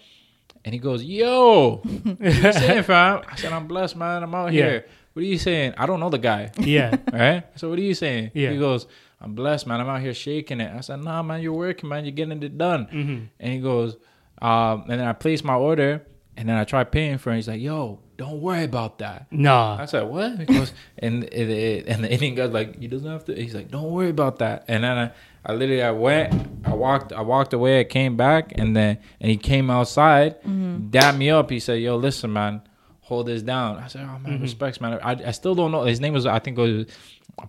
[0.64, 4.22] and he goes, "Yo, what you saying, fam?" I said, "I'm blessed, man.
[4.22, 4.64] I'm out Yeah.
[4.64, 5.74] here." What are you saying?
[5.76, 6.52] I don't know the guy.
[6.58, 6.96] Yeah.
[7.12, 7.44] right?
[7.56, 8.30] So what are you saying?
[8.34, 8.50] Yeah.
[8.50, 8.86] He goes,
[9.20, 9.80] "I'm blessed, man.
[9.80, 11.42] I'm out here shaking it." I said, "Nah, man.
[11.42, 12.04] You're working, man.
[12.04, 13.24] You're getting it done." Mm-hmm.
[13.40, 13.96] And he goes,
[14.42, 16.04] um, and then I placed my order,
[16.36, 17.36] and then I try paying for it.
[17.36, 19.76] He's like, "Yo, don't worry about that." Nah.
[19.80, 23.08] I said, "What?" He goes, and it, it, and the Indian guy's like, "He doesn't
[23.08, 25.12] have to." He's like, "Don't worry about that." And then I,
[25.46, 26.34] I literally, I went,
[26.64, 27.80] I walked, I walked away.
[27.80, 30.42] I came back, and then and he came outside,
[30.90, 31.48] dapped me up.
[31.48, 32.62] He said, "Yo, listen, man,
[33.02, 34.42] hold this down." I said, "Oh man, mm-hmm.
[34.42, 35.84] respects, man." I, I still don't know.
[35.84, 36.86] His name was, I think, it was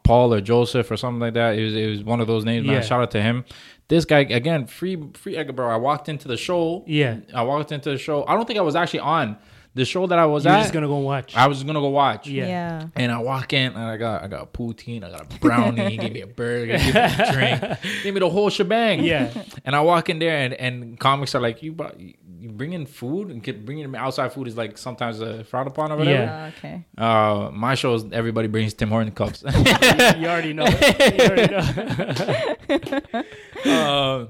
[0.04, 1.58] Paul or Joseph or something like that.
[1.58, 2.66] It was, it was one of those names.
[2.66, 2.76] Man.
[2.76, 2.82] Yeah.
[2.82, 3.46] Shout out to him.
[3.88, 5.70] This guy again, free, free egg, bro.
[5.70, 6.84] I walked into the show.
[6.88, 7.18] Yeah.
[7.34, 8.26] I walked into the show.
[8.26, 9.38] I don't think I was actually on
[9.76, 10.62] the show that I was You're at.
[10.62, 11.36] just gonna go watch.
[11.36, 12.28] I was just gonna go watch.
[12.28, 12.48] Yeah.
[12.48, 12.88] Yeah.
[12.96, 15.90] And I walk in and I got I got a poutine, I got a brownie,
[15.90, 19.04] he gave me a burger, he gave me a drink, gave me the whole shebang.
[19.04, 19.34] Yeah.
[19.66, 21.96] And I walk in there and, and comics are like, you brought,
[22.44, 25.94] you bring in food and get, bringing outside food is like sometimes uh, frowned upon
[25.94, 26.24] or whatever.
[26.24, 26.44] Yeah.
[26.44, 26.86] Oh, okay.
[26.98, 29.44] Uh, my show is everybody brings Tim Horton cups.
[29.56, 30.66] you already know.
[30.66, 33.22] You already know.
[33.72, 34.26] uh,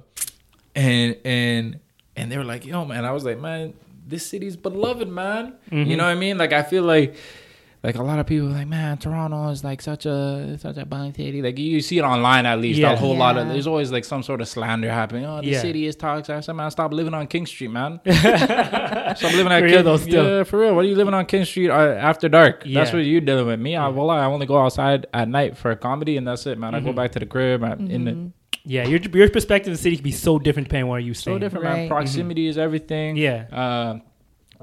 [0.75, 1.79] and and
[2.15, 3.73] and they were like, "Yo, man," I was like, "Man,
[4.05, 6.37] this city's beloved, man." You know what I mean?
[6.37, 7.15] Like, I feel like.
[7.85, 11.13] Like a lot of people, like man, Toronto is like such a such a bang
[11.13, 11.41] city.
[11.41, 12.79] Like you see it online at least.
[12.79, 12.93] Yeah.
[12.93, 15.25] A whole lot of there's always like some sort of slander happening.
[15.25, 15.59] Oh, the Yeah.
[15.61, 16.33] city is toxic.
[16.33, 17.99] I said, man, stop living on King Street, man.
[18.05, 19.83] stop living at King.
[19.83, 20.37] though, still.
[20.37, 20.75] Yeah, for real.
[20.75, 22.63] What are you living on King Street uh, after dark?
[22.65, 23.59] That's what you're dealing with.
[23.59, 26.57] Me, I, well, I only go outside at night for a comedy, and that's it,
[26.57, 26.73] man.
[26.73, 26.87] I Mm-hmm.
[26.87, 27.63] go back to the crib.
[27.63, 28.31] I, in the
[28.65, 31.13] Yeah, your your perspective of the city can be so different depending on where you
[31.13, 31.31] stay.
[31.31, 31.73] so different, man.
[31.79, 31.89] Right.
[31.89, 33.17] Proximity is everything.
[33.17, 33.45] Yeah.
[33.51, 33.99] Uh,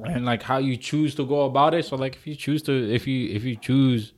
[0.06, 1.84] and like how you choose to go about it.
[1.84, 4.12] So like if you choose to, if you if you choose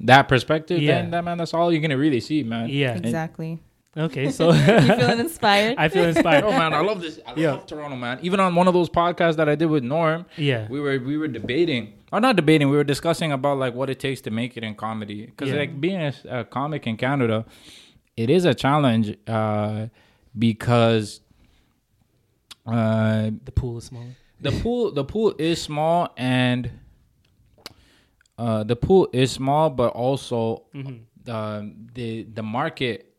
[0.00, 0.96] that perspective, Yeah.
[1.02, 2.68] then that man, that's all you're gonna really see, man.
[2.68, 2.92] Yeah.
[2.92, 3.60] And- Exactly.
[3.96, 4.62] Okay, so You
[4.96, 5.76] feeling inspired?
[5.78, 6.42] I feel inspired.
[6.42, 7.20] Oh man, I love this.
[7.24, 7.56] I love Yeah.
[7.58, 8.18] Toronto, man.
[8.22, 10.66] Even on one of those podcasts that I did with Norm, Yeah.
[10.68, 12.68] we were we were debating, or not debating.
[12.70, 15.26] We were discussing about like what it takes to make it in comedy.
[15.26, 15.58] Because Yeah.
[15.60, 17.44] like being a, a comic in Canada,
[18.16, 19.86] it is a challenge uh,
[20.36, 21.20] because
[22.66, 24.16] uh, the pool is smaller.
[24.44, 26.70] The pool the pool is small and
[28.38, 30.64] uh, the pool is small, but also
[31.28, 31.62] uh,
[31.94, 33.10] the the market.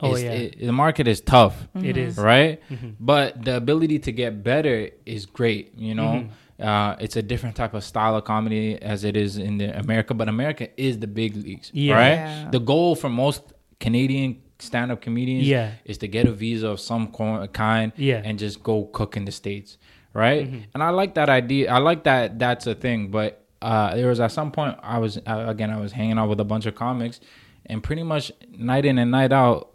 [0.00, 0.30] Oh, is, yeah.
[0.30, 2.16] it- the market is tough It is.
[2.16, 2.62] right?
[3.00, 5.72] But the ability to get better is great.
[5.76, 6.12] You know,
[6.60, 6.68] Mm-hmm.
[6.68, 10.14] uh, it's a different type of style of comedy as it is in the America,
[10.14, 11.94] but America is the big leagues, Yeah.
[11.96, 12.14] right?
[12.14, 12.50] Yeah.
[12.52, 13.42] The goal for most
[13.80, 15.72] Canadian stand-up comedians Yeah.
[15.84, 17.08] is to get a visa of some
[17.52, 18.22] kind Yeah.
[18.24, 19.78] and just go cook in the states
[20.14, 20.62] right Mhm.
[20.74, 24.20] and i like that idea i like that that's a thing but uh there was
[24.20, 26.74] at some point i was uh, again i was hanging out with a bunch of
[26.74, 27.20] comics
[27.66, 29.70] and pretty much night in and night out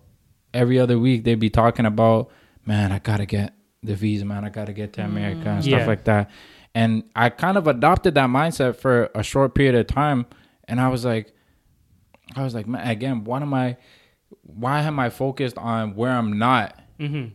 [0.53, 2.29] every other week they'd be talking about
[2.65, 3.53] man i gotta get
[3.83, 5.85] the visa man i gotta get to america and stuff Yeah.
[5.85, 6.29] like that
[6.73, 10.25] and i kind of adopted that mindset for a short period of time
[10.67, 11.31] and i was like
[12.35, 13.77] i was like man again why am i
[14.41, 17.33] why am i focused on where i'm not Mm-hmm.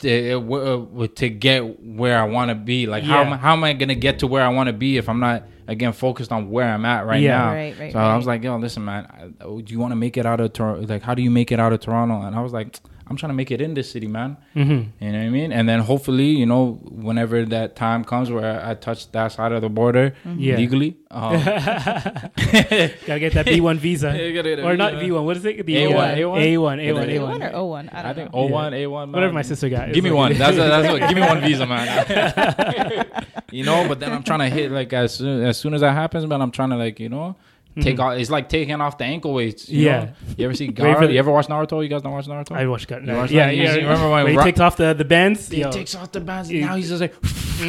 [0.00, 2.86] To, uh, uh, to get where I want to be.
[2.86, 5.08] Like how am, how am I gonna get to where I want to be if
[5.08, 7.38] I'm not again focused on where I'm at right Yeah.
[7.38, 7.52] now?
[7.52, 9.96] Right, right, so I was like, yo, listen, man, I, oh, do you want to
[9.96, 10.86] make it out of Toronto?
[10.86, 12.20] Like, how do you make it out of Toronto?
[12.22, 14.36] And I was like, I'm trying to make it in this city, man.
[14.56, 14.86] Mhm.
[15.00, 15.52] You know what I mean?
[15.52, 19.62] And then hopefully, you know, whenever that time comes where I touch that side of
[19.62, 20.56] the border Yeah.
[20.56, 21.34] legally, um,
[22.36, 24.98] Gotta get that B one visa, Yeah, you gotta or not.
[24.98, 25.24] B one.
[25.24, 25.64] What is it?
[25.64, 26.18] The A1, A1, A1?
[26.18, 27.94] A1, Yeah, A1, the A1, A1 or O1?
[27.94, 28.48] I don't I think know.
[28.48, 29.92] O1, A1, Whatever my sister got.
[29.92, 30.32] Give me like- one.
[30.38, 31.00] That's that's what.
[31.08, 33.06] Give me one visa, man.
[33.52, 35.92] you know, but then I'm trying to hit like as soon as soon as that
[35.92, 36.42] happens, man.
[36.42, 37.36] I'm trying to like you know
[37.80, 38.00] take Mhm.
[38.00, 38.18] off.
[38.18, 39.68] It's like taking off the ankle weights.
[39.68, 40.00] you Yeah.
[40.00, 40.08] know?
[40.38, 41.12] You ever see Gaara?
[41.12, 41.82] You ever watch Naruto?
[41.82, 42.52] You guys don't watch Naruto?
[42.56, 42.90] I watched.
[42.90, 43.50] You watch Yeah?
[43.50, 43.72] You yeah.
[43.74, 45.48] see- Remember when Where he Ra- takes off the the bands?
[45.50, 45.70] He Yo.
[45.70, 46.50] takes off the bands.
[46.50, 47.14] And now he's just like,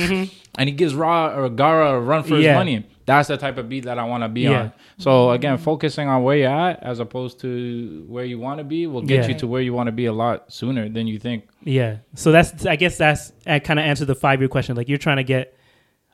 [0.57, 2.85] and he gives Ra or Gaara a run for his money.
[3.05, 4.59] That's the type of beat that I want to be Yeah.
[4.63, 4.71] on.
[4.97, 8.85] So again, focusing on where you're at as opposed to where you want to be
[8.85, 9.27] will get Yeah.
[9.29, 11.43] you to where you want to be a lot sooner than you think.
[11.63, 11.97] Yeah.
[12.15, 14.75] So that's I guess that's I kind of answered the five year question.
[14.75, 15.53] Like you're trying to get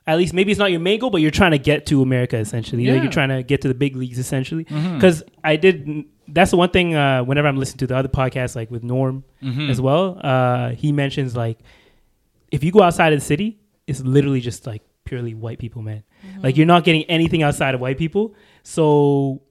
[0.06, 2.36] at least maybe it's not your main goal, but you're trying to get to America
[2.36, 2.86] essentially.
[2.86, 4.64] Like you're trying to get to the big leagues essentially.
[4.64, 6.04] Because I did.
[6.28, 6.94] That's the one thing.
[6.94, 9.70] Uh, whenever I'm listening to the other podcasts, like with Norm Mhm.
[9.70, 11.58] as well, uh, he mentions like
[12.50, 16.02] if you go outside of the city, it's literally just like purely white people, man.
[16.42, 18.34] Like you're not getting anything outside of white people.
[18.62, 19.42] So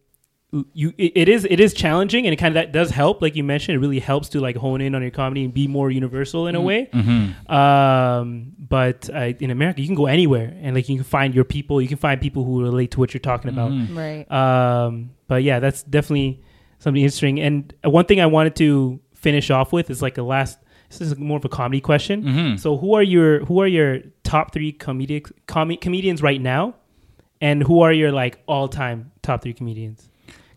[0.73, 3.35] you it, it is it is challenging and it kind of that does help like
[3.35, 5.89] you mentioned it really helps to like hone in on your comedy and be more
[5.89, 7.49] universal in a way Mhm.
[7.49, 11.43] um but uh, in america you can go anywhere and like you can find your
[11.43, 13.95] people you can find people who relate to what you're talking about Mhm.
[13.97, 14.31] Right.
[14.31, 16.41] um but yeah that's definitely
[16.80, 20.23] something interesting and uh, one thing i wanted to finish off with is like a
[20.23, 20.59] last
[20.89, 22.59] this is more of a comedy question Mhm.
[22.59, 26.75] so who are your who are your top three comedic com- comedians right now
[27.41, 30.09] and who are your like all-time top three comedians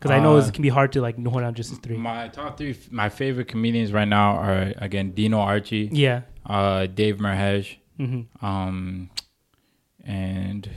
[0.06, 2.28] because i know Uh, it can be hard to like narrow down just three My
[2.28, 6.20] top three, my favorite comedians right now are again Dino Archie, Yeah.
[6.44, 8.26] uh, Dave Merheje, Mhm.
[8.42, 9.10] um,
[10.04, 10.68] and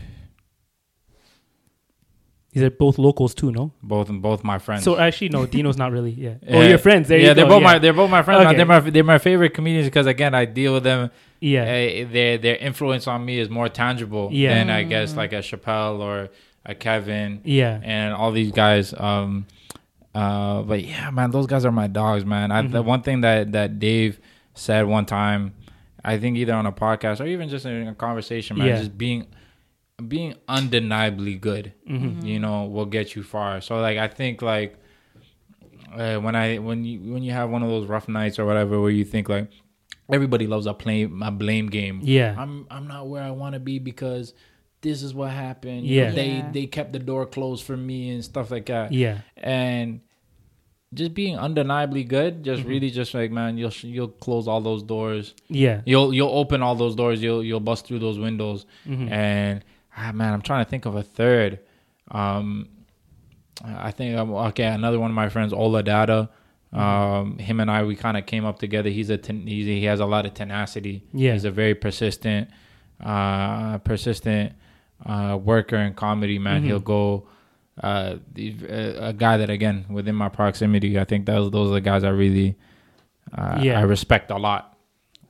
[2.52, 4.84] these are both locals too no both both my friends.
[4.84, 6.56] so actually no dino's not really yeah Yeah.
[6.58, 7.68] oh your friends there yeah, you they're go, both yeah.
[7.74, 8.46] my they're both my friends.
[8.46, 8.56] Okay.
[8.58, 11.12] They're my they're my favorite comedians because again I deal with them.
[11.42, 11.62] Yeah.
[11.64, 14.56] Uh, their their influence on me is more tangible Yeah.
[14.56, 16.30] than I guess like a Chappelle or
[16.66, 17.42] a Kevin.
[17.44, 17.80] Yeah.
[17.84, 18.94] and all these guys.
[18.98, 19.46] Um,
[20.16, 22.52] uh, but yeah, man, those guys are my dogs, man.
[22.52, 22.86] I, The Mhm.
[22.86, 24.20] one thing that that Dave
[24.56, 25.54] said one time,
[26.04, 28.78] I think either on a podcast or even just in a conversation, man, Yeah.
[28.78, 29.26] just being
[30.08, 32.24] being undeniably good, Mhm.
[32.26, 33.60] you know, will get you far.
[33.62, 34.78] So like, I think like
[35.94, 38.80] uh, when I when you when you have one of those rough nights or whatever
[38.80, 39.50] where you think like
[40.12, 42.00] everybody loves a blame a blame game.
[42.04, 42.36] Yeah.
[42.38, 44.34] I'm I'm not where I want to be because
[44.82, 45.86] this is what happened.
[45.86, 46.04] Yeah.
[46.06, 46.52] Yeah, they Yeah.
[46.52, 48.92] they kept the door closed for me and stuff like that.
[48.94, 49.20] Yeah.
[49.38, 50.02] and
[50.92, 52.68] just being undeniably good, just Mhm.
[52.68, 55.36] really just like man, you'll you'll close all those doors.
[55.48, 55.82] Yeah.
[55.86, 57.22] you'll you'll open all those doors.
[57.22, 58.66] You'll you'll bust through those windows.
[58.88, 59.12] Mhm.
[59.12, 59.64] And
[59.96, 61.60] ah, man, I'm trying to think of a third.
[62.10, 62.70] Um,
[63.64, 66.30] I think um, okay, another one of my friends, Ola Dada.
[66.74, 66.80] Mm-hmm.
[66.80, 68.90] Um, him and I, we kind of came up together.
[68.90, 71.04] He's a ten, he's, he has a lot of tenacity.
[71.14, 71.34] Yeah.
[71.34, 72.50] he's a very persistent,
[73.04, 74.54] uh, persistent
[75.06, 76.40] uh, worker in comedy.
[76.40, 76.66] Man, Mhm.
[76.66, 77.28] he'll go.
[77.82, 81.82] Uh, uh, a guy that again within my proximity, I think those those are the
[81.82, 82.56] guys I really,
[83.38, 83.80] uh, Yeah.
[83.80, 84.76] I respect a lot.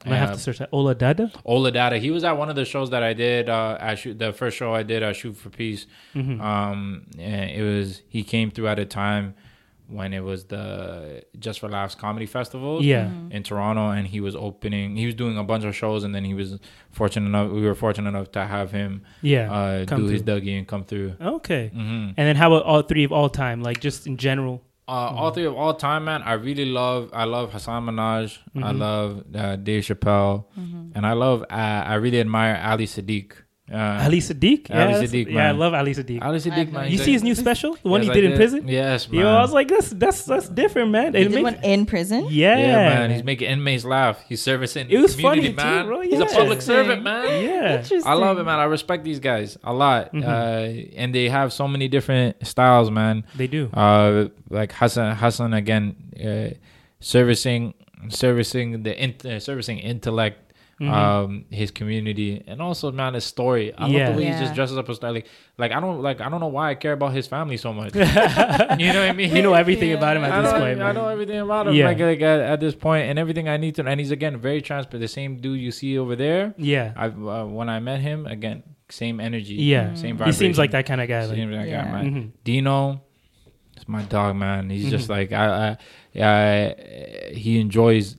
[0.06, 1.98] I have to search that Ola Dada Ola Dada.
[2.00, 3.50] He was at one of the shows that I did.
[3.50, 5.86] Uh, at shoot, the first show I did, I Shoot for Peace.
[6.16, 6.40] Mhm.
[6.42, 9.36] Um, and it was he came through at a time
[9.90, 12.84] when it was the Just for Laughs comedy festival.
[12.84, 13.06] Yeah.
[13.06, 13.32] Mhm.
[13.32, 14.96] in Toronto, and he was opening.
[14.96, 16.60] He was doing a bunch of shows, and then he was
[16.92, 17.52] fortunate enough.
[17.52, 19.02] We were fortunate enough to have him.
[19.22, 20.42] Yeah, uh, come do his through.
[20.42, 21.14] Dougie and come through.
[21.22, 22.14] okay Mhm.
[22.18, 24.62] and then how about all three of all time like just in general
[24.92, 26.24] Uh, All three of all time, man.
[26.24, 27.12] I really love.
[27.14, 28.40] I love Hassan Minhaj.
[28.56, 28.80] I Mhm.
[28.80, 30.94] love uh, Dave Chappelle, Mhm.
[30.96, 31.44] and I love.
[31.44, 33.34] Uh, I really admire Ali Siddiq.
[33.72, 34.70] Uh, Ali Siddiq.
[34.72, 35.60] Ali yeah, that's- Siddiq, Yeah, I man.
[35.60, 36.22] love Ali Siddiq.
[36.24, 36.92] Ali Siddiq, man.
[36.92, 38.68] You see his new special, the one Yes, he I did in prison.
[38.68, 39.22] Yes, man.
[39.22, 41.14] Yo, I was like, that's that's that's different, man.
[41.14, 42.26] He It did makes- one in prison.
[42.30, 43.12] yeah, Yeah, man.
[43.12, 44.24] He's making inmates laugh.
[44.28, 44.88] He's servicing.
[44.90, 45.86] It was community, funny too, man.
[45.86, 46.02] bro.
[46.02, 46.36] He's a Yeah.
[46.42, 47.44] public servant, man.
[47.44, 47.84] yeah.
[48.06, 48.58] I love it, man.
[48.60, 50.24] I respect these guys a lot, Mhm.
[50.26, 53.24] uh, and they have so many different styles, man.
[53.36, 53.70] They do.
[53.74, 56.56] Uh, like Hassan, Hassan again, uh,
[57.00, 57.74] servicing,
[58.10, 60.49] servicing the in, uh, servicing intellect,
[60.80, 60.90] Mhm.
[60.92, 63.74] um, his community, and also, man, his story.
[63.78, 64.06] I Yeah.
[64.08, 65.12] love the way he just dresses up a style.
[65.14, 65.28] Like,
[65.58, 66.22] like I don't like.
[66.22, 67.94] I don't know why I care about his family so much.
[67.96, 69.36] you know what I mean?
[69.36, 70.82] You know everything about him I at this know, point.
[70.82, 70.96] I man.
[70.96, 71.74] know everything about him.
[71.74, 71.88] Yeah.
[71.88, 73.86] Like, like at, at this point, and everything I need to.
[73.86, 75.02] And he's again very transparent.
[75.02, 76.54] The same dude you see over there.
[76.58, 76.94] Yeah.
[76.96, 79.56] I uh, when I met him again, same energy.
[79.56, 79.94] Yeah.
[79.96, 80.18] same.
[80.18, 80.28] Vibe.
[80.28, 81.26] He seems like that kind of guy.
[81.26, 81.84] Like, Same like Yeah.
[81.84, 82.14] that, man.
[82.14, 82.32] Mhm.
[82.46, 83.02] Dino,
[83.76, 84.70] it's my dog, man.
[84.70, 85.18] He's just Mhm.
[85.18, 85.78] like I, I,
[86.14, 87.32] yeah.
[87.34, 88.16] He enjoys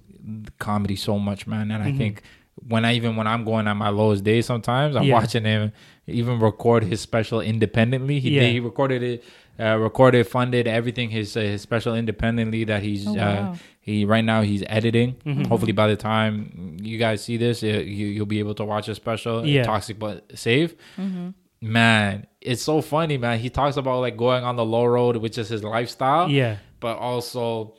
[0.59, 1.71] comedy so much, man.
[1.71, 1.97] And I Mhm.
[1.99, 2.23] think
[2.71, 5.15] when I even when I'm going on my lowest days, sometimes I'm Yeah.
[5.19, 5.73] watching him
[6.07, 8.19] even record his special independently.
[8.21, 8.41] He Yeah.
[8.43, 9.25] did, he recorded it,
[9.59, 14.25] uh, recorded, funded everything his uh, his special independently that he's Oh, uh, he right
[14.25, 15.17] now he's editing.
[15.27, 15.47] Mhm.
[15.49, 18.87] Hopefully by the time you guys see this, uh, you, you'll be able to watch
[18.87, 19.47] his special.
[19.47, 19.65] Yeah.
[19.65, 21.29] Toxic but safe Mm-hmm.
[21.63, 25.37] man it's so funny man he talks about like going on the low road which
[25.37, 26.57] is his lifestyle Yeah.
[26.81, 27.75] but also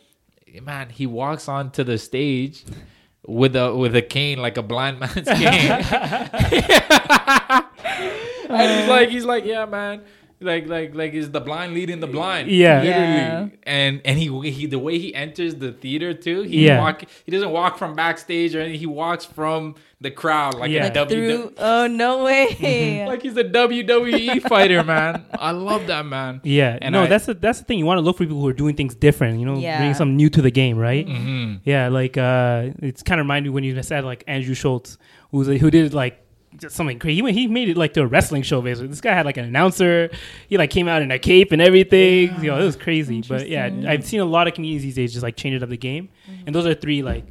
[0.62, 2.64] man he walks onto the stage
[3.32, 5.84] with a with a cane like a blind man's cane.
[8.52, 10.02] And he's like he's like yeah man
[10.42, 12.82] like like like is the blind leading the blind Yeah.
[12.82, 13.48] literally Yeah.
[13.64, 16.80] and and he he the way he enters the theater too he Yeah.
[16.80, 20.82] walk he doesn't walk from backstage or anything he walks from the crowd like Yeah.
[20.82, 21.54] a Like W Through.
[21.60, 22.48] Oh no way.
[22.62, 23.08] Mm-hmm.
[23.08, 25.24] like he's a WWE fighter, man.
[25.38, 26.42] I love that man.
[26.44, 27.78] Yeah, And no, I- that's the that's the thing.
[27.80, 29.40] You want to look for people who are doing things different.
[29.40, 29.78] You know, Yeah.
[29.78, 31.06] bringing something new to the game, right?
[31.08, 31.60] Mhm.
[31.66, 34.98] Yeah, like uh, it's kind of reminded me when you said like Andrew Schulz,
[35.32, 36.18] who's who did like
[36.58, 37.16] just something crazy.
[37.16, 38.88] He, went- he made it like to a wrestling show basically.
[38.90, 40.10] This guy had like an announcer.
[40.48, 42.36] He like came out in a cape and everything.
[42.44, 43.22] You know, it was crazy.
[43.28, 45.70] But yeah, I've seen a lot of comedians these days just like change it up
[45.70, 46.10] the game.
[46.46, 47.26] And those are three like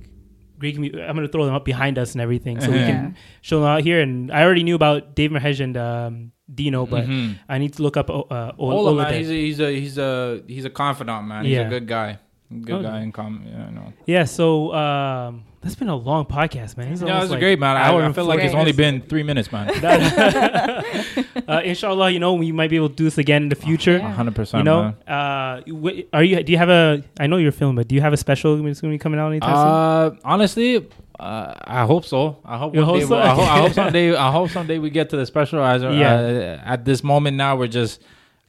[0.58, 0.76] great.
[0.76, 3.68] commu- I'm gonna throw them up behind us and everything, so we can show them
[3.68, 4.00] out here.
[4.00, 7.38] And I already knew about Dave Merheje and um, Dino, but Mhm.
[7.48, 9.98] I need to look up uh, uh, Ol- Ola, man, he's a, he's a he's
[9.98, 11.44] a he's a confidant, man.
[11.44, 11.66] He's Yeah.
[11.66, 12.18] a good guy.
[12.50, 12.82] Good Okay.
[12.88, 13.44] guy in com.
[13.46, 13.92] Yeah, I know.
[14.06, 16.92] Yeah, so um, that's been a long podcast, man.
[16.92, 17.76] It's Yeah, almost it's like great, man.
[17.76, 19.68] I, I feel like 40 it's only been three minutes, man.
[21.48, 24.00] uh, inshallah, you know, we might be able to do this again in the future.
[24.00, 24.60] hundred percent.
[24.60, 26.42] You know, uh, wh- are you?
[26.42, 27.02] Do you have a?
[27.18, 29.20] I know you're filming, but do you have a special that's going to be coming
[29.20, 30.18] out anytime soon?
[30.18, 30.88] Uh, honestly,
[31.18, 32.38] uh, I hope so.
[32.44, 32.74] I hope.
[32.74, 33.18] You one hope day so?
[33.18, 34.14] I, hope, I hope someday.
[34.14, 35.62] I hope someday we get to the special.
[35.62, 36.62] As uh, Yeah.
[36.64, 38.02] at this moment now, we're just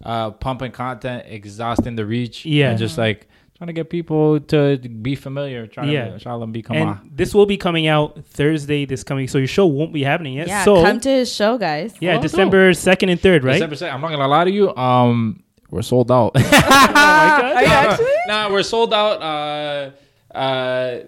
[0.03, 2.45] uh, pumping content, exhausting the reach.
[2.45, 2.69] Yeah.
[2.71, 3.27] and just like
[3.61, 5.67] trying to get people to be familiar.
[5.67, 6.05] Trying Yeah.
[6.07, 6.77] to inshallah become.
[6.77, 8.85] And a, this will be coming out Thursday.
[8.85, 10.47] This coming, so your show won't be happening yet.
[10.47, 10.65] yeah.
[10.65, 11.93] so come to his show, guys.
[11.99, 13.53] yeah, Oh, December second and third, right?
[13.61, 13.93] December 2nd.
[13.93, 14.75] I'm not gonna lie to you.
[14.75, 16.31] Um, we're sold out.
[16.35, 18.11] Are you actually?
[18.27, 19.21] nah, we're sold out.
[19.21, 19.91] Uh,
[20.35, 20.99] uh,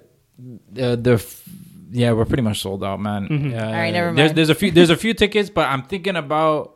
[0.72, 1.50] the the f-
[1.92, 3.28] yeah, we're pretty much sold out, man.
[3.30, 3.54] Mhm.
[3.60, 4.38] Uh, All right, never There's mind.
[4.38, 6.76] there's a few there's a few tickets, but I'm thinking about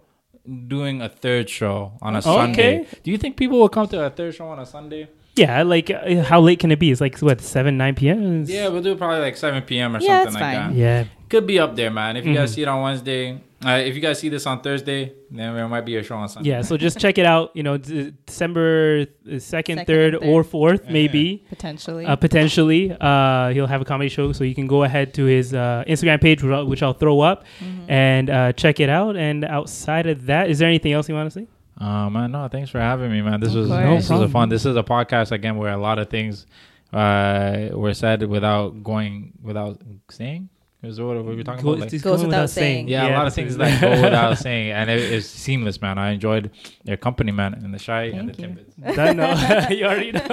[0.67, 2.23] doing a third show on a Okay.
[2.23, 2.87] Sunday.
[3.03, 5.07] Do you think people will come to a third show on a Sunday?
[5.37, 6.91] Yeah, like uh, how late can it be?
[6.91, 8.41] It's like what seven, nine p.m.
[8.43, 9.95] It's- Yeah, we'll do probably like 7 p.m.
[9.95, 10.73] or Yeah, something like fine.
[10.73, 10.75] that.
[10.79, 11.03] yeah.
[11.29, 12.15] Could be up there, man.
[12.17, 12.55] If you guys Mhm.
[12.55, 15.85] see it on Wednesday, uh, if you guys see this on Thursday, then there might
[15.85, 16.49] be a show on Sunday.
[16.51, 17.51] Yeah, so just check it out.
[17.53, 20.29] You know, d- December second, Second third, and third.
[20.29, 21.43] or fourth, maybe.
[21.49, 22.05] Potentially.
[22.05, 25.53] Uh, potentially, uh, he'll have a comedy show, so you can go ahead to his
[25.53, 27.91] uh, Instagram page, which I'll, which I'll throw up, Mm-hmm.
[27.91, 29.17] and uh, check it out.
[29.17, 31.47] And outside of that, is there anything else you want to say?
[31.79, 33.39] Uh, man, no, thanks for having me, man.
[33.39, 33.69] This was.
[33.69, 34.49] No this was a fun.
[34.49, 36.45] This is a podcast again where a lot of things
[36.93, 39.79] uh were said without going without
[40.09, 40.49] saying.
[40.83, 41.81] Is what we were talking Go- about?
[41.81, 42.87] Like, just Goes going without saying.
[42.87, 43.99] yeah, a lot of things what it that is.
[43.99, 45.97] go without saying, and it, it's seamless, man.
[45.97, 46.51] I enjoyed
[46.83, 48.63] your company, man, and the shy and the Thank you.
[48.63, 48.95] timbits.
[48.95, 50.27] That- no, you already know.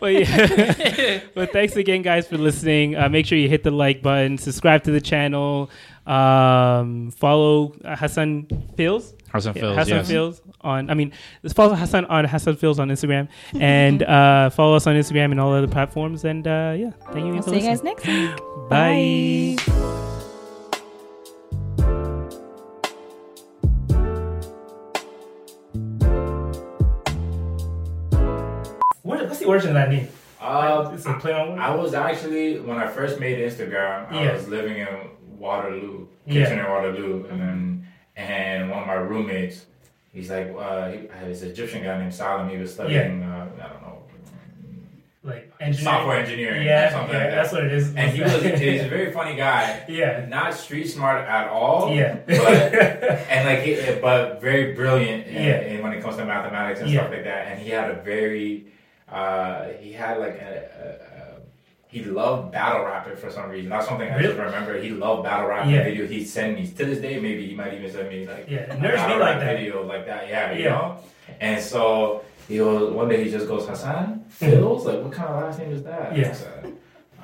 [0.00, 2.96] but yeah, but thanks again, guys, for listening.
[2.96, 5.70] Uh, make sure you hit the like button, subscribe to the channel,
[6.06, 8.46] um, follow uh, Hassan
[8.76, 9.14] Fields.
[9.32, 10.08] Hassan Fields, Hassan yes.
[10.08, 10.90] Fields on.
[10.90, 11.12] I mean,
[11.54, 13.28] follow Hassan on Hassan Fields on Instagram,
[13.60, 16.24] and uh, follow us on Instagram and all other platforms.
[16.24, 17.32] And uh, yeah, thank you.
[17.32, 18.36] We'll for see you guys next week.
[18.68, 19.56] Bye.
[29.02, 30.08] What, what's the origin of that name?
[30.40, 31.60] Uh, It's a play on words?
[31.60, 34.32] I was actually when I first made Instagram, I Yeah.
[34.34, 34.88] was living in
[35.38, 36.44] Waterloo, Yeah.
[36.44, 37.86] Kitchener, Waterloo, and then
[38.16, 39.66] and one of my roommates,
[40.12, 42.48] he's like, uh, he, this Egyptian guy named Salim.
[42.48, 43.98] He was studying, uh, I don't know,
[45.24, 46.66] like engineering, software engineering.
[46.66, 47.36] Yeah, something yeah, like that.
[47.36, 47.94] that's what it is.
[47.94, 49.84] And he was he's a very funny guy.
[49.88, 50.26] Yeah.
[50.28, 51.94] Not street smart at all.
[51.94, 52.16] Yeah.
[52.26, 52.38] But
[53.30, 55.60] and like he, but very brilliant in, Yeah.
[55.60, 57.00] in when it comes to mathematics and Yeah.
[57.02, 57.46] stuff like that.
[57.48, 58.66] And he had a very
[59.08, 61.11] uh, he had like a, a
[61.92, 63.68] he loved battle rapping for some reason.
[63.68, 64.80] That's something I just remember.
[64.80, 65.84] He loved battle rapping Yeah.
[65.84, 66.06] video.
[66.06, 67.20] He'd send me to this day.
[67.20, 69.56] Maybe he might even send me like Yeah, a nerds be battle like rap that.
[69.58, 70.26] video like that.
[70.26, 70.70] Yeah, you Yeah.
[70.70, 70.96] know.
[71.38, 74.44] And so he goes one day he just goes Hassan mm-hmm.
[74.46, 76.16] Fiddles like what kind of last name is that?
[76.16, 76.30] Yeah.
[76.30, 76.72] I said,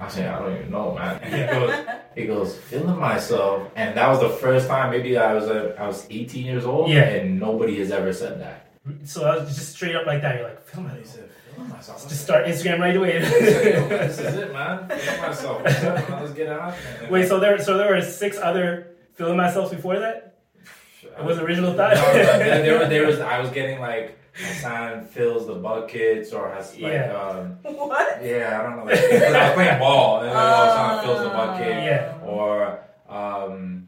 [0.01, 1.19] I said I don't even know man.
[1.23, 1.75] And he goes
[2.15, 5.87] he goes feeling myself and that was the first time maybe I was a, I
[5.87, 7.05] was 18 years old Yeah.
[7.05, 8.67] and nobody has ever said that.
[9.05, 10.37] So I was just straight up like that.
[10.37, 11.07] You're like, film He it.
[11.07, 11.38] said feeling myself.
[12.09, 13.19] Just start Instagram right away.
[13.19, 14.89] I said, "Yo, man, this is it, man.
[14.89, 15.63] Feeling myself.
[15.65, 16.75] Let's get out.
[17.11, 20.37] Wait, so there, so there were six other filming myself before that.
[21.03, 21.95] It was original thought.
[21.95, 26.33] No, no, there, there, was, there was I was getting like Hassan fills the buckets
[26.33, 27.13] or has like Yeah.
[27.17, 28.25] um What?
[28.25, 31.67] yeah I don't know like, I was playing ball and then Hassan fills the bucket
[31.69, 32.19] Yeah.
[32.25, 33.88] or um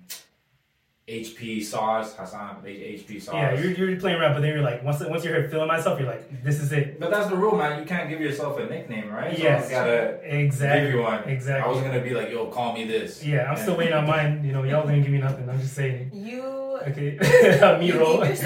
[1.11, 5.01] HP sauce Hassan HP sauce Yeah, you're, you're playing around, but then you're like, once
[5.01, 7.01] once you heard feeling myself, you're like, this is it.
[7.01, 9.69] but that's the rule man you can't give yourself a nickname right Yes.
[9.69, 10.81] Someone's gotta Exactly.
[10.87, 11.65] give you one Exactly.
[11.65, 14.45] I wasn't gonna be like yo call me this Yeah, I'm still waiting on mine.
[14.45, 15.49] You know, y'all didn't give me nothing.
[15.51, 16.11] I'm just saying.
[16.15, 16.61] You.
[16.89, 17.19] Okay,
[17.81, 18.19] me You roll.
[18.20, 18.41] that's,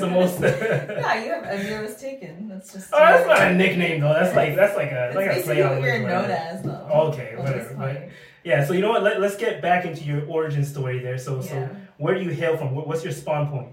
[0.00, 0.40] the most.
[0.40, 0.46] oh,
[0.88, 2.48] Yeah, you have Amir was taken.
[2.48, 2.90] That's just.
[2.92, 4.12] Oh, that's not a nickname though.
[4.12, 6.62] That's like that's like a That's like a basically play on what you're known as,
[6.62, 7.10] though.
[7.12, 7.74] Okay, whatever.
[7.76, 8.08] But funny.
[8.44, 9.02] Yeah, so you know what?
[9.02, 11.18] Let, let's get back into your origin story there.
[11.18, 11.42] So Yeah.
[11.42, 12.74] so where do you hail from?
[12.74, 13.68] What's your spawn point?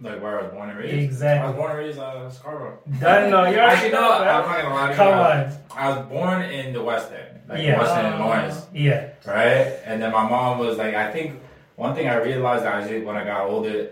[0.00, 1.44] like where I was born and raised Exactly.
[1.44, 3.30] I was born and raised uh, Scarborough Done.
[3.32, 4.12] No, you already Actually, no, know.
[4.12, 4.96] I'm not gonna lie to you.
[4.96, 5.52] Come on.
[5.76, 7.78] I was born in the West End, like Yeah.
[7.80, 8.18] West End and.
[8.24, 9.08] Lawrence, Yeah.
[9.26, 9.80] right?
[9.84, 11.40] And then my mom was like, I think
[11.74, 13.90] one thing I realized actually when I got older,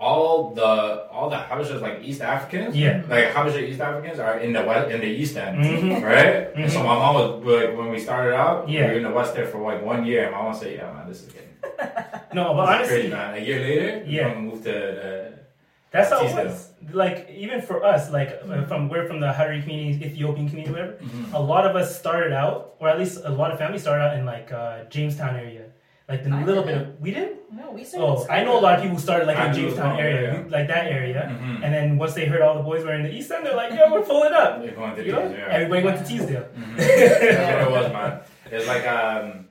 [0.00, 3.02] all the all the Habeshas like East Africans, Yeah.
[3.08, 6.02] like Habesha East Africans are in the West in the East End, Mhm.
[6.04, 6.54] right?
[6.54, 6.84] And so Mhm.
[6.86, 8.82] my mom was like, when we started out, Yeah.
[8.82, 10.92] we were in the West End for like one year, and my mom said, "Yeah,
[10.92, 11.48] man, this is getting
[12.32, 14.28] No, but this honestly, crazy, man." A year later, Yeah.
[14.34, 15.28] we moved to the
[15.90, 16.70] That's how it was.
[16.92, 20.92] Like even for us, like uh, from we're from the Harari community, Ethiopian community, whatever.
[20.92, 21.34] Mm-hmm.
[21.34, 24.14] A lot of us started out, or at least a lot of families started out
[24.18, 25.62] in like uh, Jamestown area,
[26.08, 26.84] like the I little didn't.
[26.84, 27.28] bit of we did.
[27.52, 28.06] No, we started.
[28.06, 30.32] Oh, I know a lot of people who started like I in Jamestown well, area,
[30.34, 30.42] yeah.
[30.56, 31.62] like that area, Mhm.
[31.64, 33.72] and then once they heard all the boys were in the East End, they're like,
[33.72, 36.46] "Yo, we're pulling up." They're going to You know, Teesdale, everybody went to Teesdale.
[36.76, 38.20] That's what it was, man.
[38.50, 39.46] It's like um,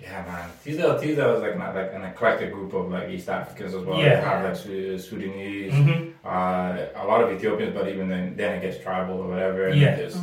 [0.00, 0.48] yeah, man.
[0.64, 3.98] Teesdale, Teesdale was like not like an eclectic group of like East Africans as well.
[3.98, 4.16] Yeah.
[4.16, 6.12] They have like Su- Sudanese, Mhm.
[6.24, 9.68] uh, a lot of Ethiopians, but even then, then it gets tribal or whatever.
[9.68, 9.94] And Yeah.
[9.94, 10.18] it just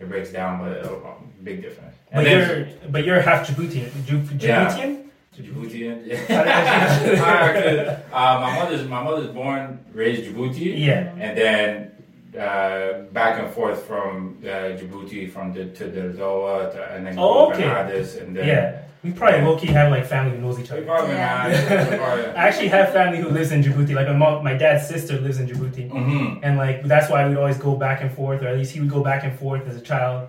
[0.00, 1.94] it breaks down, but a a big difference.
[2.12, 3.88] But And then you're but you're half Djiboutian.
[4.06, 4.96] Djib- Yeah.
[5.42, 6.04] Djiboutian?
[6.04, 6.26] Djiboutian.
[6.26, 10.78] How did I actually, uh, my mother's my mother's born raised Djibouti.
[10.86, 11.14] Yeah.
[11.18, 11.92] and then
[12.36, 14.46] uh, back and forth from uh,
[14.76, 17.62] Djibouti from the, to Dire Dawa to, and then Oh, go okay.
[17.64, 20.70] to Addis, and then Yeah, we probably low key have like family who knows each
[20.70, 20.86] We other.
[20.86, 21.48] probably, Yeah.
[21.48, 22.34] man.
[22.36, 23.94] I actually have family who lives in Djibouti.
[23.94, 26.40] Like my mom, my dad's sister lives in Djibouti, Mhm.
[26.42, 28.90] and like that's why we'd always go back and forth, or at least he would
[28.90, 30.28] go back and forth as a child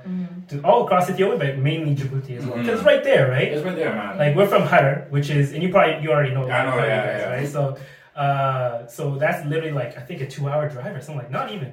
[0.49, 3.49] to all across Ethiopia, but mainly Djibouti as well, because it's right there, right?
[3.51, 4.17] It's right there, man.
[4.17, 6.43] Like we're from Harar, which is, and you probably you already know.
[6.49, 7.29] I know, yeah, guys, yeah.
[7.33, 7.77] Right, so,
[8.15, 11.71] uh, so that's literally like I think a two-hour drive or something like, not even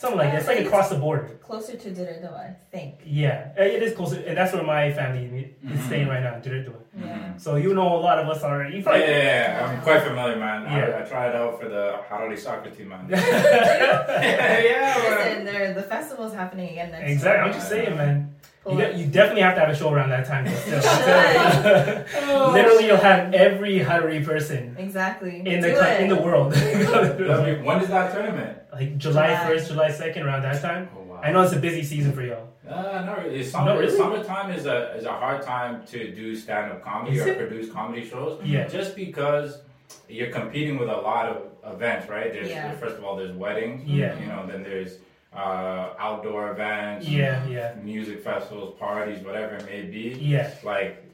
[0.00, 0.38] something like that.
[0.40, 1.26] It's like across the border.
[1.48, 2.92] Closer to Dire Dawa, I think.
[3.04, 4.16] Yeah, it is closer.
[4.28, 5.86] and that's where my family is Mm-hmm.
[5.88, 6.80] staying right now, in Dire Dawa.
[6.98, 7.36] Yeah.
[7.44, 8.70] So you know a lot of us already.
[8.76, 10.58] You yeah, probably, yeah, yeah, I'm quite familiar, man.
[10.64, 10.96] Yeah.
[10.98, 13.06] I, I tried out for the Harari soccer team, man.
[13.10, 14.94] yeah,
[15.26, 17.40] Listen, there, the festival's happening again next Exactly.
[17.40, 17.56] I'm month.
[17.58, 18.34] just saying, man.
[18.68, 20.46] You, de- you definitely have to have a show around that time.
[20.46, 20.76] still.
[20.76, 22.52] I'm telling you.
[22.52, 25.38] Literally, you'll have every Harari person Exactly.
[25.46, 26.00] in the Do co- it.
[26.02, 26.52] in the world.
[26.52, 28.58] when is that tournament?
[28.72, 29.46] like July July.
[29.46, 30.88] first, July second, around that time.
[30.96, 31.20] Oh, wow.
[31.22, 32.48] I know it's a busy season for y'all.
[32.68, 33.42] Uh, not really.
[33.42, 33.96] Summer, No, really?
[33.96, 38.06] Summertime is a is a hard time to do stand up comedy or produce comedy
[38.06, 38.40] shows.
[38.44, 38.68] Yeah.
[38.68, 39.62] Just because
[40.08, 42.30] you're competing with a lot of events, right?
[42.32, 42.72] There's Yeah.
[42.76, 43.88] first of all there's weddings.
[43.88, 44.18] Yeah.
[44.20, 44.98] You know, then there's
[45.34, 47.06] uh, outdoor events.
[47.08, 50.16] Yeah, yeah, Music festivals, parties, whatever it may be.
[50.20, 50.50] yeah.
[50.62, 51.04] Like,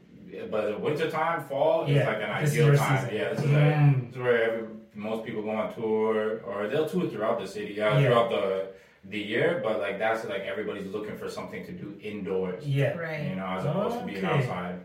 [0.51, 2.99] but the wintertime, fall is Yeah, like an this ideal time.
[3.05, 3.15] season.
[3.17, 3.55] Yeah, this is, Mm.
[3.55, 7.47] a, this is where every, most people go on tour, or they'll tour throughout the
[7.47, 8.07] city, uh, Yeah.
[8.07, 8.67] throughout the
[9.07, 9.61] the year.
[9.63, 12.67] But like that's like everybody's looking for something to do indoors.
[12.67, 12.97] Yeah.
[12.97, 13.23] Right.
[13.29, 14.27] You know, as opposed to being Okay.
[14.39, 14.77] outside.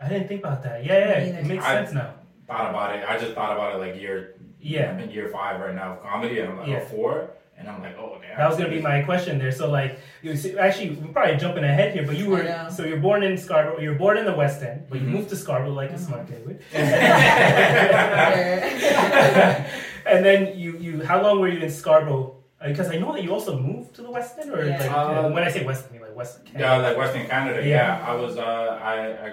[0.00, 0.82] I didn't think about that.
[0.82, 1.18] Yeah, yeah.
[1.18, 1.48] It either.
[1.48, 2.14] makes I- sense now.
[2.46, 3.04] Thought about it.
[3.06, 4.34] I just thought about it like year.
[4.60, 4.90] Yeah.
[4.92, 6.80] I'm in year five right now of comedy, and I'm like Yeah.
[6.82, 8.36] oh, four, and I'm like oh damn.
[8.38, 9.50] That was gonna be my question there.
[9.52, 12.98] So like, you see, actually, we're probably jumping ahead here, but you were so you're
[13.00, 13.78] born in Scarborough.
[13.80, 15.12] You're born in the West End, but you Mhm.
[15.12, 16.44] moved to Scarborough like a smart kid.
[16.46, 16.60] would.
[16.72, 16.82] Where-
[20.06, 22.32] and then you you how long were you in Scarborough
[22.66, 24.78] Because I know that you also moved to the West End, or Yeah.
[24.80, 26.64] like Um, when I say West End, I mean like Western Canada.
[26.64, 27.60] Yeah, like Western Canada.
[27.62, 27.76] Yeah.
[28.00, 28.32] Yeah, I was.
[28.38, 28.94] Uh, I,
[29.26, 29.28] I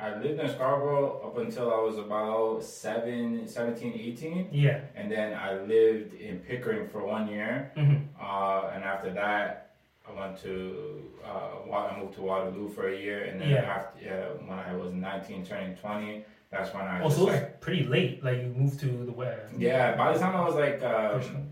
[0.00, 4.48] I lived in Scarborough up until I was about seven, 17, 18.
[4.52, 4.80] Yeah.
[4.94, 7.72] And then I lived in Pickering for one year.
[7.76, 8.02] Mhm.
[8.20, 9.70] Uh, and after that,
[10.08, 13.24] I went to uh, I moved to Waterloo for a year.
[13.24, 13.62] And then Yeah.
[13.76, 17.60] after uh, when I was 19, turning 20, that's when I Oh, so was like
[17.60, 18.22] pretty late.
[18.24, 19.52] Like you moved to the West.
[19.58, 19.96] yeah.
[19.96, 20.82] By the time I was like.
[20.82, 21.48] Um,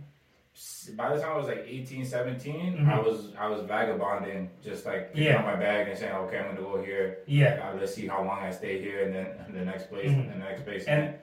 [0.96, 2.88] by the time I was like 18, 17, Mhm.
[2.88, 5.38] I was I was vagabonding, just like picking Yeah.
[5.40, 7.18] up my bag and saying, okay, I'm gonna go here.
[7.26, 7.60] Yeah.
[7.62, 10.32] Uh, let's see how long I stay here, and then the next place, Mhm.
[10.32, 10.84] and the next place.
[10.86, 11.14] And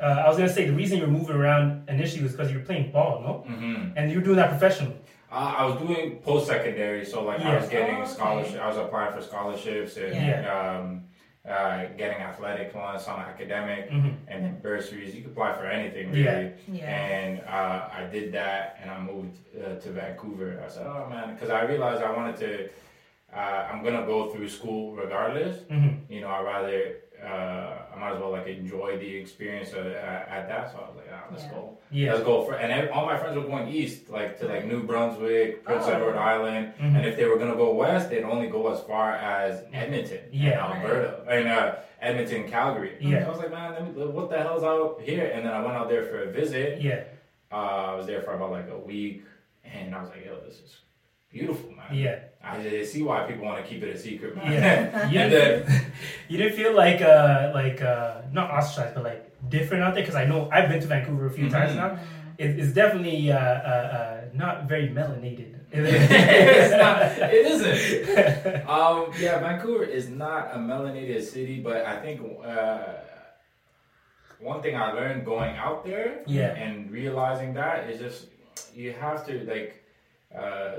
[0.00, 2.58] uh, I was gonna say the reason you were moving around initially was because you
[2.58, 3.32] were playing ball, no?
[3.54, 3.92] Mhm.
[3.96, 4.96] And you were doing that professionally.
[5.30, 8.10] Uh, I was doing post secondary, so like I was getting Oh, okay.
[8.10, 8.60] scholarship.
[8.60, 11.04] I was applying for scholarships and um,
[11.48, 14.14] uh, getting athletic ones, some academic, Mhm.
[14.28, 15.14] and then bursaries.
[15.14, 16.52] You could apply for anything really.
[16.68, 16.84] Yeah.
[16.86, 20.62] And uh, I did that, and I moved uh, to Vancouver.
[20.64, 22.68] I said, "Oh man," because I realized I wanted to.
[23.34, 25.62] Uh, I'm gonna go through school regardless.
[25.64, 26.08] Mhm.
[26.08, 26.96] You know, I rather.
[27.22, 29.90] Uh, I might as well like enjoy the experience of, uh,
[30.36, 30.72] at that.
[30.72, 31.50] So I was like, ah, let's Yeah.
[31.50, 31.78] go.
[31.90, 32.12] Yeah.
[32.14, 35.62] Let's go for and all my friends were going east, like to like New Brunswick,
[35.64, 35.92] Prince Oh.
[35.92, 36.96] Edward Island, Mhm.
[36.96, 40.64] and if they were gonna go west, they'd only go as far as Edmonton, Yeah.
[40.74, 42.96] and Alberta, and uh, Edmonton, Calgary.
[43.00, 43.24] Yeah.
[43.24, 45.30] I was like, man, let me, what the hell's out here?
[45.32, 46.80] And then I went out there for a visit.
[46.80, 47.04] Yeah.
[47.52, 47.54] Uh,
[47.92, 49.22] I was there for about like a week,
[49.64, 50.80] and I was like, yo, this is
[51.30, 51.86] beautiful, man.
[51.92, 52.18] Yeah.
[52.44, 54.52] I just see why people want to keep it a secret, man.
[54.52, 55.08] Yeah.
[55.12, 55.92] You and didn't, then
[56.28, 60.16] you didn't feel like uh like uh not ostracized but like different out there because
[60.16, 61.54] I know I've been to Vancouver a few Mm-hmm.
[61.54, 61.98] times now.
[62.38, 63.40] It, it's definitely uh, uh,
[63.98, 65.50] uh, not very melanated.
[65.72, 67.30] it's not.
[67.32, 68.68] It isn't.
[68.68, 72.84] Um, yeah, Vancouver is not a melanated city, but I think uh,
[74.40, 76.54] one thing I learned going out there, Yeah.
[76.54, 78.26] and realizing that is just
[78.74, 79.84] you have to like.
[80.34, 80.72] Uh,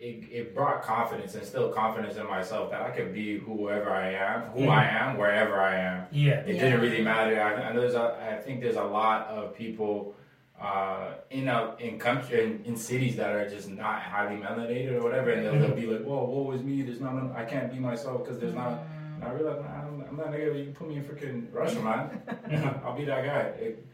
[0.00, 4.12] it, it brought confidence and still confidence in myself that I could be whoever I
[4.12, 4.68] am, who Mhm.
[4.70, 6.06] I am, wherever I am.
[6.12, 6.40] Yeah.
[6.40, 7.40] It didn't really matter.
[7.40, 10.14] I, I, there's a, I think there's a lot of people
[10.60, 15.02] uh, in a, in country in, in cities that are just not highly melanated or
[15.02, 16.82] whatever, and they'll, they'll be like, "Whoa, woe is me.
[16.82, 17.14] There's not.
[17.36, 18.80] I can't be myself because there's not."
[19.16, 20.58] And I realize, I'm, I'm not nigga.
[20.58, 22.80] You can put me in freaking Russia, man.
[22.84, 23.40] I'll be that guy.
[23.66, 23.84] It-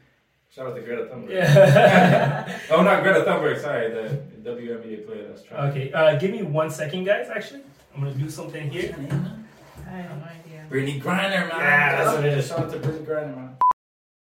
[0.54, 1.30] shout out to Greta Thunberg.
[1.30, 2.58] Yeah.
[2.70, 3.60] oh, not Greta Thunberg.
[3.60, 5.70] Sorry, the WNBA player that's trying.
[5.70, 7.28] Okay, uh, give me one second, guys.
[7.28, 7.62] Actually,
[7.94, 8.94] I'm gonna do something here.
[9.86, 10.66] I have no idea.
[10.70, 11.60] Brittney Griner, man.
[11.60, 12.48] Yeah, that's what it is.
[12.48, 13.56] Shout out to Brittney Griner, man.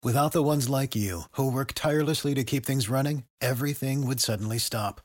[0.04, 4.58] Without the ones like you, who work tirelessly to keep things running, everything would suddenly
[4.58, 5.00] stop.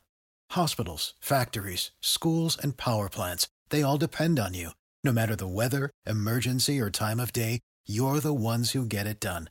[0.53, 4.71] Hospitals, factories, schools, and power plants, they all depend on you.
[5.05, 9.21] No matter the weather, emergency, or time of day, you're the ones who get it
[9.21, 9.51] done.